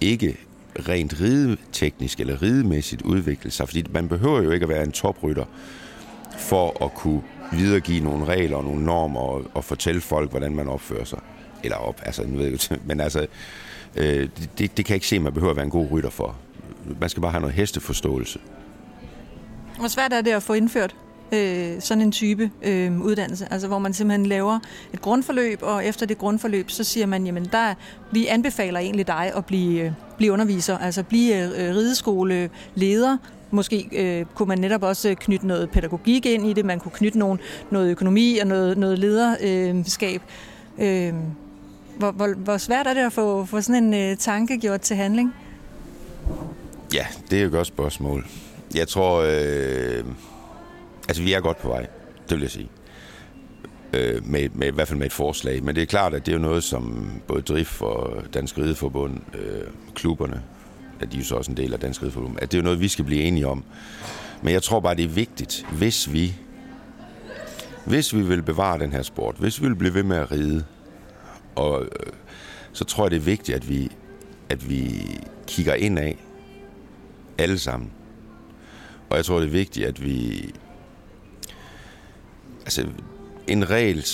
ikke 0.00 0.36
rent 0.88 1.20
rideteknisk 1.20 2.20
eller 2.20 2.42
ridemæssigt 2.42 3.02
udviklet 3.02 3.52
sig? 3.52 3.68
Fordi 3.68 3.84
man 3.90 4.08
behøver 4.08 4.42
jo 4.42 4.50
ikke 4.50 4.64
at 4.64 4.68
være 4.68 4.84
en 4.84 4.92
toprytter 4.92 5.44
for 6.38 6.84
at 6.84 6.94
kunne 6.94 7.22
videregive 7.52 8.04
nogle 8.04 8.24
regler 8.24 8.56
og 8.56 8.64
nogle 8.64 8.84
normer 8.84 9.20
og, 9.20 9.44
og 9.54 9.64
fortælle 9.64 10.00
folk, 10.00 10.30
hvordan 10.30 10.54
man 10.54 10.68
opfører 10.68 11.04
sig. 11.04 11.20
Eller 11.64 11.76
op, 11.76 12.00
altså, 12.04 12.26
nu 12.26 12.38
ved 12.38 12.46
jeg 12.70 12.78
men 12.88 13.00
altså, 13.00 13.26
øh, 13.96 14.28
det, 14.58 14.76
det 14.76 14.84
kan 14.84 14.88
jeg 14.88 14.94
ikke 14.94 15.06
se, 15.06 15.18
man 15.18 15.32
behøver 15.32 15.50
at 15.50 15.56
være 15.56 15.64
en 15.64 15.70
god 15.70 15.90
rytter 15.90 16.10
for. 16.10 16.36
Man 17.00 17.08
skal 17.08 17.20
bare 17.20 17.30
have 17.30 17.40
noget 17.40 17.54
hesteforståelse. 17.54 18.38
Hvor 19.78 19.88
svært 19.88 20.12
er 20.12 20.20
det 20.20 20.30
at 20.30 20.42
få 20.42 20.52
indført 20.52 20.96
øh, 21.32 21.80
sådan 21.80 22.02
en 22.02 22.12
type 22.12 22.50
øh, 22.62 23.00
uddannelse, 23.00 23.48
altså 23.50 23.68
hvor 23.68 23.78
man 23.78 23.92
simpelthen 23.92 24.26
laver 24.26 24.58
et 24.92 25.00
grundforløb, 25.00 25.58
og 25.62 25.86
efter 25.86 26.06
det 26.06 26.18
grundforløb, 26.18 26.70
så 26.70 26.84
siger 26.84 27.06
man, 27.06 27.26
jamen 27.26 27.44
der, 27.44 27.74
vi 28.12 28.26
anbefaler 28.26 28.80
egentlig 28.80 29.06
dig 29.06 29.32
at 29.36 29.44
blive, 29.44 29.82
øh, 29.82 29.92
blive 30.16 30.32
underviser, 30.32 30.78
altså 30.78 31.02
blive 31.02 31.44
øh, 31.44 31.68
øh 31.68 31.74
rideskoleleder, 31.74 33.16
Måske 33.54 33.88
øh, 33.92 34.26
kunne 34.34 34.48
man 34.48 34.58
netop 34.58 34.82
også 34.82 35.08
øh, 35.08 35.16
knytte 35.16 35.46
noget 35.46 35.70
pædagogik 35.70 36.26
ind 36.26 36.46
i 36.46 36.52
det, 36.52 36.64
man 36.64 36.80
kunne 36.80 36.92
knytte 36.92 37.18
nogen, 37.18 37.38
noget 37.70 37.90
økonomi 37.90 38.38
og 38.38 38.46
noget, 38.46 38.78
noget 38.78 38.98
lederskab. 38.98 40.22
Øh, 40.78 41.14
hvor, 41.96 42.10
hvor, 42.10 42.34
hvor 42.34 42.56
svært 42.56 42.86
er 42.86 42.94
det 42.94 43.00
at 43.00 43.12
få, 43.12 43.44
få 43.44 43.60
sådan 43.60 43.84
en 43.84 43.94
øh, 43.94 44.16
tanke 44.16 44.58
gjort 44.58 44.80
til 44.80 44.96
handling? 44.96 45.34
Ja, 46.94 47.06
det 47.30 47.36
er 47.36 47.40
jo 47.40 47.46
et 47.46 47.52
godt 47.52 47.66
spørgsmål. 47.66 48.26
Jeg 48.74 48.88
tror, 48.88 49.20
øh, 49.20 50.04
altså 51.08 51.22
vi 51.22 51.32
er 51.32 51.40
godt 51.40 51.58
på 51.58 51.68
vej, 51.68 51.86
det 52.28 52.36
vil 52.36 52.40
jeg 52.40 52.50
sige. 52.50 52.68
Øh, 53.92 54.26
med, 54.26 54.48
med, 54.48 54.66
I 54.66 54.70
hvert 54.70 54.88
fald 54.88 54.98
med 54.98 55.06
et 55.06 55.12
forslag. 55.12 55.64
Men 55.64 55.74
det 55.74 55.82
er 55.82 55.86
klart, 55.86 56.14
at 56.14 56.26
det 56.26 56.32
er 56.32 56.36
jo 56.36 56.42
noget, 56.42 56.64
som 56.64 57.10
både 57.26 57.42
DRIF 57.42 57.82
og 57.82 58.22
Dansk 58.34 58.58
Rideforbund, 58.58 59.20
øh, 59.34 59.66
klubberne, 59.94 60.42
at 61.00 61.12
de 61.12 61.16
er 61.16 61.20
jo 61.20 61.26
så 61.26 61.34
også 61.34 61.50
en 61.50 61.56
del 61.56 61.72
af 61.72 61.80
Dansk 61.80 62.02
Rideforbund, 62.02 62.36
at 62.38 62.52
det 62.52 62.58
er 62.58 62.62
jo 62.62 62.64
noget, 62.64 62.80
vi 62.80 62.88
skal 62.88 63.04
blive 63.04 63.22
enige 63.22 63.46
om. 63.46 63.64
Men 64.42 64.54
jeg 64.54 64.62
tror 64.62 64.80
bare, 64.80 64.94
det 64.94 65.04
er 65.04 65.08
vigtigt, 65.08 65.66
hvis 65.72 66.12
vi, 66.12 66.34
hvis 67.84 68.14
vi 68.14 68.22
vil 68.22 68.42
bevare 68.42 68.78
den 68.78 68.92
her 68.92 69.02
sport, 69.02 69.34
hvis 69.38 69.62
vi 69.62 69.66
vil 69.66 69.74
blive 69.76 69.94
ved 69.94 70.02
med 70.02 70.16
at 70.16 70.32
ride, 70.32 70.64
og 71.54 71.82
øh, 71.82 72.12
så 72.72 72.84
tror 72.84 73.04
jeg, 73.04 73.10
det 73.10 73.16
er 73.16 73.20
vigtigt, 73.20 73.56
at 73.56 73.68
vi, 73.68 73.90
at 74.48 74.70
vi 74.70 75.06
kigger 75.46 75.74
ind 75.74 75.98
af 75.98 76.16
alle 77.38 77.58
sammen. 77.58 77.90
Og 79.10 79.16
jeg 79.16 79.24
tror, 79.24 79.38
det 79.38 79.46
er 79.46 79.50
vigtigt, 79.50 79.86
at 79.86 80.04
vi... 80.04 80.50
Altså, 82.60 82.86
en 83.46 83.70
regel, 83.70 84.06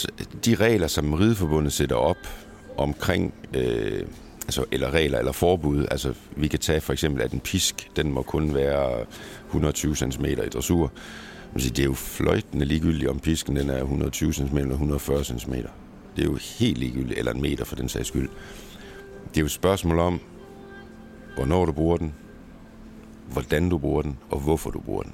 de 0.45 0.55
regler, 0.55 0.87
som 0.87 1.13
Rideforbundet 1.13 1.73
sætter 1.73 1.97
op 1.97 2.29
omkring, 2.77 3.35
øh, 3.55 4.07
altså, 4.43 4.65
eller 4.73 4.91
regler 4.91 5.19
eller 5.19 5.33
forbud, 5.33 5.87
altså 5.91 6.15
vi 6.37 6.49
kan 6.49 6.59
tage 6.59 6.81
for 6.81 6.93
eksempel, 6.93 7.23
at 7.23 7.33
en 7.33 7.41
pisk, 7.41 7.91
den 7.97 8.13
må 8.13 8.23
kun 8.23 8.55
være 8.55 9.05
120 9.47 9.97
cm 9.97 10.25
i 10.25 10.35
dressur. 10.35 10.93
Det 11.55 11.79
er 11.79 11.85
jo 11.85 11.95
fløjtende 11.95 12.65
ligegyldigt, 12.65 13.11
om 13.11 13.19
pisken 13.19 13.57
den 13.57 13.71
er 13.71 13.81
120 13.81 14.33
cm 14.33 14.57
eller 14.57 14.71
140 14.71 15.25
cm. 15.25 15.55
Det 16.19 16.25
er 16.25 16.31
jo 16.31 16.39
helt 16.59 16.79
ligegyldigt, 16.79 17.19
eller 17.19 17.33
en 17.33 17.41
meter 17.41 17.65
for 17.65 17.77
den 17.77 17.89
sags 17.89 18.09
skyld. 18.09 18.29
Det 19.29 19.37
er 19.37 19.41
jo 19.41 19.45
et 19.45 19.51
spørgsmål 19.51 19.99
om, 19.99 20.21
hvornår 21.37 21.67
du 21.67 21.73
bruger 21.73 21.97
den, 21.97 22.15
hvordan 23.33 23.69
du 23.69 23.79
bruger 23.79 24.03
den, 24.03 24.19
og 24.31 24.41
hvorfor 24.41 24.71
du 24.71 24.81
bruger 24.81 25.03
den. 25.03 25.13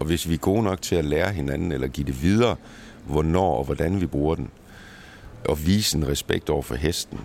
Og 0.00 0.06
hvis 0.06 0.28
vi 0.28 0.34
er 0.34 0.38
gode 0.38 0.62
nok 0.62 0.82
til 0.82 0.96
at 0.96 1.04
lære 1.04 1.32
hinanden, 1.32 1.72
eller 1.72 1.88
give 1.88 2.06
det 2.06 2.22
videre, 2.22 2.56
hvornår 3.06 3.56
og 3.56 3.64
hvordan 3.64 4.00
vi 4.00 4.06
bruger 4.06 4.34
den, 4.34 4.50
og 5.44 5.66
vise 5.66 5.98
en 5.98 6.08
respekt 6.08 6.50
over 6.50 6.62
for 6.62 6.74
hesten, 6.74 7.20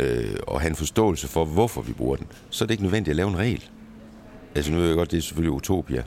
øh, 0.00 0.36
og 0.46 0.60
have 0.60 0.70
en 0.70 0.76
forståelse 0.76 1.28
for, 1.28 1.44
hvorfor 1.44 1.82
vi 1.82 1.92
bruger 1.92 2.16
den, 2.16 2.26
så 2.50 2.64
er 2.64 2.66
det 2.66 2.74
ikke 2.74 2.84
nødvendigt 2.84 3.10
at 3.10 3.16
lave 3.16 3.28
en 3.28 3.38
regel. 3.38 3.64
Altså 4.54 4.72
nu 4.72 4.78
ved 4.78 4.86
jeg 4.86 4.96
godt, 4.96 5.10
det 5.10 5.18
er 5.18 5.22
selvfølgelig 5.22 5.52
utopia. 5.52 6.02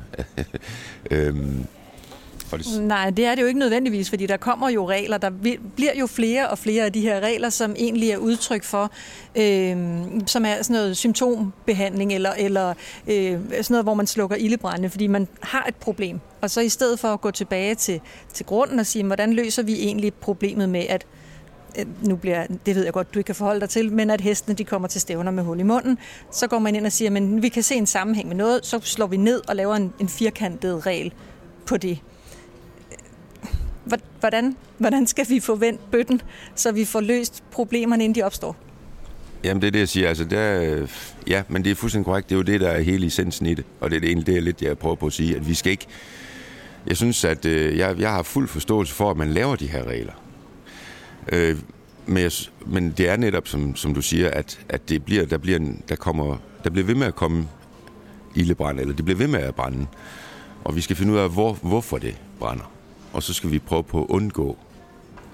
øhm, 1.12 1.66
og. 2.62 2.84
Nej, 2.84 3.10
det 3.10 3.26
er 3.26 3.36
det 3.36 3.42
jo 3.42 3.48
ikke 3.48 3.60
nødvendigvis, 3.60 4.10
fordi 4.10 4.26
der 4.26 4.38
kommer 4.38 4.70
jo 4.70 4.90
regler. 4.90 5.18
Der 5.18 5.30
bliver 5.76 5.96
jo 6.00 6.08
flere 6.08 6.50
og 6.50 6.58
flere 6.58 6.86
af 6.86 6.94
de 6.94 7.02
her 7.02 7.20
regler, 7.20 7.50
som 7.50 7.76
egentlig 7.78 8.10
er 8.10 8.18
udtryk 8.18 8.64
for, 8.64 8.92
øh, 9.36 9.78
som 10.26 10.46
er 10.46 10.62
sådan 10.62 10.74
noget 10.74 10.98
symptombehandling, 10.98 12.14
eller, 12.14 12.32
eller 12.38 12.74
øh, 13.08 13.40
sådan 13.50 13.66
noget, 13.70 13.86
hvor 13.86 13.94
man 13.94 14.08
slukker 14.08 14.36
ildebrænde, 14.36 14.90
fordi 14.90 15.08
man 15.08 15.28
har 15.42 15.66
et 15.68 15.76
problem. 15.76 16.20
Og 16.42 16.50
så 16.50 16.62
i 16.62 16.70
stedet 16.70 17.00
for 17.00 17.08
at 17.08 17.22
gå 17.22 17.32
tilbage 17.32 17.76
til, 17.76 18.02
til 18.34 18.46
grunden 18.46 18.80
og 18.80 18.86
sige, 18.86 19.06
hvordan 19.06 19.34
løser 19.34 19.64
vi 19.64 19.74
egentlig 19.74 20.14
problemet 20.14 20.70
med, 20.70 20.86
at 20.90 21.06
øh, 21.80 21.86
nu 22.08 22.16
bliver, 22.16 22.46
det 22.66 22.76
ved 22.76 22.84
jeg 22.84 22.94
godt, 22.94 23.14
du 23.14 23.20
ikke 23.20 23.26
kan 23.26 23.36
forholde 23.36 23.60
dig 23.60 23.70
til, 23.70 23.92
men 23.92 24.10
at 24.10 24.22
hestene 24.22 24.56
de 24.56 24.64
kommer 24.64 24.88
til 24.88 25.02
stævner 25.02 25.32
med 25.32 25.44
hul 25.44 25.60
i 25.60 25.64
munden, 25.64 25.98
så 26.32 26.48
går 26.48 26.60
man 26.60 26.76
ind 26.76 26.86
og 26.86 26.92
siger, 26.92 27.12
men 27.12 27.42
vi 27.42 27.50
kan 27.50 27.64
se 27.64 27.76
en 27.76 27.88
sammenhæng 27.88 28.28
med 28.28 28.36
noget, 28.36 28.66
så 28.66 28.80
slår 28.80 29.08
vi 29.08 29.18
ned 29.18 29.42
og 29.48 29.56
laver 29.56 29.76
en, 29.76 29.94
en 30.00 30.10
firkantet 30.10 30.86
regel 30.86 31.14
på 31.66 31.78
det 31.78 32.00
hvordan, 34.20 34.56
hvordan 34.78 35.08
skal 35.08 35.30
vi 35.30 35.40
få 35.40 35.56
vendt 35.56 35.92
bøtten, 35.92 36.22
så 36.56 36.72
vi 36.72 36.86
får 36.86 37.02
løst 37.02 37.44
problemerne, 37.52 38.04
inden 38.04 38.16
de 38.16 38.24
opstår? 38.24 38.56
Jamen, 39.44 39.62
det 39.62 39.68
er 39.68 39.72
det, 39.72 39.80
jeg 39.80 39.90
siger. 39.90 40.10
Altså, 40.10 40.26
der, 40.26 40.88
ja, 41.28 41.44
men 41.48 41.64
det 41.64 41.72
er 41.72 41.76
fuldstændig 41.76 42.06
korrekt. 42.06 42.30
Det 42.30 42.36
er 42.36 42.40
jo 42.40 42.44
det, 42.44 42.62
der 42.62 42.70
er 42.70 42.82
hele 42.82 43.08
essensen 43.08 43.46
i 43.46 43.54
det. 43.54 43.66
Og 43.80 43.90
det 43.90 43.96
er 43.96 44.00
det 44.00 44.08
egentlig 44.08 44.28
det, 44.28 44.34
jeg 44.34 44.42
lidt, 44.42 44.62
jeg 44.62 44.78
prøver 44.78 44.96
på 44.96 45.06
at 45.06 45.14
sige, 45.14 45.36
at 45.36 45.48
vi 45.48 45.54
skal 45.54 45.72
ikke... 45.72 45.86
Jeg 46.88 46.98
synes, 46.98 47.26
at 47.26 47.46
øh, 47.46 47.78
jeg, 47.78 48.00
jeg 48.00 48.10
har 48.10 48.24
fuld 48.24 48.48
forståelse 48.48 48.94
for, 48.94 49.12
at 49.12 49.18
man 49.18 49.30
laver 49.30 49.56
de 49.56 49.68
her 49.68 49.84
regler. 49.84 50.14
Øh, 51.32 51.58
men, 52.06 52.32
men 52.66 52.92
det 52.92 53.10
er 53.10 53.18
netop, 53.18 53.48
som, 53.48 53.76
som 53.76 53.94
du 53.94 54.02
siger, 54.02 54.30
at, 54.30 54.60
at 54.70 54.90
det 54.90 55.06
bliver, 55.06 55.26
der, 55.26 55.38
bliver 55.38 55.60
en, 55.60 55.82
der, 55.90 55.96
kommer, 55.96 56.38
der 56.64 56.70
bliver 56.70 56.86
ved 56.86 56.96
med 56.96 57.08
at 57.08 57.16
komme 57.16 57.48
ildebrand, 58.36 58.80
eller 58.80 58.96
det 58.96 59.06
bliver 59.06 59.18
ved 59.18 59.28
med 59.28 59.40
at 59.40 59.56
brænde. 59.56 59.88
Og 60.64 60.76
vi 60.76 60.82
skal 60.82 60.96
finde 60.96 61.14
ud 61.14 61.18
af, 61.18 61.30
hvor, 61.30 61.54
hvorfor 61.54 61.98
det 61.98 62.16
brænder. 62.40 62.72
Og 63.14 63.24
så 63.24 63.34
skal 63.34 63.52
vi 63.52 63.60
prøve 63.60 63.84
på 63.84 64.02
at 64.02 64.10
undgå, 64.10 64.58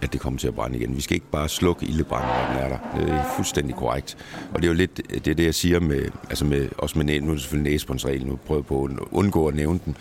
at 0.01 0.13
det 0.13 0.21
kommer 0.21 0.39
til 0.39 0.47
at 0.47 0.55
brænde 0.55 0.77
igen. 0.77 0.95
Vi 0.95 1.01
skal 1.01 1.15
ikke 1.15 1.31
bare 1.31 1.49
slukke 1.49 1.85
ildebranden, 1.85 2.29
når 2.29 2.47
den 2.47 2.57
er 2.57 2.69
der. 2.69 2.99
Det 2.99 3.13
er 3.13 3.33
fuldstændig 3.35 3.75
korrekt. 3.75 4.17
Og 4.53 4.61
det 4.61 4.63
er 4.63 4.67
jo 4.67 4.73
lidt 4.73 4.97
det, 4.97 5.27
er 5.27 5.35
det 5.35 5.45
jeg 5.45 5.55
siger 5.55 5.79
med, 5.79 6.09
altså 6.29 6.45
med, 6.45 6.69
også 6.77 6.97
med 6.97 7.21
nu 7.21 7.27
er 7.27 7.33
det 7.33 7.41
selvfølgelig 7.41 7.71
næsebåndsreglen, 7.71 8.27
nu 8.27 8.35
prøver 8.35 8.59
jeg 8.59 8.65
på 8.65 8.83
at 8.83 8.91
undgå 9.11 9.47
at 9.47 9.55
nævne 9.55 9.79
den. 9.85 9.97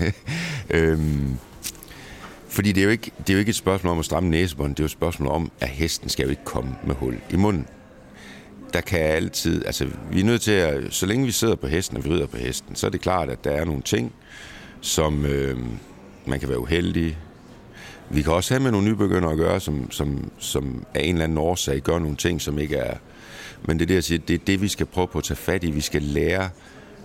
øhm, 0.76 1.38
fordi 2.48 2.72
det 2.72 2.80
er, 2.80 2.84
jo 2.84 2.90
ikke, 2.90 3.10
det 3.18 3.30
er 3.30 3.34
jo 3.34 3.38
ikke 3.38 3.50
et 3.50 3.56
spørgsmål 3.56 3.92
om 3.92 3.98
at 3.98 4.04
stramme 4.04 4.30
næsebånd, 4.30 4.74
det 4.74 4.80
er 4.80 4.84
jo 4.84 4.86
et 4.86 4.90
spørgsmål 4.90 5.28
om, 5.28 5.52
at 5.60 5.68
hesten 5.68 6.08
skal 6.08 6.22
jo 6.24 6.30
ikke 6.30 6.44
komme 6.44 6.76
med 6.84 6.94
hul 6.94 7.20
i 7.30 7.36
munden. 7.36 7.66
Der 8.72 8.80
kan 8.80 9.00
altid, 9.00 9.66
altså 9.66 9.86
vi 10.10 10.20
er 10.20 10.24
nødt 10.24 10.42
til 10.42 10.52
at, 10.52 10.94
så 10.94 11.06
længe 11.06 11.26
vi 11.26 11.32
sidder 11.32 11.54
på 11.54 11.66
hesten 11.66 11.96
og 11.96 12.04
vi 12.04 12.10
rider 12.10 12.26
på 12.26 12.36
hesten, 12.36 12.76
så 12.76 12.86
er 12.86 12.90
det 12.90 13.00
klart, 13.00 13.30
at 13.30 13.44
der 13.44 13.50
er 13.50 13.64
nogle 13.64 13.82
ting, 13.82 14.12
som 14.80 15.26
øh, 15.26 15.58
man 16.26 16.40
kan 16.40 16.48
være 16.48 16.58
uheldig. 16.58 17.18
Vi 18.10 18.22
kan 18.22 18.32
også 18.32 18.54
have 18.54 18.62
med 18.62 18.70
nogle 18.70 18.88
nybegyndere 18.88 19.32
at 19.32 19.38
gøre, 19.38 19.60
som, 19.60 19.90
som, 19.90 20.30
som 20.38 20.84
af 20.94 21.02
en 21.02 21.14
eller 21.14 21.24
anden 21.24 21.38
årsag 21.38 21.80
gør 21.80 21.98
nogle 21.98 22.16
ting, 22.16 22.40
som 22.40 22.58
ikke 22.58 22.76
er... 22.76 22.96
Men 23.64 23.78
det 23.78 23.84
er 23.84 23.86
det, 23.86 23.94
jeg 23.94 24.04
siger, 24.04 24.18
det 24.18 24.34
er 24.34 24.44
det, 24.46 24.62
vi 24.62 24.68
skal 24.68 24.86
prøve 24.86 25.08
på 25.08 25.18
at 25.18 25.24
tage 25.24 25.36
fat 25.36 25.64
i. 25.64 25.70
Vi 25.70 25.80
skal 25.80 26.02
lære 26.02 26.50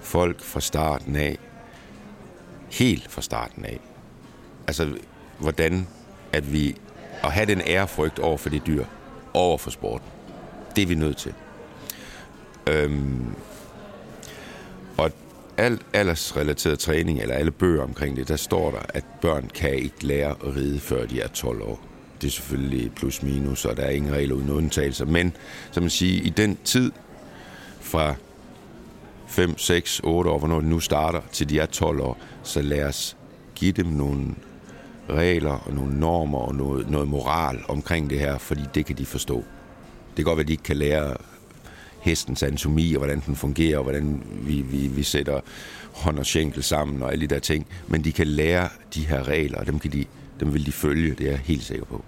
folk 0.02 0.44
fra 0.44 0.62
starten 0.62 1.16
af, 1.16 1.38
helt 2.72 3.12
fra 3.12 3.22
starten 3.22 3.66
af. 3.66 3.80
Altså, 4.68 4.98
hvordan 5.40 5.88
at 6.32 6.54
vi 6.54 6.76
at 7.24 7.32
have 7.32 7.46
den 7.46 7.62
ærefrygt 7.68 8.20
over 8.20 8.38
for 8.38 8.50
det 8.50 8.68
dyr, 8.68 8.86
over 9.34 9.58
for 9.58 9.70
sporten. 9.70 10.08
Det 10.76 10.82
er 10.82 10.86
vi 10.88 10.96
nødt 10.96 11.18
til. 11.18 11.34
Øhm, 12.68 13.36
al 15.58 15.80
aldersrelateret 15.94 16.80
træning, 16.80 17.20
eller 17.20 17.36
alle 17.36 17.52
bøger 17.52 17.84
omkring 17.84 18.18
det, 18.18 18.28
der 18.28 18.36
står 18.36 18.72
der, 18.72 18.80
at 18.90 19.04
børn 19.22 19.50
kan 19.54 19.74
ikke 19.74 20.08
lære 20.08 20.30
at 20.30 20.56
ride, 20.56 20.80
før 20.80 21.06
de 21.06 21.22
er 21.22 21.28
12 21.28 21.62
år. 21.62 21.80
Det 22.22 22.28
er 22.28 22.32
selvfølgelig 22.32 22.92
plus 22.96 23.24
minus, 23.24 23.66
og 23.66 23.78
der 23.78 23.84
er 23.84 23.90
ingen 23.90 24.14
regler 24.14 24.36
uden 24.36 24.50
undtagelser. 24.50 25.06
Men, 25.06 25.34
som 25.72 25.84
man 25.84 25.90
siger, 25.90 26.24
i 26.24 26.30
den 26.30 26.58
tid 26.64 26.92
fra 27.82 28.16
5, 29.28 29.58
6, 29.58 30.02
8 30.04 30.30
år, 30.30 30.40
hvornår 30.40 30.60
de 30.60 30.70
nu 30.70 30.80
starter, 30.80 31.22
til 31.32 31.50
de 31.50 31.60
er 31.60 31.66
12 31.66 32.00
år, 32.00 32.18
så 32.44 32.62
lad 32.62 32.84
os 32.84 33.18
give 33.56 33.72
dem 33.72 33.86
nogle 33.86 34.26
regler 35.10 35.64
og 35.66 35.74
nogle 35.74 36.00
normer 36.00 36.40
og 36.40 36.56
noget, 36.56 36.90
noget 36.90 37.08
moral 37.08 37.60
omkring 37.68 38.10
det 38.10 38.20
her, 38.20 38.38
fordi 38.38 38.62
det 38.76 38.86
kan 38.86 38.98
de 38.98 39.06
forstå. 39.06 39.36
Det 40.08 40.16
kan 40.16 40.26
godt 40.26 40.38
være, 40.38 40.44
at 40.44 40.48
de 40.48 40.54
ikke 40.54 40.64
kan 40.64 40.78
lære 40.78 41.16
hestens 42.06 42.44
anatomi 42.44 42.94
og 42.94 42.98
hvordan 42.98 43.24
den 43.26 43.36
fungerer, 43.36 43.78
og 43.78 43.84
hvordan 43.84 44.24
vi, 44.32 44.62
vi, 44.62 44.88
vi 44.88 45.04
sætter 45.04 45.40
hånd 45.94 46.20
og 46.20 46.26
skænkel 46.26 46.64
sammen 46.64 47.02
og 47.02 47.12
alle 47.12 47.28
de 47.28 47.36
der 47.36 47.40
ting, 47.40 47.68
men 47.88 48.04
de 48.04 48.12
kan 48.12 48.28
lære 48.28 48.70
de 48.94 49.08
her 49.08 49.28
regler, 49.28 49.60
og 49.60 49.68
dem, 49.68 49.80
kan 49.80 49.92
de, 49.92 50.06
dem 50.40 50.54
vil 50.54 50.66
de 50.66 50.72
følge, 50.72 51.14
det 51.14 51.28
er 51.28 51.32
jeg 51.32 51.40
helt 51.40 51.64
sikker 51.64 51.86
på 51.86 52.04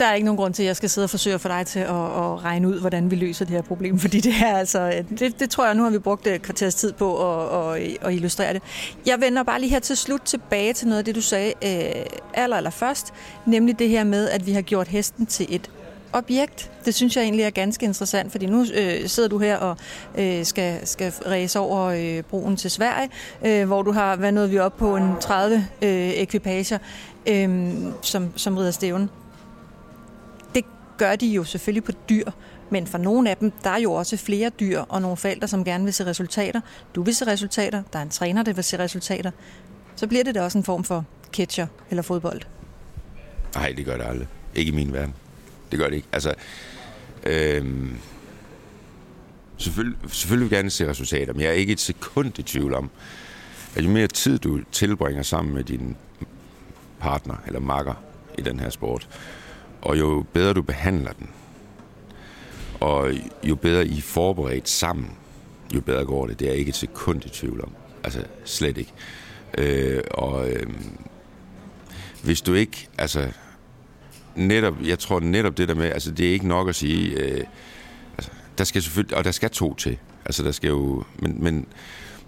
der 0.00 0.06
er 0.06 0.14
ikke 0.14 0.24
nogen 0.24 0.36
grund 0.36 0.54
til, 0.54 0.62
at 0.62 0.66
jeg 0.66 0.76
skal 0.76 0.90
sidde 0.90 1.04
og 1.04 1.10
forsøge 1.10 1.34
at 1.34 1.40
få 1.40 1.48
dig 1.48 1.66
til 1.66 1.80
at, 1.80 1.88
at 1.88 2.44
regne 2.44 2.68
ud, 2.68 2.80
hvordan 2.80 3.10
vi 3.10 3.16
løser 3.16 3.44
det 3.44 3.54
her 3.54 3.62
problem, 3.62 3.98
fordi 3.98 4.20
det 4.20 4.34
er 4.42 4.56
altså, 4.56 5.04
det, 5.18 5.40
det 5.40 5.50
tror 5.50 5.66
jeg, 5.66 5.74
nu 5.74 5.82
har 5.82 5.90
vi 5.90 5.98
brugt 5.98 6.28
kvarters 6.42 6.74
tid 6.74 6.92
på 6.92 7.32
at, 7.32 7.76
at, 7.82 7.96
at 8.00 8.14
illustrere 8.14 8.54
det. 8.54 8.62
Jeg 9.06 9.20
vender 9.20 9.42
bare 9.42 9.60
lige 9.60 9.70
her 9.70 9.78
til 9.78 9.96
slut 9.96 10.20
tilbage 10.20 10.72
til 10.72 10.88
noget 10.88 10.98
af 10.98 11.04
det, 11.04 11.14
du 11.14 11.20
sagde 11.20 11.52
øh, 11.64 12.04
aller, 12.34 12.56
aller 12.56 12.70
først, 12.70 13.12
nemlig 13.46 13.78
det 13.78 13.88
her 13.88 14.04
med, 14.04 14.28
at 14.28 14.46
vi 14.46 14.52
har 14.52 14.62
gjort 14.62 14.88
hesten 14.88 15.26
til 15.26 15.46
et 15.48 15.70
objekt. 16.12 16.70
Det 16.84 16.94
synes 16.94 17.16
jeg 17.16 17.22
egentlig 17.22 17.44
er 17.44 17.50
ganske 17.50 17.86
interessant, 17.86 18.32
fordi 18.32 18.46
nu 18.46 18.64
øh, 18.74 19.08
sidder 19.08 19.28
du 19.28 19.38
her 19.38 19.56
og 19.56 19.76
øh, 20.18 20.44
skal, 20.44 20.86
skal 20.86 21.12
ræse 21.26 21.58
over 21.58 21.84
øh, 21.84 22.22
broen 22.22 22.56
til 22.56 22.70
Sverige, 22.70 23.10
øh, 23.44 23.66
hvor 23.66 23.82
du 23.82 23.92
har, 23.92 24.16
hvad 24.16 24.32
nåede 24.32 24.50
vi 24.50 24.58
op 24.58 24.76
på, 24.76 24.96
en 24.96 25.12
30 25.20 25.56
øh, 25.56 25.90
ekvipager, 26.10 26.78
øh, 27.28 27.70
som, 28.02 28.32
som 28.36 28.56
rider 28.56 28.70
stævnen 28.70 29.10
gør 31.00 31.16
de 31.16 31.26
jo 31.26 31.44
selvfølgelig 31.44 31.84
på 31.84 31.92
dyr, 32.08 32.30
men 32.70 32.86
for 32.86 32.98
nogle 32.98 33.30
af 33.30 33.36
dem, 33.36 33.50
der 33.64 33.70
er 33.70 33.78
jo 33.78 33.92
også 33.92 34.16
flere 34.16 34.48
dyr 34.48 34.80
og 34.80 35.02
nogle 35.02 35.16
forældre, 35.16 35.48
som 35.48 35.64
gerne 35.64 35.84
vil 35.84 35.92
se 35.92 36.06
resultater. 36.06 36.60
Du 36.94 37.02
vil 37.02 37.14
se 37.14 37.26
resultater, 37.26 37.82
der 37.92 37.98
er 37.98 38.02
en 38.02 38.10
træner, 38.10 38.42
der 38.42 38.52
vil 38.52 38.64
se 38.64 38.78
resultater. 38.78 39.30
Så 39.96 40.06
bliver 40.06 40.24
det 40.24 40.34
da 40.34 40.42
også 40.42 40.58
en 40.58 40.64
form 40.64 40.84
for 40.84 41.04
catcher 41.32 41.66
eller 41.90 42.02
fodbold. 42.02 42.40
Nej, 43.54 43.74
det 43.76 43.84
gør 43.84 43.96
det 43.96 44.04
aldrig. 44.04 44.28
Ikke 44.54 44.72
i 44.72 44.74
min 44.74 44.92
verden. 44.92 45.14
Det 45.70 45.78
gør 45.78 45.88
det 45.88 45.96
ikke. 45.96 46.08
Altså, 46.12 46.34
øhm, 47.26 47.96
selvfølgelig, 49.58 49.98
selvfølgelig 50.08 50.50
vil 50.50 50.56
jeg 50.56 50.62
gerne 50.62 50.70
se 50.70 50.88
resultater, 50.88 51.32
men 51.32 51.42
jeg 51.42 51.48
er 51.48 51.54
ikke 51.54 51.72
et 51.72 51.80
sekund 51.80 52.38
i 52.38 52.42
tvivl 52.42 52.74
om, 52.74 52.90
at 53.76 53.84
jo 53.84 53.90
mere 53.90 54.06
tid 54.06 54.38
du 54.38 54.60
tilbringer 54.72 55.22
sammen 55.22 55.54
med 55.54 55.64
din 55.64 55.96
partner 57.00 57.34
eller 57.46 57.60
makker 57.60 57.94
i 58.38 58.42
den 58.42 58.60
her 58.60 58.70
sport, 58.70 59.08
og 59.82 59.98
jo 59.98 60.24
bedre 60.32 60.52
du 60.52 60.62
behandler 60.62 61.12
den, 61.12 61.30
og 62.80 63.12
jo 63.42 63.54
bedre 63.54 63.86
I 63.86 63.98
er 63.98 64.02
forberedt 64.02 64.68
sammen, 64.68 65.10
jo 65.74 65.80
bedre 65.80 66.04
går 66.04 66.26
det. 66.26 66.40
Det 66.40 66.46
er 66.46 66.50
jeg 66.50 66.58
ikke 66.58 66.68
et 66.68 66.76
sekund 66.76 67.24
i 67.24 67.28
tvivl 67.28 67.60
om. 67.62 67.72
Altså, 68.04 68.24
slet 68.44 68.78
ikke. 68.78 68.92
Øh, 69.58 70.02
og 70.10 70.50
øh, 70.50 70.66
hvis 72.22 72.40
du 72.40 72.54
ikke, 72.54 72.88
altså, 72.98 73.28
netop, 74.40 74.74
jeg 74.84 74.98
tror 74.98 75.20
netop 75.20 75.58
det 75.58 75.68
der 75.68 75.74
med, 75.74 75.86
altså, 75.86 76.10
det 76.10 76.28
er 76.28 76.32
ikke 76.32 76.48
nok 76.48 76.68
at 76.68 76.74
sige, 76.74 77.10
øh, 77.10 77.44
altså, 78.18 78.30
der 78.58 78.64
skal 78.64 78.82
selvfølgelig, 78.82 79.16
og 79.16 79.24
der 79.24 79.30
skal 79.30 79.50
to 79.50 79.74
til. 79.74 79.98
Altså, 80.24 80.42
der 80.42 80.52
skal 80.52 80.68
jo, 80.68 81.04
men, 81.18 81.44
men 81.44 81.66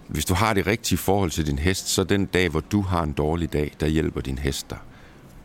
hvis 0.07 0.25
du 0.25 0.33
har 0.33 0.53
det 0.53 0.67
rigtige 0.67 0.97
forhold 0.97 1.31
til 1.31 1.47
din 1.47 1.59
hest, 1.59 1.89
så 1.89 2.03
den 2.03 2.25
dag, 2.25 2.49
hvor 2.49 2.59
du 2.59 2.81
har 2.81 3.03
en 3.03 3.11
dårlig 3.11 3.53
dag, 3.53 3.71
der 3.79 3.87
hjælper 3.87 4.21
din 4.21 4.37
hest 4.37 4.69
dig. 4.69 4.77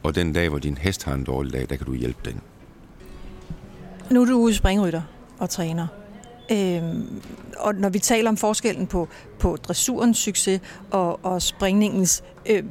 Og 0.02 0.14
den 0.14 0.32
dag, 0.32 0.48
hvor 0.48 0.58
din 0.58 0.78
hest 0.78 1.04
har 1.04 1.14
en 1.14 1.24
dårlig 1.24 1.52
dag, 1.52 1.66
der 1.70 1.76
kan 1.76 1.86
du 1.86 1.94
hjælpe 1.94 2.30
den. 2.30 2.40
Nu 4.10 4.22
er 4.22 4.26
du 4.26 4.34
ude 4.34 4.54
springrytter 4.54 5.02
og 5.38 5.50
træner. 5.50 5.86
Øhm, 6.52 7.22
og 7.58 7.74
når 7.74 7.88
vi 7.88 7.98
taler 7.98 8.30
om 8.30 8.36
forskellen 8.36 8.86
på, 8.86 9.08
på 9.38 9.56
dressurens 9.56 10.18
succes 10.18 10.60
og, 10.90 11.24
og 11.24 11.42
springningens 11.42 12.22
øh, 12.46 12.62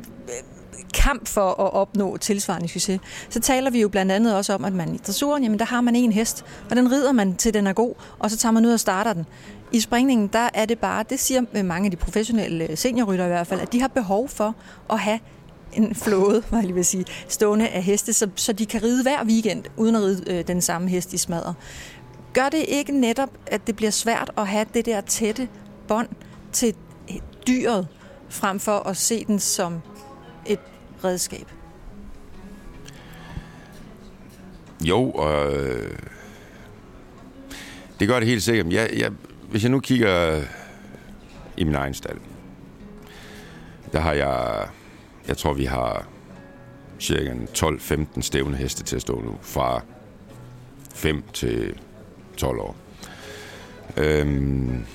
kamp 0.93 1.27
for 1.27 1.49
at 1.49 1.73
opnå 1.73 2.17
tilsvarende 2.17 2.67
succes, 2.67 2.99
så 3.29 3.39
taler 3.39 3.69
vi 3.69 3.81
jo 3.81 3.89
blandt 3.89 4.11
andet 4.11 4.35
også 4.35 4.53
om, 4.53 4.65
at 4.65 4.73
man 4.73 4.95
i 4.95 4.97
dressuren, 4.97 5.43
jamen 5.43 5.59
der 5.59 5.65
har 5.65 5.81
man 5.81 5.95
en 5.95 6.11
hest, 6.11 6.45
og 6.69 6.75
den 6.75 6.91
rider 6.91 7.11
man 7.11 7.35
til 7.35 7.53
den 7.53 7.67
er 7.67 7.73
god, 7.73 7.93
og 8.19 8.31
så 8.31 8.37
tager 8.37 8.53
man 8.53 8.65
ud 8.65 8.71
og 8.71 8.79
starter 8.79 9.13
den. 9.13 9.25
I 9.71 9.79
springningen, 9.79 10.27
der 10.27 10.49
er 10.53 10.65
det 10.65 10.79
bare, 10.79 11.05
det 11.09 11.19
siger 11.19 11.63
mange 11.63 11.85
af 11.85 11.91
de 11.91 11.97
professionelle 11.97 12.75
seniorrytter 12.75 13.25
i 13.25 13.27
hvert 13.27 13.47
fald, 13.47 13.61
at 13.61 13.73
de 13.73 13.81
har 13.81 13.87
behov 13.87 14.29
for 14.29 14.55
at 14.89 14.99
have 14.99 15.19
en 15.73 15.95
flåde, 15.95 16.43
var 16.49 16.57
jeg 16.57 16.65
lige 16.65 16.75
vil 16.75 16.85
sige, 16.85 17.05
stående 17.27 17.67
af 17.67 17.83
heste, 17.83 18.13
så, 18.13 18.29
så 18.35 18.53
de 18.53 18.65
kan 18.65 18.83
ride 18.83 19.03
hver 19.03 19.25
weekend, 19.25 19.63
uden 19.77 19.95
at 19.95 20.01
ride 20.01 20.23
øh, 20.27 20.47
den 20.47 20.61
samme 20.61 20.89
hest 20.89 21.13
i 21.13 21.17
smadret. 21.17 21.55
Gør 22.33 22.49
det 22.49 22.65
ikke 22.67 22.99
netop, 22.99 23.29
at 23.47 23.67
det 23.67 23.75
bliver 23.75 23.91
svært 23.91 24.31
at 24.37 24.47
have 24.47 24.65
det 24.73 24.85
der 24.85 25.01
tætte 25.01 25.47
bånd 25.87 26.07
til 26.51 26.75
dyret, 27.47 27.87
frem 28.29 28.59
for 28.59 28.87
at 28.87 28.97
se 28.97 29.25
den 29.25 29.39
som 29.39 29.81
et 30.47 30.59
redskab? 31.03 31.47
Jo, 34.83 35.11
og 35.11 35.53
øh, 35.53 35.99
det 37.99 38.07
gør 38.07 38.19
det 38.19 38.27
helt 38.27 38.43
sikkert. 38.43 38.73
Jeg, 38.73 38.89
jeg, 38.97 39.11
hvis 39.49 39.63
jeg 39.63 39.71
nu 39.71 39.79
kigger 39.79 40.43
i 41.57 41.63
min 41.63 41.75
egen 41.75 41.93
stald, 41.93 42.17
der 43.91 43.99
har 43.99 44.13
jeg 44.13 44.67
jeg 45.27 45.37
tror, 45.37 45.53
vi 45.53 45.65
har 45.65 46.07
cirka 46.99 47.33
12-15 47.33 48.21
stævne 48.21 48.57
heste 48.57 48.83
til 48.83 48.95
at 48.95 49.01
stå 49.01 49.21
nu, 49.21 49.37
fra 49.41 49.81
5 50.95 51.23
til 51.33 51.79
12 52.37 52.59
år. 52.59 52.75
Øhm, 53.97 54.85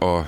og 0.00 0.26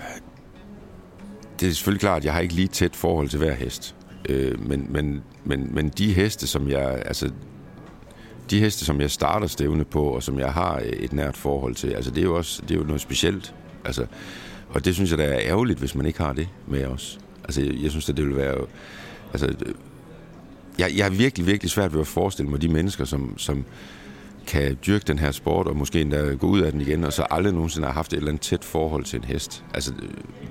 det 1.61 1.69
er 1.69 1.73
selvfølgelig 1.73 2.01
klart, 2.01 2.17
at 2.17 2.25
jeg 2.25 2.33
har 2.33 2.41
ikke 2.41 2.55
lige 2.55 2.69
tæt 2.69 2.97
forhold 2.97 3.29
til 3.29 3.39
hver 3.39 3.55
hest. 3.55 3.95
Øh, 4.29 4.69
men, 4.69 4.87
men, 4.91 5.23
men, 5.45 5.75
men 5.75 5.89
de 5.89 6.13
heste, 6.13 6.47
som 6.47 6.69
jeg, 6.69 7.03
altså, 7.07 7.31
de 8.51 8.61
heste, 8.61 8.85
som 8.85 9.01
jeg 9.01 9.11
starter 9.11 9.47
stævne 9.47 9.85
på, 9.85 10.03
og 10.03 10.23
som 10.23 10.39
jeg 10.39 10.53
har 10.53 10.77
øh, 10.77 10.87
et 10.87 11.13
nært 11.13 11.37
forhold 11.37 11.75
til, 11.75 11.89
altså, 11.89 12.11
det 12.11 12.19
er 12.19 12.23
jo 12.23 12.37
også 12.37 12.63
det 12.63 12.71
er 12.71 12.79
jo 12.79 12.85
noget 12.85 13.01
specielt. 13.01 13.55
Altså, 13.85 14.07
og 14.69 14.85
det 14.85 14.95
synes 14.95 15.11
jeg, 15.11 15.19
der 15.19 15.25
er 15.25 15.41
ærgerligt, 15.43 15.79
hvis 15.79 15.95
man 15.95 16.07
ikke 16.07 16.19
har 16.19 16.33
det 16.33 16.49
med 16.67 16.87
os. 16.87 17.19
Altså, 17.45 17.63
jeg, 17.63 17.75
jeg 17.83 17.91
synes, 17.91 18.09
at 18.09 18.17
det 18.17 18.27
vil 18.27 18.37
være... 18.37 18.57
Altså, 19.33 19.55
jeg, 20.79 20.91
jeg 20.97 21.07
er 21.07 21.11
virkelig, 21.11 21.47
virkelig 21.47 21.71
svært 21.71 21.93
ved 21.93 22.01
at 22.01 22.07
forestille 22.07 22.51
mig 22.51 22.63
de 22.63 22.69
mennesker, 22.69 23.05
som, 23.05 23.39
som 23.39 23.65
kan 24.47 24.79
dyrke 24.87 25.05
den 25.07 25.19
her 25.19 25.31
sport, 25.31 25.67
og 25.67 25.77
måske 25.77 26.01
endda 26.01 26.35
gå 26.35 26.47
ud 26.47 26.61
af 26.61 26.73
den 26.73 26.81
igen, 26.81 27.05
og 27.05 27.13
så 27.13 27.27
aldrig 27.31 27.55
nogensinde 27.55 27.87
har 27.87 27.95
haft 27.95 28.13
et 28.13 28.17
eller 28.17 28.29
andet 28.29 28.43
tæt 28.43 28.65
forhold 28.65 29.05
til 29.05 29.17
en 29.17 29.25
hest. 29.25 29.65
Altså, 29.75 29.93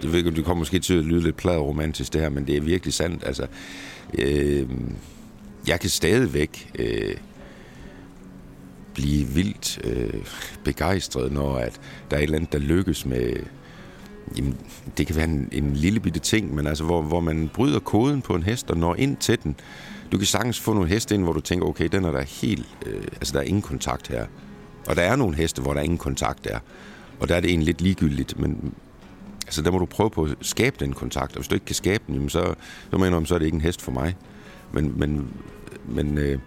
det, 0.02 0.14
ved, 0.14 0.24
det 0.24 0.46
kommer 0.46 0.62
måske 0.62 0.80
til 0.80 0.94
at 0.94 1.06
lyde 1.06 1.24
lidt 1.24 1.46
romantisk 1.46 2.14
det 2.14 2.22
her, 2.22 2.30
men 2.30 2.48
det 2.48 2.58
er 2.58 2.62
virkelig 2.62 2.94
sandt. 2.94 3.24
Altså, 3.26 3.48
øh, 4.18 4.70
jeg 5.68 5.80
kan 5.80 5.90
stadigvæk 5.90 6.72
øh, 6.80 7.16
blive 8.94 9.28
vildt 9.28 9.80
øh, 9.84 10.14
begejstret, 10.64 11.32
når 11.32 11.56
at 11.56 11.82
der 12.12 12.18
er 12.18 12.20
et 12.20 12.24
eller 12.24 12.38
andet, 12.38 12.54
der 12.54 12.60
lykkes 12.60 13.06
med... 13.06 13.34
Jamen, 14.38 14.58
det 14.98 15.08
kan 15.08 15.16
være 15.16 15.26
en, 15.26 15.50
en 15.52 15.74
lille 15.74 16.00
bitte 16.00 16.20
ting, 16.20 16.56
men 16.56 16.68
altså, 16.68 16.84
hvor, 16.84 17.02
hvor 17.02 17.20
man 17.20 17.50
bryder 17.54 17.80
koden 17.80 18.22
på 18.22 18.36
en 18.36 18.44
hest 18.44 18.72
og 18.72 18.78
når 18.78 18.96
ind 18.96 19.18
til 19.18 19.44
den. 19.44 19.56
Du 20.12 20.18
kan 20.18 20.28
sagtens 20.28 20.60
få 20.60 20.74
nogle 20.74 20.90
heste 20.90 21.16
ind, 21.16 21.24
hvor 21.24 21.34
du 21.34 21.42
tænker, 21.42 21.68
okay, 21.68 21.88
den 21.92 22.06
er 22.06 22.12
der 22.12 22.22
helt... 22.22 22.68
Øh, 22.86 23.04
altså, 23.04 23.34
der 23.34 23.40
er 23.40 23.44
ingen 23.44 23.62
kontakt 23.62 24.08
her. 24.08 24.26
Og 24.88 24.96
der 24.96 25.02
er 25.02 25.16
nogle 25.16 25.36
heste, 25.36 25.62
hvor 25.62 25.74
der 25.74 25.82
ingen 25.82 25.98
kontakt 25.98 26.48
er. 26.48 26.60
Og 27.20 27.30
der 27.30 27.36
er 27.36 27.40
det 27.40 27.50
egentlig 27.50 27.66
lidt 27.66 27.82
ligegyldigt, 27.82 28.40
men 28.40 28.74
altså, 29.46 29.62
der 29.62 29.72
må 29.72 29.78
du 29.78 29.86
prøve 29.86 30.10
på 30.10 30.24
at 30.24 30.36
skabe 30.42 30.76
den 30.80 30.94
kontakt. 30.94 31.32
Og 31.32 31.38
hvis 31.38 31.48
du 31.48 31.56
ikke 31.56 31.66
kan 31.66 31.76
skabe 31.76 32.04
den, 32.08 32.16
jamen, 32.16 32.30
så, 32.30 32.54
så 32.92 32.98
mener 32.98 33.18
jeg, 33.18 33.28
så 33.28 33.36
er 33.36 33.40
det 33.40 33.46
ikke 33.46 33.56
en 33.56 33.62
hest 33.62 33.82
for 33.82 33.92
mig. 33.92 34.16
Men, 34.72 35.00
men, 35.00 35.34
men 35.86 36.18
øh, 36.18 36.40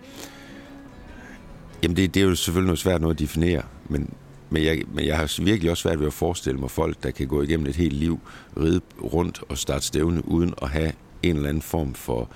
jamen 1.82 1.96
det, 1.96 2.14
det 2.14 2.22
er 2.22 2.24
jo 2.24 2.34
selvfølgelig 2.34 2.66
noget 2.66 2.78
svært 2.78 3.00
noget 3.00 3.14
at 3.14 3.18
definere, 3.18 3.62
men, 3.88 4.14
men, 4.50 4.64
jeg, 4.64 4.82
men 4.94 5.06
jeg 5.06 5.16
har 5.16 5.42
virkelig 5.42 5.70
også 5.70 5.82
svært 5.82 6.00
ved 6.00 6.06
at 6.06 6.12
forestille 6.12 6.60
mig 6.60 6.70
folk, 6.70 7.02
der 7.02 7.10
kan 7.10 7.26
gå 7.26 7.42
igennem 7.42 7.66
et 7.66 7.76
helt 7.76 7.92
liv, 7.92 8.20
ride 8.60 8.80
rundt 9.02 9.42
og 9.48 9.58
starte 9.58 9.86
stævne, 9.86 10.28
uden 10.28 10.54
at 10.62 10.68
have 10.68 10.92
en 11.22 11.36
eller 11.36 11.48
anden 11.48 11.62
form 11.62 11.94
for 11.94 12.30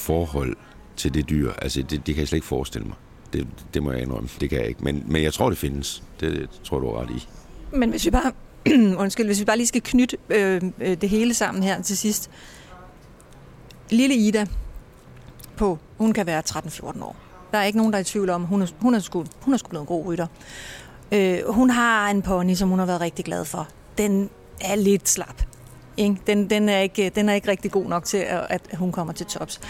forhold 0.00 0.56
til 0.96 1.14
det 1.14 1.30
dyr. 1.30 1.52
Altså, 1.62 1.82
det, 1.82 1.90
det 2.06 2.14
kan 2.14 2.20
jeg 2.20 2.28
slet 2.28 2.36
ikke 2.36 2.46
forestille 2.46 2.86
mig. 2.86 2.96
Det, 3.32 3.46
det 3.74 3.82
må 3.82 3.92
jeg 3.92 4.02
indrømme. 4.02 4.28
Det 4.40 4.50
kan 4.50 4.58
jeg 4.58 4.68
ikke. 4.68 4.84
Men, 4.84 5.04
men 5.06 5.22
jeg 5.22 5.32
tror, 5.32 5.48
det 5.48 5.58
findes. 5.58 6.02
Det, 6.20 6.32
det 6.32 6.50
tror 6.64 6.78
du 6.78 6.86
er 6.86 7.00
ret 7.00 7.10
i. 7.10 7.28
Men 7.72 7.90
hvis 7.90 8.04
vi 8.04 8.10
bare, 8.10 8.32
undskyld, 9.02 9.26
hvis 9.26 9.40
vi 9.40 9.44
bare 9.44 9.56
lige 9.56 9.66
skal 9.66 9.82
knytte 9.84 10.16
øh, 10.30 10.62
øh, 10.80 10.96
det 11.00 11.08
hele 11.08 11.34
sammen 11.34 11.62
her 11.62 11.82
til 11.82 11.96
sidst. 11.96 12.30
Lille 13.90 14.14
Ida 14.14 14.46
på, 15.56 15.78
hun 15.98 16.12
kan 16.12 16.26
være 16.26 16.42
13-14 16.50 17.04
år. 17.04 17.16
Der 17.52 17.58
er 17.58 17.64
ikke 17.64 17.78
nogen, 17.78 17.92
der 17.92 17.98
er 17.98 18.00
i 18.00 18.04
tvivl 18.04 18.30
om, 18.30 18.42
hun 18.42 18.62
er, 18.62 18.66
hun 18.80 18.94
er, 18.94 18.98
sgu, 18.98 19.24
hun 19.40 19.54
er 19.54 19.58
sgu 19.58 19.68
blevet 19.68 19.82
en 19.82 19.86
god 19.86 20.06
rytter. 20.06 20.26
Øh, 21.12 21.38
hun 21.48 21.70
har 21.70 22.10
en 22.10 22.22
pony, 22.22 22.54
som 22.54 22.68
hun 22.68 22.78
har 22.78 22.86
været 22.86 23.00
rigtig 23.00 23.24
glad 23.24 23.44
for. 23.44 23.68
Den 23.98 24.30
er 24.60 24.74
lidt 24.74 25.08
slap. 25.08 25.42
Ikke? 25.96 26.16
Den, 26.26 26.50
den, 26.50 26.68
er 26.68 26.78
ikke, 26.78 27.08
den 27.14 27.28
er 27.28 27.34
ikke 27.34 27.48
rigtig 27.48 27.70
god 27.70 27.84
nok 27.84 28.04
til, 28.04 28.16
at, 28.16 28.46
at 28.48 28.76
hun 28.76 28.92
kommer 28.92 29.12
til 29.12 29.26
tops. 29.26 29.60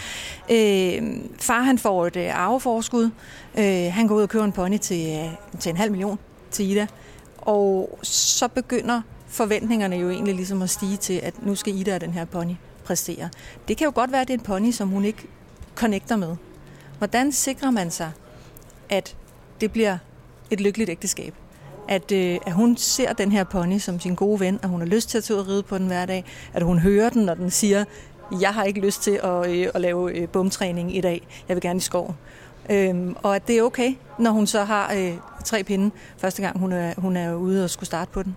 Øh, 0.51 1.01
far 1.39 1.61
han 1.61 1.77
får 1.77 2.07
et 2.07 2.15
øh, 2.15 2.39
arveforskud. 2.39 3.09
Øh, 3.57 3.93
han 3.93 4.07
går 4.07 4.15
ud 4.15 4.21
og 4.21 4.29
køber 4.29 4.45
en 4.45 4.51
pony 4.51 4.77
til, 4.77 5.19
øh, 5.19 5.59
til 5.59 5.69
en 5.69 5.77
halv 5.77 5.91
million 5.91 6.19
til 6.51 6.71
Ida. 6.71 6.87
Og 7.37 7.99
så 8.03 8.47
begynder 8.47 9.01
forventningerne 9.27 9.95
jo 9.95 10.09
egentlig 10.09 10.35
ligesom 10.35 10.61
at 10.61 10.69
stige 10.69 10.97
til, 10.97 11.19
at 11.23 11.45
nu 11.45 11.55
skal 11.55 11.75
Ida 11.75 11.95
og 11.95 12.01
den 12.01 12.11
her 12.11 12.25
pony 12.25 12.53
præstere. 12.83 13.29
Det 13.67 13.77
kan 13.77 13.85
jo 13.85 13.91
godt 13.95 14.11
være, 14.11 14.21
at 14.21 14.27
det 14.27 14.33
er 14.33 14.37
en 14.37 14.43
pony, 14.43 14.71
som 14.71 14.89
hun 14.89 15.05
ikke 15.05 15.27
connecter 15.75 16.15
med. 16.15 16.35
Hvordan 16.97 17.31
sikrer 17.31 17.71
man 17.71 17.91
sig, 17.91 18.11
at 18.89 19.15
det 19.61 19.71
bliver 19.71 19.97
et 20.51 20.61
lykkeligt 20.61 20.89
ægteskab? 20.89 21.33
At, 21.91 22.11
øh, 22.11 22.37
at 22.45 22.53
hun 22.53 22.77
ser 22.77 23.13
den 23.13 23.31
her 23.31 23.43
pony 23.43 23.77
som 23.77 23.99
sin 23.99 24.15
gode 24.15 24.39
ven, 24.39 24.59
at 24.63 24.69
hun 24.69 24.79
har 24.79 24.87
lyst 24.87 25.09
til 25.09 25.17
at 25.17 25.23
tage 25.23 25.37
ud 25.37 25.41
og 25.41 25.47
ride 25.47 25.63
på 25.63 25.77
den 25.77 25.87
hver 25.87 26.05
dag, 26.05 26.25
at 26.53 26.63
hun 26.63 26.79
hører 26.79 27.09
den, 27.09 27.25
når 27.25 27.33
den 27.33 27.51
siger, 27.51 27.85
jeg 28.41 28.53
har 28.53 28.63
ikke 28.63 28.81
lyst 28.81 29.03
til 29.03 29.19
at, 29.23 29.49
øh, 29.49 29.67
at 29.73 29.81
lave 29.81 30.17
øh, 30.17 30.27
bumtræning 30.27 30.97
i 30.97 31.01
dag, 31.01 31.27
jeg 31.47 31.55
vil 31.55 31.61
gerne 31.61 31.77
i 31.77 31.79
skoven. 31.79 32.15
Øhm, 32.69 33.15
og 33.23 33.35
at 33.35 33.47
det 33.47 33.57
er 33.57 33.63
okay, 33.63 33.95
når 34.19 34.31
hun 34.31 34.47
så 34.47 34.63
har 34.63 34.93
øh, 34.93 35.13
tre 35.45 35.63
pinde 35.63 35.91
første 36.17 36.41
gang, 36.41 36.59
hun 36.59 36.71
er, 36.71 36.93
hun 36.97 37.17
er 37.17 37.33
ude 37.33 37.63
og 37.63 37.69
skulle 37.69 37.87
starte 37.87 38.11
på 38.11 38.23
den. 38.23 38.35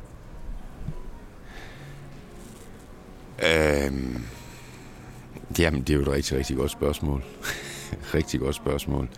Øhm, 3.42 4.24
jamen, 5.58 5.80
det 5.80 5.90
er 5.90 5.94
jo 5.94 6.02
et 6.02 6.08
rigtig, 6.08 6.38
rigtig 6.38 6.56
godt 6.56 6.70
spørgsmål. 6.70 7.24
rigtig 8.14 8.40
godt 8.40 8.54
spørgsmål. 8.54 9.08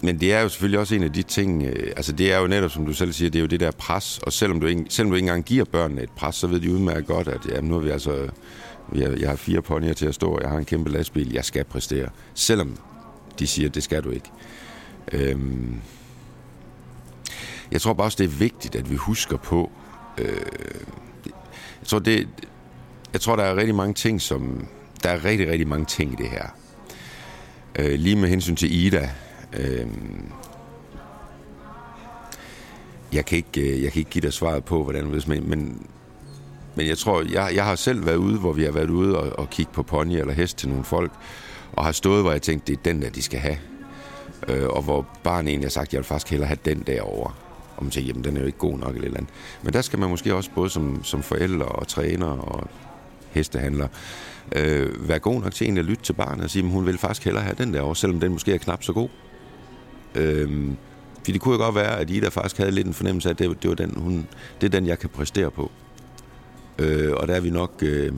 Men 0.00 0.20
det 0.20 0.32
er 0.32 0.40
jo 0.40 0.48
selvfølgelig 0.48 0.80
også 0.80 0.94
en 0.94 1.02
af 1.02 1.12
de 1.12 1.22
ting, 1.22 1.62
øh, 1.62 1.92
altså 1.96 2.12
det 2.12 2.32
er 2.32 2.38
jo 2.38 2.46
netop, 2.46 2.70
som 2.70 2.86
du 2.86 2.92
selv 2.92 3.12
siger, 3.12 3.30
det 3.30 3.38
er 3.38 3.40
jo 3.40 3.46
det 3.46 3.60
der 3.60 3.70
pres, 3.70 4.18
og 4.18 4.32
selvom 4.32 4.60
du 4.60 4.66
ikke, 4.66 4.84
selvom 4.88 5.10
du 5.10 5.16
ikke 5.16 5.26
engang 5.26 5.44
giver 5.44 5.64
børnene 5.64 6.02
et 6.02 6.10
pres, 6.10 6.36
så 6.36 6.46
ved 6.46 6.60
de 6.60 6.72
udmærket 6.72 7.06
godt, 7.06 7.28
at 7.28 7.46
jamen, 7.48 7.70
nu 7.70 7.76
er 7.76 7.80
vi 7.80 7.90
altså, 7.90 8.28
vi 8.92 9.02
jeg 9.02 9.28
har 9.28 9.36
fire 9.36 9.62
ponyer 9.62 9.92
til 9.92 10.06
at 10.06 10.14
stå, 10.14 10.30
og 10.30 10.42
jeg 10.42 10.50
har 10.50 10.58
en 10.58 10.64
kæmpe 10.64 10.90
lastbil, 10.90 11.32
jeg 11.32 11.44
skal 11.44 11.64
præstere. 11.64 12.08
Selvom 12.34 12.76
de 13.38 13.46
siger, 13.46 13.68
det 13.68 13.82
skal 13.82 14.04
du 14.04 14.10
ikke. 14.10 14.30
Øhm, 15.12 15.80
jeg 17.72 17.80
tror 17.80 17.92
bare 17.92 18.06
også, 18.06 18.16
det 18.18 18.24
er 18.24 18.38
vigtigt, 18.38 18.76
at 18.76 18.90
vi 18.90 18.96
husker 18.96 19.36
på, 19.36 19.70
øh, 20.18 20.26
jeg 21.80 21.86
tror, 21.86 21.98
det, 21.98 22.28
jeg 23.12 23.20
tror, 23.20 23.36
der 23.36 23.44
er 23.44 23.56
rigtig 23.56 23.74
mange 23.74 23.94
ting, 23.94 24.20
som, 24.20 24.66
der 25.02 25.08
er 25.08 25.24
rigtig, 25.24 25.50
rigtig 25.50 25.68
mange 25.68 25.86
ting 25.86 26.12
i 26.12 26.16
det 26.16 26.28
her. 26.30 26.46
Øh, 27.78 27.98
lige 27.98 28.16
med 28.16 28.28
hensyn 28.28 28.56
til 28.56 28.74
Ida, 28.74 29.10
øh, 29.52 29.86
jeg 33.12 33.24
kan 33.24 33.36
ikke, 33.36 33.60
øh, 33.60 33.82
jeg 33.82 33.92
kan 33.92 33.98
ikke 33.98 34.10
give 34.10 34.22
dig 34.22 34.32
svaret 34.32 34.64
på, 34.64 34.82
hvordan 34.82 35.12
det 35.12 35.28
men, 35.28 35.50
men, 35.50 35.86
men 36.74 36.86
jeg 36.86 36.98
tror, 36.98 37.22
jeg, 37.32 37.52
jeg 37.54 37.64
har 37.64 37.74
selv 37.74 38.06
været 38.06 38.16
ude, 38.16 38.38
hvor 38.38 38.52
vi 38.52 38.64
har 38.64 38.72
været 38.72 38.90
ude 38.90 39.18
og, 39.18 39.38
og 39.38 39.50
kigge 39.50 39.72
på 39.72 39.82
pony 39.82 40.12
eller 40.12 40.34
hest 40.34 40.58
til 40.58 40.68
nogle 40.68 40.84
folk, 40.84 41.12
og 41.72 41.84
har 41.84 41.92
stået, 41.92 42.22
hvor 42.22 42.32
jeg 42.32 42.42
tænkte, 42.42 42.72
det 42.72 42.78
er 42.78 42.82
den 42.82 43.02
der, 43.02 43.10
de 43.10 43.22
skal 43.22 43.40
have. 43.40 43.58
Øh, 44.48 44.68
og 44.68 44.82
hvor 44.82 45.06
barnet 45.22 45.48
egentlig 45.48 45.66
har 45.66 45.70
sagt, 45.70 45.92
jeg 45.92 45.98
vil 45.98 46.04
faktisk 46.04 46.30
hellere 46.30 46.48
have 46.48 46.58
den 46.64 46.82
derovre. 46.86 47.32
Og 47.76 47.84
man 47.84 47.90
tænker, 47.90 48.08
jamen 48.08 48.24
den 48.24 48.36
er 48.36 48.40
jo 48.40 48.46
ikke 48.46 48.58
god 48.58 48.78
nok 48.78 48.94
eller, 48.94 49.04
eller 49.04 49.18
andet. 49.18 49.32
Men 49.62 49.72
der 49.72 49.82
skal 49.82 49.98
man 49.98 50.10
måske 50.10 50.34
også 50.34 50.50
både 50.54 50.70
som, 50.70 51.04
som 51.04 51.22
forældre 51.22 51.66
og 51.66 51.88
træner 51.88 52.26
og 52.26 52.68
hestehandler 53.30 53.88
øh, 54.52 55.08
være 55.08 55.18
god 55.18 55.40
nok 55.40 55.54
til 55.54 55.64
egentlig 55.64 55.80
at 55.80 55.86
lytte 55.86 56.02
til 56.02 56.12
barnet 56.12 56.44
og 56.44 56.50
sige, 56.50 56.64
at 56.64 56.70
hun 56.70 56.86
vil 56.86 56.98
faktisk 56.98 57.24
hellere 57.24 57.44
have 57.44 57.56
den 57.58 57.74
derovre, 57.74 57.96
selvom 57.96 58.20
den 58.20 58.32
måske 58.32 58.54
er 58.54 58.58
knap 58.58 58.82
så 58.82 58.92
god. 58.92 59.08
Øh, 60.14 60.70
fordi 61.16 61.32
det 61.32 61.40
kunne 61.40 61.54
jo 61.54 61.64
godt 61.64 61.74
være, 61.74 61.98
at 61.98 62.10
Ida 62.10 62.28
faktisk 62.28 62.58
havde 62.58 62.70
lidt 62.70 62.86
en 62.86 62.94
fornemmelse 62.94 63.28
af, 63.28 63.32
at 63.32 63.38
det, 63.38 63.62
det, 63.62 63.68
var 63.68 63.74
den, 63.74 63.94
hun, 63.96 64.26
det 64.60 64.66
er 64.66 64.70
den, 64.70 64.86
jeg 64.86 64.98
kan 64.98 65.08
præstere 65.08 65.50
på. 65.50 65.70
Øh, 66.78 67.12
og 67.16 67.28
der 67.28 67.34
er 67.34 67.40
vi 67.40 67.50
nok... 67.50 67.72
Øh, 67.82 68.12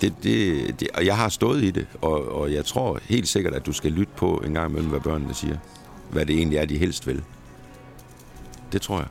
det, 0.00 0.14
det, 0.22 0.80
det, 0.80 0.88
og 0.94 1.06
jeg 1.06 1.16
har 1.16 1.28
stået 1.28 1.62
i 1.62 1.70
det, 1.70 1.86
og, 2.02 2.28
og 2.28 2.52
jeg 2.52 2.64
tror 2.64 2.98
helt 3.02 3.28
sikkert, 3.28 3.54
at 3.54 3.66
du 3.66 3.72
skal 3.72 3.92
lytte 3.92 4.12
på 4.16 4.42
en 4.46 4.54
gang 4.54 4.70
imellem, 4.70 4.90
hvad 4.90 5.00
børnene 5.00 5.34
siger. 5.34 5.56
Hvad 6.10 6.26
det 6.26 6.36
egentlig 6.36 6.58
er, 6.58 6.64
de 6.64 6.78
helst 6.78 7.06
vil. 7.06 7.22
Det 8.72 8.82
tror 8.82 8.98
jeg. 8.98 9.06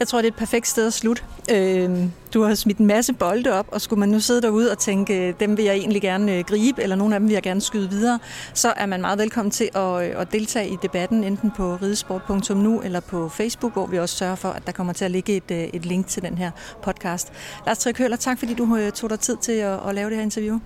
Jeg 0.00 0.08
tror, 0.08 0.18
det 0.18 0.26
er 0.26 0.30
et 0.30 0.36
perfekt 0.36 0.66
sted 0.66 0.86
at 0.86 0.92
slutte. 0.92 1.22
Øh, 1.50 1.90
du 2.34 2.42
har 2.42 2.54
smidt 2.54 2.78
en 2.78 2.86
masse 2.86 3.12
bolde 3.12 3.52
op, 3.52 3.66
og 3.72 3.80
skulle 3.80 4.00
man 4.00 4.08
nu 4.08 4.20
sidde 4.20 4.42
derude 4.42 4.70
og 4.70 4.78
tænke, 4.78 5.28
øh, 5.28 5.34
dem 5.40 5.56
vil 5.56 5.64
jeg 5.64 5.74
egentlig 5.74 6.02
gerne 6.02 6.36
øh, 6.36 6.44
gribe, 6.44 6.82
eller 6.82 6.96
nogle 6.96 7.14
af 7.14 7.20
dem 7.20 7.28
vil 7.28 7.34
jeg 7.34 7.42
gerne 7.42 7.60
skyde 7.60 7.90
videre, 7.90 8.18
så 8.54 8.72
er 8.76 8.86
man 8.86 9.00
meget 9.00 9.18
velkommen 9.18 9.50
til 9.50 9.68
at, 9.74 10.10
øh, 10.10 10.20
at 10.20 10.32
deltage 10.32 10.68
i 10.68 10.76
debatten, 10.82 11.24
enten 11.24 11.50
på 11.56 11.76
ridesport.nu 11.82 12.80
eller 12.80 13.00
på 13.00 13.28
Facebook, 13.28 13.72
hvor 13.72 13.86
vi 13.86 13.98
også 13.98 14.16
sørger 14.16 14.34
for, 14.34 14.48
at 14.48 14.66
der 14.66 14.72
kommer 14.72 14.92
til 14.92 15.04
at 15.04 15.10
ligge 15.10 15.36
et, 15.36 15.74
et 15.74 15.86
link 15.86 16.06
til 16.06 16.22
den 16.22 16.38
her 16.38 16.50
podcast. 16.82 17.32
Lars 17.66 17.78
Trik 17.78 17.96
tak 18.18 18.38
fordi 18.38 18.54
du 18.54 18.90
tog 18.94 19.10
dig 19.10 19.20
tid 19.20 19.36
til 19.36 19.52
at, 19.52 19.78
at 19.88 19.94
lave 19.94 20.10
det 20.10 20.16
her 20.16 20.22
interview. 20.22 20.58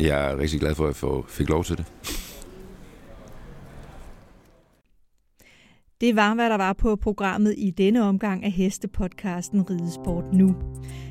Jeg 0.00 0.30
er 0.30 0.38
rigtig 0.38 0.60
glad 0.60 0.74
for, 0.74 0.86
at 0.86 1.02
jeg 1.02 1.22
fik 1.28 1.48
lov 1.48 1.64
til 1.64 1.76
det. 1.76 1.84
Det 6.04 6.16
var, 6.16 6.34
hvad 6.34 6.50
der 6.50 6.56
var 6.56 6.72
på 6.72 6.96
programmet 6.96 7.54
i 7.58 7.70
denne 7.70 8.02
omgang 8.02 8.44
af 8.44 8.50
Hestepodcasten 8.50 9.70
Ridesport 9.70 10.24
Nu. 10.32 10.54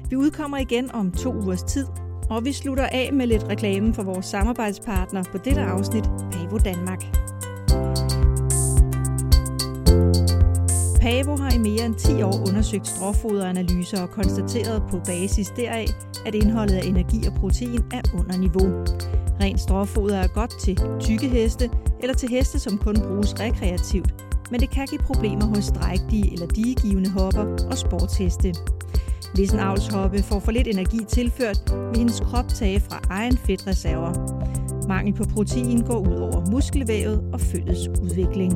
Vi 0.10 0.16
udkommer 0.16 0.58
igen 0.58 0.92
om 0.92 1.12
to 1.12 1.34
ugers 1.34 1.64
tid, 1.64 1.86
og 2.30 2.46
vi 2.46 2.52
slutter 2.52 2.86
af 2.86 3.14
med 3.14 3.28
lidt 3.28 3.44
reklame 3.44 3.94
for 3.94 4.04
vores 4.04 4.26
samarbejdspartner 4.26 5.24
på 5.24 5.38
dette 5.38 5.62
afsnit, 5.62 6.04
Pavo 6.04 6.58
Danmark. 6.58 7.02
Pavo 11.02 11.38
har 11.38 11.52
i 11.56 11.58
mere 11.58 11.86
end 11.86 11.96
10 11.96 12.22
år 12.22 12.48
undersøgt 12.50 12.88
stråfoderanalyser 12.88 14.02
og 14.02 14.10
konstateret 14.10 14.84
på 14.92 15.00
basis 15.06 15.50
deraf, 15.50 15.88
at 16.26 16.36
indholdet 16.36 16.76
af 16.76 16.86
energi 16.86 17.28
og 17.28 17.34
protein 17.34 17.82
er 17.94 18.02
under 18.20 18.38
niveau. 18.38 18.86
Rent 19.42 19.60
stråfoder 19.60 20.18
er 20.18 20.28
godt 20.28 20.60
til 20.60 20.80
tykke 21.00 21.28
heste 21.28 21.70
eller 22.02 22.14
til 22.16 22.30
heste, 22.30 22.60
som 22.60 22.78
kun 22.78 22.96
bruges 22.96 23.40
rekreativt, 23.40 24.33
men 24.52 24.60
det 24.60 24.70
kan 24.70 24.88
give 24.88 25.02
problemer 25.02 25.46
hos 25.46 25.72
drægtige 25.72 26.34
eller 26.34 26.48
digegivende 26.48 27.10
hopper 27.10 27.68
og 27.72 27.78
sportsheste. 27.78 28.54
Hvis 29.34 29.54
en 29.54 29.60
avlshoppe 29.60 30.24
får 30.24 30.40
for 30.40 30.52
lidt 30.52 30.68
energi 30.68 31.00
tilført, 31.08 31.60
vil 31.90 31.98
hendes 31.98 32.20
krop 32.20 32.48
tage 32.48 32.80
fra 32.80 33.00
egen 33.10 33.38
fedtreserver. 33.38 34.14
Mangel 34.88 35.14
på 35.14 35.24
protein 35.24 35.82
går 35.82 35.98
ud 35.98 36.16
over 36.16 36.52
muskelvævet 36.52 37.24
og 37.34 37.42
følgets 37.42 37.88
udvikling. 37.88 38.54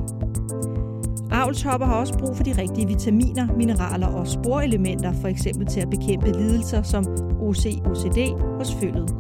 Avlshopper 1.32 1.86
har 1.86 1.96
også 1.96 2.14
brug 2.20 2.38
for 2.38 2.44
de 2.44 2.62
rigtige 2.62 2.88
vitaminer, 2.88 3.48
mineraler 3.58 4.08
og 4.08 4.28
sporelementer, 4.28 5.14
for 5.22 5.28
eksempel 5.28 5.68
til 5.68 5.80
at 5.80 5.90
bekæmpe 5.90 6.32
lidelser 6.32 6.84
som 6.84 7.06
OC-OCD 7.42 8.20
hos 8.58 8.74
følget. 8.74 9.16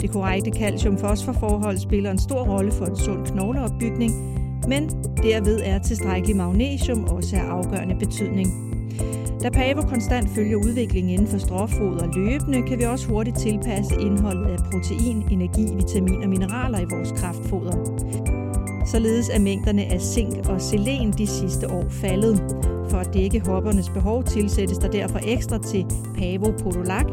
Det 0.00 0.10
korrekte 0.10 0.50
calcium-fosforforhold 0.50 1.78
spiller 1.78 2.10
en 2.10 2.18
stor 2.18 2.42
rolle 2.44 2.72
for 2.72 2.84
en 2.84 2.96
sund 2.96 3.26
knogleopbygning, 3.26 4.12
men 4.68 4.90
derved 5.22 5.60
er 5.64 5.78
tilstrækkelig 5.78 6.36
magnesium 6.36 7.04
også 7.04 7.36
af 7.36 7.40
afgørende 7.40 7.94
betydning. 7.94 8.48
Da 9.42 9.50
Pavo 9.50 9.82
konstant 9.82 10.28
følger 10.30 10.56
udviklingen 10.56 11.12
inden 11.12 11.26
for 11.26 11.38
stråfoder 11.38 12.06
løbende, 12.14 12.62
kan 12.62 12.78
vi 12.78 12.84
også 12.84 13.08
hurtigt 13.08 13.38
tilpasse 13.38 13.94
indholdet 14.00 14.46
af 14.46 14.58
protein, 14.72 15.24
energi, 15.30 15.74
vitamin 15.76 16.22
og 16.22 16.28
mineraler 16.28 16.80
i 16.80 16.86
vores 16.90 17.12
kraftfoder. 17.12 17.72
Således 18.86 19.28
er 19.28 19.40
mængderne 19.40 19.84
af 19.84 20.00
zink 20.00 20.48
og 20.48 20.60
selen 20.60 21.12
de 21.12 21.26
sidste 21.26 21.70
år 21.70 21.84
faldet. 21.88 22.56
For 22.90 22.98
at 22.98 23.14
dække 23.14 23.40
hoppernes 23.40 23.88
behov 23.88 24.24
tilsættes 24.24 24.78
der 24.78 24.88
derfor 24.88 25.20
ekstra 25.26 25.58
til 25.58 25.86
Pavo 26.18 26.52
Podolak, 26.62 27.06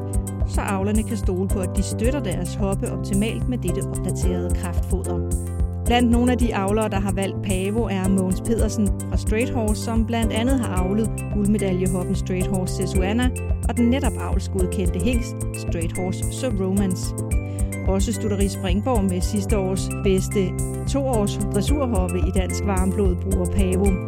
så 0.48 0.62
avlerne 0.62 1.04
kan 1.04 1.18
stole 1.18 1.48
på, 1.48 1.60
at 1.60 1.70
de 1.78 1.84
støtter 1.84 2.20
deres 2.20 2.56
hoppe 2.56 2.92
optimalt 2.92 3.50
med 3.50 3.58
dette 3.58 3.82
opdaterede 3.90 4.56
kraftfoder. 4.56 5.57
Blandt 5.88 6.12
nogle 6.12 6.32
af 6.32 6.38
de 6.38 6.56
avlere, 6.56 6.90
der 6.90 7.00
har 7.00 7.12
valgt 7.12 7.44
Pavo, 7.44 7.84
er 7.84 8.08
Mogens 8.10 8.42
Pedersen 8.42 8.88
fra 8.88 9.18
Straight 9.18 9.50
Horse, 9.50 9.84
som 9.84 10.06
blandt 10.06 10.34
andet 10.34 10.60
har 10.60 10.76
avlet 10.76 11.10
guldmedaljehoppen 11.34 12.16
Straight 12.16 12.48
Horse 12.48 12.74
Sesuana 12.76 13.30
og 13.70 13.78
den 13.78 13.90
netop 13.90 14.14
avlsgodkendte 14.20 15.00
hingst 15.00 15.36
Straight 15.58 15.98
Horse 15.98 16.24
So 16.32 16.48
Romance. 16.48 17.14
Også 17.88 18.14
Studeri 18.14 18.48
Springborg 18.48 19.04
med 19.04 19.22
sidste 19.22 19.58
års 19.58 19.90
bedste 20.04 20.40
toårs 20.90 21.38
dressurhoppe 21.54 22.18
i 22.18 22.32
dansk 22.36 22.66
varmblod 22.66 23.16
bruger 23.16 23.46
Pavo. 23.46 24.07